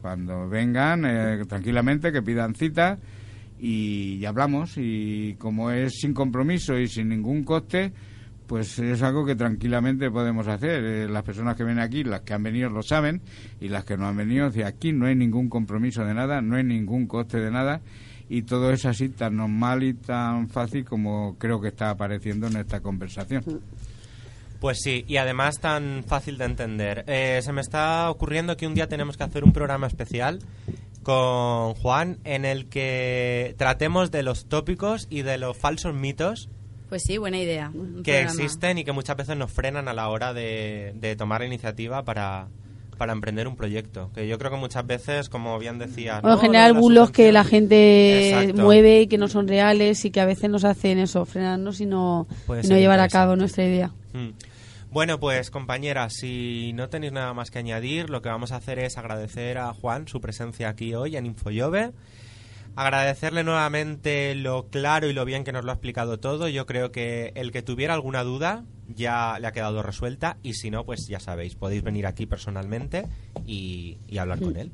Cuando 0.00 0.48
vengan, 0.48 1.04
eh, 1.04 1.44
tranquilamente, 1.46 2.12
que 2.12 2.22
pidan 2.22 2.54
cita 2.54 2.98
y, 3.58 4.24
hablamos. 4.24 4.74
Y 4.76 5.34
como 5.38 5.70
es 5.70 5.94
sin 6.00 6.14
compromiso 6.14 6.78
y 6.78 6.86
sin 6.88 7.08
ningún 7.08 7.44
coste, 7.44 7.92
pues 8.48 8.78
es 8.78 9.02
algo 9.02 9.26
que 9.26 9.36
tranquilamente 9.36 10.10
podemos 10.10 10.48
hacer. 10.48 10.82
Eh, 10.82 11.08
las 11.08 11.22
personas 11.22 11.54
que 11.54 11.64
vienen 11.64 11.84
aquí, 11.84 12.02
las 12.02 12.22
que 12.22 12.32
han 12.32 12.42
venido 12.42 12.70
lo 12.70 12.82
saben, 12.82 13.20
y 13.60 13.68
las 13.68 13.84
que 13.84 13.96
no 13.96 14.08
han 14.08 14.16
venido, 14.16 14.50
de 14.50 14.64
aquí 14.64 14.92
no 14.92 15.06
hay 15.06 15.14
ningún 15.14 15.48
compromiso 15.48 16.04
de 16.04 16.14
nada, 16.14 16.40
no 16.40 16.56
hay 16.56 16.64
ningún 16.64 17.06
coste 17.06 17.38
de 17.38 17.50
nada. 17.50 17.82
Y 18.30 18.42
todo 18.42 18.72
es 18.72 18.86
así 18.86 19.10
tan 19.10 19.36
normal 19.36 19.82
y 19.82 19.94
tan 19.94 20.48
fácil 20.48 20.84
como 20.84 21.36
creo 21.38 21.60
que 21.60 21.68
está 21.68 21.90
apareciendo 21.90 22.46
en 22.46 22.56
esta 22.56 22.80
conversación. 22.80 23.44
Pues 24.60 24.78
sí, 24.82 25.04
y 25.06 25.18
además 25.18 25.60
tan 25.60 26.02
fácil 26.06 26.38
de 26.38 26.44
entender. 26.46 27.04
Eh, 27.06 27.40
se 27.42 27.52
me 27.52 27.60
está 27.60 28.10
ocurriendo 28.10 28.56
que 28.56 28.66
un 28.66 28.74
día 28.74 28.88
tenemos 28.88 29.16
que 29.16 29.24
hacer 29.24 29.44
un 29.44 29.52
programa 29.52 29.86
especial 29.86 30.40
con 31.02 31.74
Juan 31.74 32.18
en 32.24 32.44
el 32.44 32.68
que 32.68 33.54
tratemos 33.58 34.10
de 34.10 34.22
los 34.22 34.46
tópicos 34.46 35.06
y 35.10 35.22
de 35.22 35.38
los 35.38 35.56
falsos 35.56 35.94
mitos 35.94 36.48
Pues 36.88 37.02
sí, 37.04 37.18
buena 37.18 37.38
idea. 37.38 37.70
Que 37.72 38.12
programa. 38.12 38.30
existen 38.30 38.78
y 38.78 38.84
que 38.84 38.92
muchas 38.92 39.16
veces 39.16 39.36
nos 39.36 39.52
frenan 39.52 39.88
a 39.88 39.92
la 39.92 40.08
hora 40.08 40.32
de, 40.32 40.94
de 40.96 41.16
tomar 41.16 41.40
la 41.40 41.46
iniciativa 41.46 42.04
para, 42.04 42.48
para 42.96 43.12
emprender 43.12 43.46
un 43.48 43.56
proyecto. 43.56 44.10
Que 44.14 44.26
yo 44.26 44.38
creo 44.38 44.50
que 44.50 44.56
muchas 44.56 44.86
veces, 44.86 45.28
como 45.28 45.58
bien 45.58 45.78
decía... 45.78 46.20
O 46.22 46.32
en 46.32 46.38
general, 46.38 46.74
bulos 46.74 47.10
que 47.10 47.32
la 47.32 47.44
gente 47.44 48.30
Exacto. 48.30 48.62
mueve 48.62 49.02
y 49.02 49.06
que 49.06 49.18
no 49.18 49.28
son 49.28 49.48
reales 49.48 50.04
y 50.04 50.10
que 50.10 50.20
a 50.20 50.26
veces 50.26 50.50
nos 50.50 50.64
hacen 50.64 50.98
eso, 50.98 51.24
frenarnos 51.24 51.80
y 51.80 51.86
no, 51.86 52.26
y 52.62 52.66
no 52.66 52.76
llevar 52.76 53.00
a 53.00 53.08
cabo 53.08 53.36
nuestra 53.36 53.64
idea. 53.64 53.92
Mm. 54.12 54.30
Bueno, 54.90 55.20
pues 55.20 55.50
compañeras, 55.50 56.14
si 56.14 56.72
no 56.72 56.88
tenéis 56.88 57.12
nada 57.12 57.34
más 57.34 57.50
que 57.50 57.58
añadir, 57.58 58.08
lo 58.08 58.22
que 58.22 58.30
vamos 58.30 58.52
a 58.52 58.56
hacer 58.56 58.78
es 58.78 58.96
agradecer 58.96 59.58
a 59.58 59.74
Juan 59.74 60.08
su 60.08 60.20
presencia 60.20 60.70
aquí 60.70 60.94
hoy 60.94 61.16
en 61.16 61.26
Infollove. 61.26 61.92
Agradecerle 62.78 63.42
nuevamente 63.42 64.36
lo 64.36 64.68
claro 64.68 65.08
y 65.08 65.12
lo 65.12 65.24
bien 65.24 65.42
que 65.42 65.50
nos 65.50 65.64
lo 65.64 65.72
ha 65.72 65.74
explicado 65.74 66.20
todo. 66.20 66.46
Yo 66.46 66.64
creo 66.64 66.92
que 66.92 67.32
el 67.34 67.50
que 67.50 67.60
tuviera 67.60 67.92
alguna 67.92 68.22
duda 68.22 68.62
ya 68.86 69.40
le 69.40 69.48
ha 69.48 69.52
quedado 69.52 69.82
resuelta 69.82 70.36
y 70.44 70.54
si 70.54 70.70
no, 70.70 70.84
pues 70.84 71.08
ya 71.08 71.18
sabéis, 71.18 71.56
podéis 71.56 71.82
venir 71.82 72.06
aquí 72.06 72.26
personalmente 72.26 73.04
y, 73.44 73.98
y 74.06 74.18
hablar 74.18 74.38
con 74.38 74.56
él. 74.56 74.70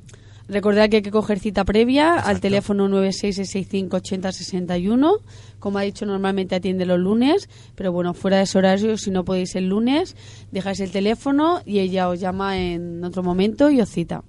Recordad 0.49 0.91
que 0.91 0.97
hay 0.97 1.03
que 1.03 1.11
coger 1.11 1.39
cita 1.39 1.65
previa 1.65 2.17
al 2.17 2.41
teléfono 2.41 2.91
966658061. 2.91 5.23
Como 5.59 5.79
ha 5.79 5.83
dicho, 5.83 6.05
normalmente 6.05 6.57
atiende 6.57 6.85
los 6.85 6.99
lunes, 6.99 7.49
pero 7.75 7.91
bueno, 7.91 8.13
fuera 8.13 8.37
de 8.37 8.43
ese 8.43 8.59
horario, 8.59 8.99
si 8.99 9.11
no 9.11 9.25
podéis 9.25 9.55
el 9.55 9.71
lunes, 9.71 10.15
dejáis 10.53 10.81
el 10.81 10.91
teléfono 10.91 11.63
y 11.65 11.79
ella 11.79 12.11
os 12.11 12.21
llama 12.21 12.59
en 12.59 13.03
otro 13.03 13.23
momento 13.23 13.71
y 13.71 13.81
os 13.81 13.89
cita. 13.89 14.25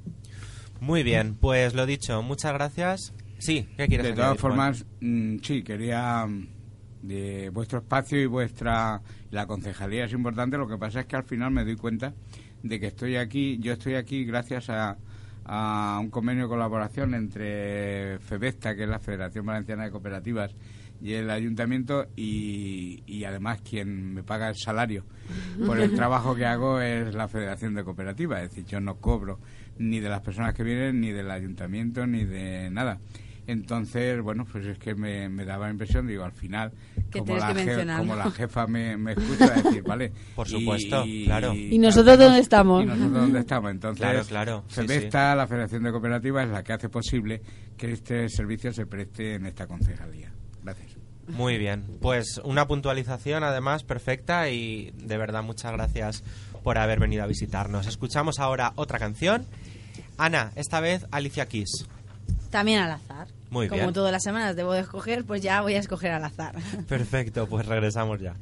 Muy 0.79 1.03
bien, 1.03 1.35
pues 1.35 1.73
lo 1.73 1.85
dicho, 1.85 2.21
muchas 2.21 2.53
gracias. 2.53 3.13
Sí, 3.37 3.67
¿qué 3.77 3.87
quieres 3.87 4.05
De 4.05 4.11
añadir, 4.13 4.15
todas 4.15 4.39
formas, 4.39 4.85
mm, 5.01 5.37
sí, 5.41 5.63
quería 5.63 6.25
mm, 6.25 6.47
de 7.01 7.49
vuestro 7.49 7.79
espacio 7.79 8.21
y 8.21 8.25
vuestra 8.25 9.01
la 9.31 9.45
concejalía 9.45 10.05
es 10.05 10.13
importante. 10.13 10.57
Lo 10.57 10.67
que 10.67 10.77
pasa 10.77 11.01
es 11.01 11.05
que 11.05 11.15
al 11.15 11.23
final 11.23 11.51
me 11.51 11.63
doy 11.63 11.75
cuenta 11.75 12.13
de 12.63 12.79
que 12.79 12.87
estoy 12.87 13.17
aquí, 13.17 13.57
yo 13.59 13.73
estoy 13.73 13.95
aquí 13.95 14.25
gracias 14.25 14.69
a, 14.69 14.97
a 15.45 15.99
un 16.01 16.09
convenio 16.09 16.43
de 16.43 16.49
colaboración 16.49 17.13
entre 17.13 18.19
FEBESTA, 18.19 18.75
que 18.75 18.83
es 18.83 18.89
la 18.89 18.99
Federación 18.99 19.45
Valenciana 19.45 19.83
de 19.83 19.91
Cooperativas, 19.91 20.55
y 21.01 21.13
el 21.13 21.29
ayuntamiento 21.29 22.07
y, 22.15 23.03
y 23.05 23.25
además 23.25 23.61
quien 23.61 24.13
me 24.13 24.23
paga 24.23 24.49
el 24.49 24.55
salario 24.55 25.03
por 25.65 25.79
el 25.79 25.93
trabajo 25.93 26.35
que 26.35 26.45
hago 26.45 26.79
es 26.79 27.13
la 27.13 27.27
Federación 27.27 27.75
de 27.75 27.83
Cooperativas, 27.83 28.43
es 28.43 28.49
decir, 28.49 28.65
yo 28.65 28.79
no 28.79 28.95
cobro 28.95 29.39
ni 29.77 29.99
de 29.99 30.09
las 30.09 30.21
personas 30.21 30.53
que 30.53 30.63
vienen, 30.63 31.01
ni 31.01 31.11
del 31.11 31.29
ayuntamiento, 31.29 32.07
ni 32.07 32.23
de 32.23 32.69
nada. 32.71 32.99
Entonces, 33.47 34.21
bueno, 34.21 34.45
pues 34.51 34.65
es 34.65 34.79
que 34.79 34.95
me, 34.95 35.29
me 35.29 35.45
daba 35.45 35.65
la 35.65 35.71
impresión, 35.71 36.07
digo, 36.07 36.23
al 36.23 36.31
final, 36.31 36.71
como 37.11 37.37
la, 37.37 37.53
que 37.53 37.65
je- 37.65 37.97
como 37.97 38.15
la 38.15 38.31
jefa 38.31 38.65
me, 38.67 38.97
me 38.97 39.11
escucha, 39.13 39.49
decir, 39.61 39.83
vale. 39.83 40.11
Por 40.35 40.47
supuesto, 40.47 41.03
claro. 41.25 41.53
¿Y 41.53 41.77
nosotros 41.77 42.17
dónde 42.17 42.39
estamos? 42.39 42.83
Y 42.83 42.87
nosotros 42.87 43.11
dónde 43.13 43.39
estamos. 43.39 43.71
Entonces, 43.71 43.99
Claro, 44.01 44.23
claro, 44.25 44.63
sí, 44.67 44.75
FEBESTA, 44.81 45.35
la 45.35 45.47
Federación 45.47 45.83
de 45.83 45.91
Cooperativas, 45.91 46.45
es 46.47 46.51
la 46.51 46.63
que 46.63 46.73
hace 46.73 46.89
posible 46.89 47.41
que 47.77 47.91
este 47.91 48.29
servicio 48.29 48.73
se 48.73 48.85
preste 48.87 49.35
en 49.35 49.45
esta 49.45 49.67
concejalía. 49.67 50.31
Gracias. 50.63 50.95
Muy 51.27 51.57
bien, 51.57 51.83
pues 52.01 52.39
una 52.43 52.67
puntualización 52.67 53.43
además 53.43 53.83
perfecta 53.83 54.49
y 54.49 54.91
de 54.95 55.17
verdad 55.17 55.41
muchas 55.43 55.71
gracias 55.71 56.23
por 56.63 56.77
haber 56.77 56.99
venido 56.99 57.23
a 57.23 57.27
visitarnos. 57.27 57.87
Escuchamos 57.87 58.39
ahora 58.39 58.73
otra 58.75 58.99
canción. 58.99 59.45
Ana, 60.17 60.51
esta 60.55 60.79
vez 60.79 61.05
Alicia 61.11 61.47
Keys. 61.47 61.87
También 62.55 62.79
al 62.79 62.91
azar. 62.91 63.27
Muy 63.49 63.67
Como 63.67 63.81
bien. 63.81 63.93
todas 63.93 64.13
las 64.13 64.23
semanas 64.23 64.55
debo 64.55 64.71
de 64.71 64.79
escoger, 64.79 65.25
pues 65.25 65.41
ya 65.41 65.59
voy 65.61 65.75
a 65.75 65.79
escoger 65.79 66.11
al 66.11 66.23
azar. 66.23 66.55
Perfecto, 66.87 67.47
pues 67.47 67.65
regresamos 67.65 68.21
ya. 68.21 68.33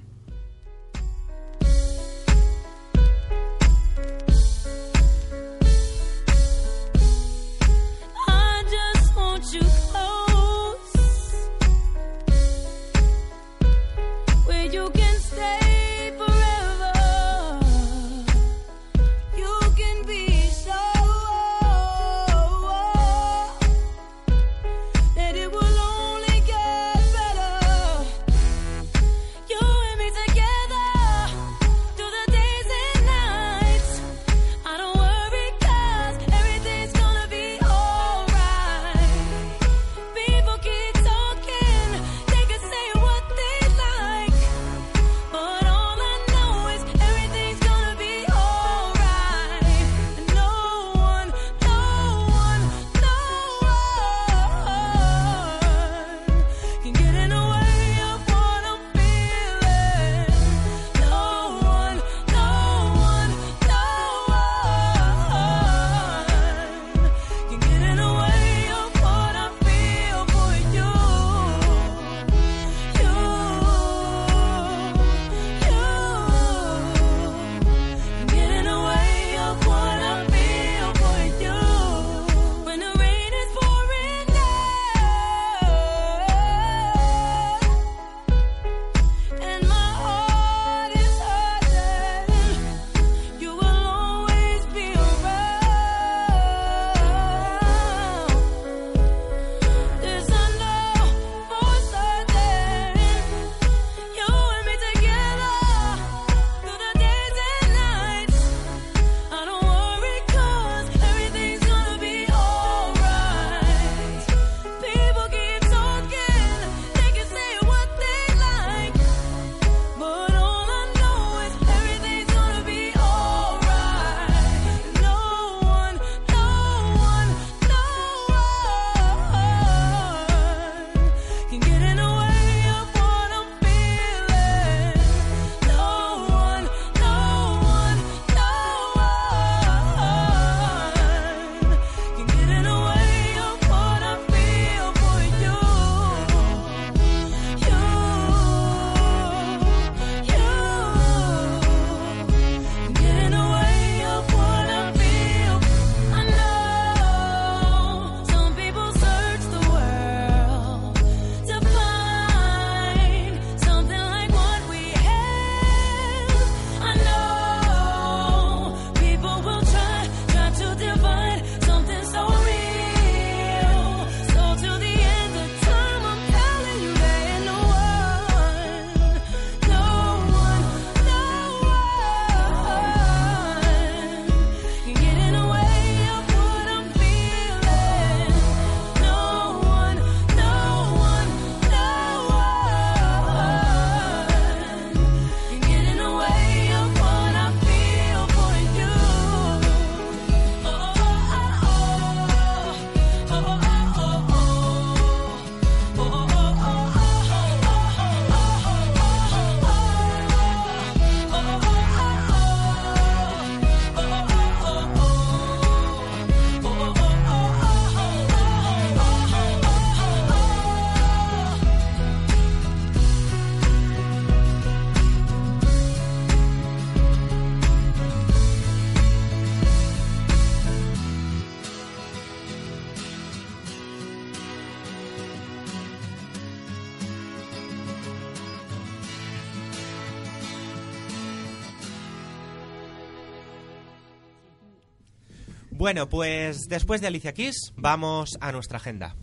Bueno, 245.84 246.08
pues 246.08 246.70
después 246.70 247.02
de 247.02 247.08
Alicia 247.08 247.34
Kiss, 247.34 247.74
vamos 247.76 248.38
a 248.40 248.54
nuestra 248.54 248.78
agenda. 248.78 249.18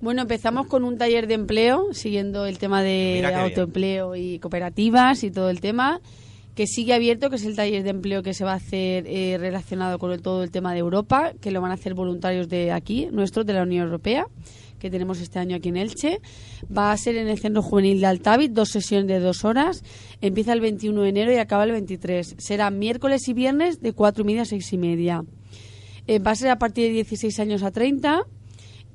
Bueno, 0.00 0.22
empezamos 0.22 0.66
con 0.66 0.82
un 0.82 0.96
taller 0.96 1.26
de 1.26 1.34
empleo, 1.34 1.92
siguiendo 1.92 2.46
el 2.46 2.56
tema 2.56 2.82
de 2.82 3.18
bien. 3.20 3.26
autoempleo 3.34 4.16
y 4.16 4.38
cooperativas 4.38 5.22
y 5.22 5.30
todo 5.30 5.50
el 5.50 5.60
tema, 5.60 6.00
que 6.54 6.66
sigue 6.66 6.94
abierto, 6.94 7.28
que 7.28 7.36
es 7.36 7.44
el 7.44 7.54
taller 7.54 7.82
de 7.82 7.90
empleo 7.90 8.22
que 8.22 8.32
se 8.32 8.44
va 8.44 8.52
a 8.52 8.56
hacer 8.56 9.04
eh, 9.06 9.36
relacionado 9.38 9.98
con 9.98 10.10
el- 10.12 10.22
todo 10.22 10.42
el 10.42 10.50
tema 10.50 10.72
de 10.72 10.78
Europa, 10.78 11.32
que 11.38 11.50
lo 11.50 11.60
van 11.60 11.72
a 11.72 11.74
hacer 11.74 11.92
voluntarios 11.92 12.48
de 12.48 12.72
aquí, 12.72 13.08
nuestros, 13.12 13.44
de 13.44 13.52
la 13.52 13.64
Unión 13.64 13.84
Europea, 13.84 14.24
que 14.80 14.90
tenemos 14.90 15.20
este 15.20 15.38
año 15.38 15.56
aquí 15.56 15.68
en 15.68 15.76
Elche. 15.76 16.20
Va 16.76 16.90
a 16.90 16.96
ser 16.96 17.14
en 17.16 17.28
el 17.28 17.38
Centro 17.38 17.62
Juvenil 17.62 18.00
de 18.00 18.06
Altavit, 18.06 18.50
dos 18.50 18.70
sesiones 18.70 19.06
de 19.06 19.20
dos 19.20 19.44
horas. 19.44 19.84
Empieza 20.20 20.52
el 20.52 20.60
21 20.60 21.02
de 21.02 21.08
enero 21.08 21.32
y 21.32 21.36
acaba 21.36 21.62
el 21.62 21.70
23. 21.70 22.34
Será 22.38 22.70
miércoles 22.70 23.28
y 23.28 23.32
viernes 23.32 23.80
de 23.80 23.92
cuatro 23.92 24.24
y 24.24 24.26
media 24.26 24.42
a 24.42 24.46
seis 24.46 24.72
y 24.72 24.78
media. 24.78 25.24
Eh, 26.08 26.18
va 26.18 26.32
a 26.32 26.34
ser 26.34 26.50
a 26.50 26.58
partir 26.58 26.88
de 26.88 26.94
16 26.94 27.38
años 27.38 27.62
a 27.62 27.70
30 27.70 28.26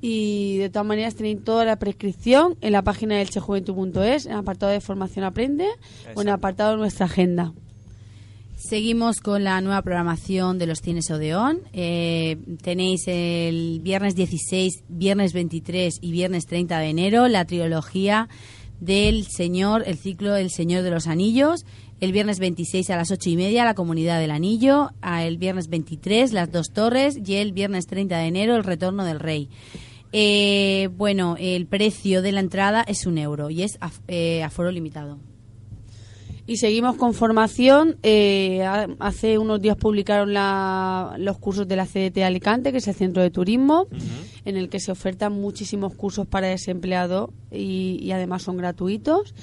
y 0.00 0.58
de 0.58 0.68
todas 0.68 0.86
maneras 0.86 1.14
tenéis 1.14 1.42
toda 1.42 1.64
la 1.64 1.78
prescripción 1.78 2.56
en 2.60 2.72
la 2.72 2.82
página 2.82 3.16
del 3.16 3.30
chejuventud.es, 3.30 4.26
en 4.26 4.32
el 4.32 4.38
apartado 4.38 4.72
de 4.72 4.80
formación 4.80 5.24
aprende 5.24 5.66
o 6.14 6.20
en 6.20 6.28
el 6.28 6.34
apartado 6.34 6.72
de 6.72 6.78
nuestra 6.78 7.06
agenda. 7.06 7.54
Seguimos 8.68 9.20
con 9.20 9.44
la 9.44 9.60
nueva 9.60 9.80
programación 9.82 10.58
de 10.58 10.66
los 10.66 10.80
cines 10.80 11.08
Odeón. 11.12 11.60
Eh, 11.72 12.36
tenéis 12.62 13.02
el 13.06 13.78
viernes 13.80 14.16
16, 14.16 14.82
viernes 14.88 15.32
23 15.34 15.98
y 16.00 16.10
viernes 16.10 16.46
30 16.46 16.78
de 16.80 16.88
enero 16.88 17.28
la 17.28 17.44
trilogía 17.44 18.28
del 18.80 19.24
Señor, 19.26 19.84
el 19.86 19.96
ciclo 19.98 20.34
El 20.34 20.50
Señor 20.50 20.82
de 20.82 20.90
los 20.90 21.06
Anillos. 21.06 21.64
El 22.00 22.10
viernes 22.12 22.40
26 22.40 22.90
a 22.90 22.96
las 22.96 23.10
8 23.12 23.30
y 23.30 23.36
media 23.36 23.64
la 23.64 23.74
Comunidad 23.74 24.18
del 24.18 24.32
Anillo. 24.32 24.90
El 25.00 25.38
viernes 25.38 25.68
23 25.68 26.32
las 26.32 26.50
Dos 26.50 26.72
Torres 26.72 27.16
y 27.24 27.34
el 27.34 27.52
viernes 27.52 27.86
30 27.86 28.18
de 28.18 28.26
enero 28.26 28.56
el 28.56 28.64
Retorno 28.64 29.04
del 29.04 29.20
Rey. 29.20 29.48
Eh, 30.12 30.88
bueno, 30.96 31.36
el 31.38 31.66
precio 31.66 32.20
de 32.20 32.32
la 32.32 32.40
entrada 32.40 32.82
es 32.82 33.06
un 33.06 33.18
euro 33.18 33.48
y 33.48 33.62
es 33.62 33.78
af- 33.80 34.00
eh, 34.08 34.42
aforo 34.42 34.72
limitado. 34.72 35.18
Y 36.46 36.58
seguimos 36.58 36.96
con 36.96 37.12
formación. 37.12 37.96
Eh, 38.04 38.62
ha- 38.64 38.86
hace 39.00 39.36
unos 39.38 39.60
días 39.60 39.76
publicaron 39.76 40.32
la- 40.32 41.16
los 41.18 41.38
cursos 41.38 41.66
de 41.66 41.74
la 41.76 41.86
CDT 41.86 42.22
Alicante, 42.24 42.70
que 42.70 42.78
es 42.78 42.86
el 42.88 42.94
Centro 42.94 43.20
de 43.22 43.30
Turismo, 43.30 43.88
en 44.44 44.56
el 44.56 44.68
que 44.68 44.78
se 44.78 44.92
ofertan 44.92 45.32
muchísimos 45.32 45.94
cursos 45.94 46.26
para 46.26 46.46
desempleados 46.46 47.30
y, 47.50 47.98
y 48.00 48.12
además 48.12 48.42
son 48.42 48.56
gratuitos. 48.58 49.34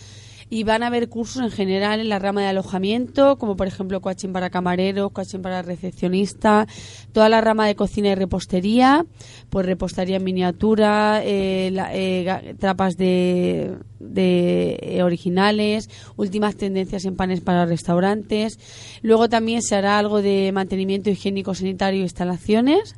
Y 0.53 0.63
van 0.63 0.83
a 0.83 0.87
haber 0.87 1.09
cursos 1.09 1.41
en 1.41 1.49
general 1.49 1.99
en 1.99 2.09
la 2.09 2.19
rama 2.19 2.41
de 2.41 2.47
alojamiento, 2.47 3.37
como 3.39 3.55
por 3.55 3.65
ejemplo 3.65 4.01
coaching 4.01 4.29
para 4.29 4.51
camareros, 4.51 5.11
coaching 5.11 5.39
para 5.39 5.63
recepcionistas, 5.63 6.67
toda 7.11 7.27
la 7.27 7.41
rama 7.41 7.65
de 7.65 7.73
cocina 7.75 8.09
y 8.09 8.15
repostería, 8.15 9.03
pues 9.49 9.65
repostería 9.65 10.17
en 10.17 10.23
miniatura, 10.23 11.21
eh, 11.23 11.71
la- 11.73 11.89
eh, 11.95 12.55
trapas 12.59 12.97
de, 12.97 13.77
de 13.99 14.77
eh, 14.79 15.01
originales, 15.01 15.89
últimas 16.17 16.55
tendencias 16.55 17.05
en 17.05 17.15
panes 17.15 17.41
para 17.41 17.65
restaurantes. 17.65 18.59
Luego 19.01 19.29
también 19.29 19.63
se 19.63 19.75
hará 19.75 19.97
algo 19.97 20.21
de 20.21 20.51
mantenimiento 20.53 21.09
higiénico 21.09 21.55
sanitario 21.55 22.01
e 22.01 22.03
instalaciones 22.03 22.93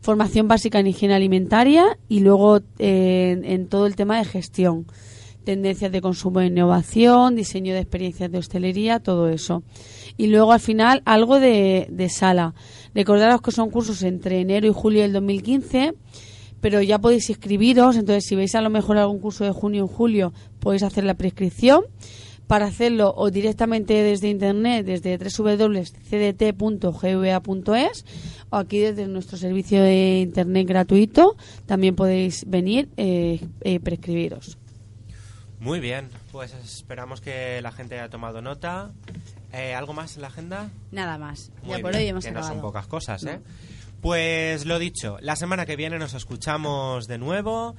formación 0.00 0.48
básica 0.48 0.80
en 0.80 0.88
higiene 0.88 1.14
alimentaria 1.14 1.96
y 2.08 2.20
luego 2.20 2.60
eh, 2.80 3.40
en 3.44 3.68
todo 3.68 3.86
el 3.86 3.94
tema 3.94 4.18
de 4.18 4.24
gestión, 4.24 4.86
tendencias 5.44 5.92
de 5.92 6.00
consumo 6.00 6.40
e 6.40 6.46
innovación, 6.46 7.36
diseño 7.36 7.74
de 7.74 7.80
experiencias 7.80 8.30
de 8.30 8.38
hostelería, 8.38 9.00
todo 9.00 9.28
eso. 9.28 9.62
Y 10.16 10.28
luego 10.28 10.52
al 10.52 10.60
final 10.60 11.02
algo 11.04 11.40
de, 11.40 11.86
de 11.90 12.08
sala. 12.08 12.54
Recordaros 12.94 13.42
que 13.42 13.50
son 13.50 13.70
cursos 13.70 14.02
entre 14.02 14.40
enero 14.40 14.66
y 14.66 14.72
julio 14.72 15.02
del 15.02 15.12
2015, 15.12 15.94
pero 16.62 16.80
ya 16.80 16.98
podéis 16.98 17.28
inscribiros, 17.28 17.96
entonces 17.96 18.24
si 18.24 18.36
veis 18.36 18.54
a 18.54 18.62
lo 18.62 18.70
mejor 18.70 18.96
algún 18.96 19.18
curso 19.18 19.44
de 19.44 19.50
junio 19.50 19.84
o 19.84 19.88
julio, 19.88 20.32
podéis 20.60 20.84
hacer 20.84 21.04
la 21.04 21.14
prescripción. 21.14 21.82
Para 22.46 22.66
hacerlo 22.66 23.14
o 23.16 23.30
directamente 23.30 23.94
desde 24.02 24.28
internet, 24.28 24.84
desde 24.84 25.16
www.cdt.gva.es 25.16 25.94
o 28.50 28.56
aquí 28.56 28.78
desde 28.78 29.08
nuestro 29.08 29.38
servicio 29.38 29.82
de 29.82 30.20
internet 30.20 30.66
gratuito, 30.68 31.36
también 31.64 31.96
podéis 31.96 32.44
venir 32.46 32.90
eh, 32.98 33.40
eh, 33.62 33.80
prescribiros. 33.80 34.58
Muy 35.62 35.78
bien, 35.78 36.08
pues 36.32 36.52
esperamos 36.54 37.20
que 37.20 37.62
la 37.62 37.70
gente 37.70 37.94
haya 37.94 38.10
tomado 38.10 38.42
nota. 38.42 38.90
Eh, 39.52 39.74
¿Algo 39.74 39.92
más 39.92 40.16
en 40.16 40.22
la 40.22 40.26
agenda? 40.26 40.70
Nada 40.90 41.18
más. 41.18 41.52
Muy 41.62 41.76
ya 41.76 41.82
por 41.82 41.92
bien, 41.92 42.02
hoy 42.02 42.08
hemos 42.08 42.24
que 42.24 42.32
no 42.32 42.42
son 42.42 42.60
pocas 42.60 42.88
cosas, 42.88 43.24
¿eh? 43.26 43.38
Pues 44.00 44.66
lo 44.66 44.80
dicho, 44.80 45.18
la 45.20 45.36
semana 45.36 45.64
que 45.64 45.76
viene 45.76 46.00
nos 46.00 46.14
escuchamos 46.14 47.06
de 47.06 47.18
nuevo. 47.18 47.76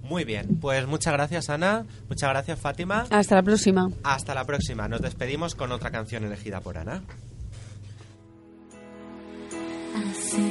Muy 0.01 0.23
bien, 0.23 0.57
pues 0.59 0.87
muchas 0.87 1.13
gracias 1.13 1.49
Ana, 1.49 1.85
muchas 2.09 2.31
gracias 2.31 2.59
Fátima. 2.59 3.05
Hasta 3.11 3.35
la 3.35 3.43
próxima. 3.43 3.91
Hasta 4.03 4.33
la 4.33 4.45
próxima. 4.45 4.87
Nos 4.87 5.01
despedimos 5.01 5.53
con 5.55 5.71
otra 5.71 5.91
canción 5.91 6.23
elegida 6.23 6.61
por 6.61 6.79
Ana. 6.79 7.03
I 9.93 10.50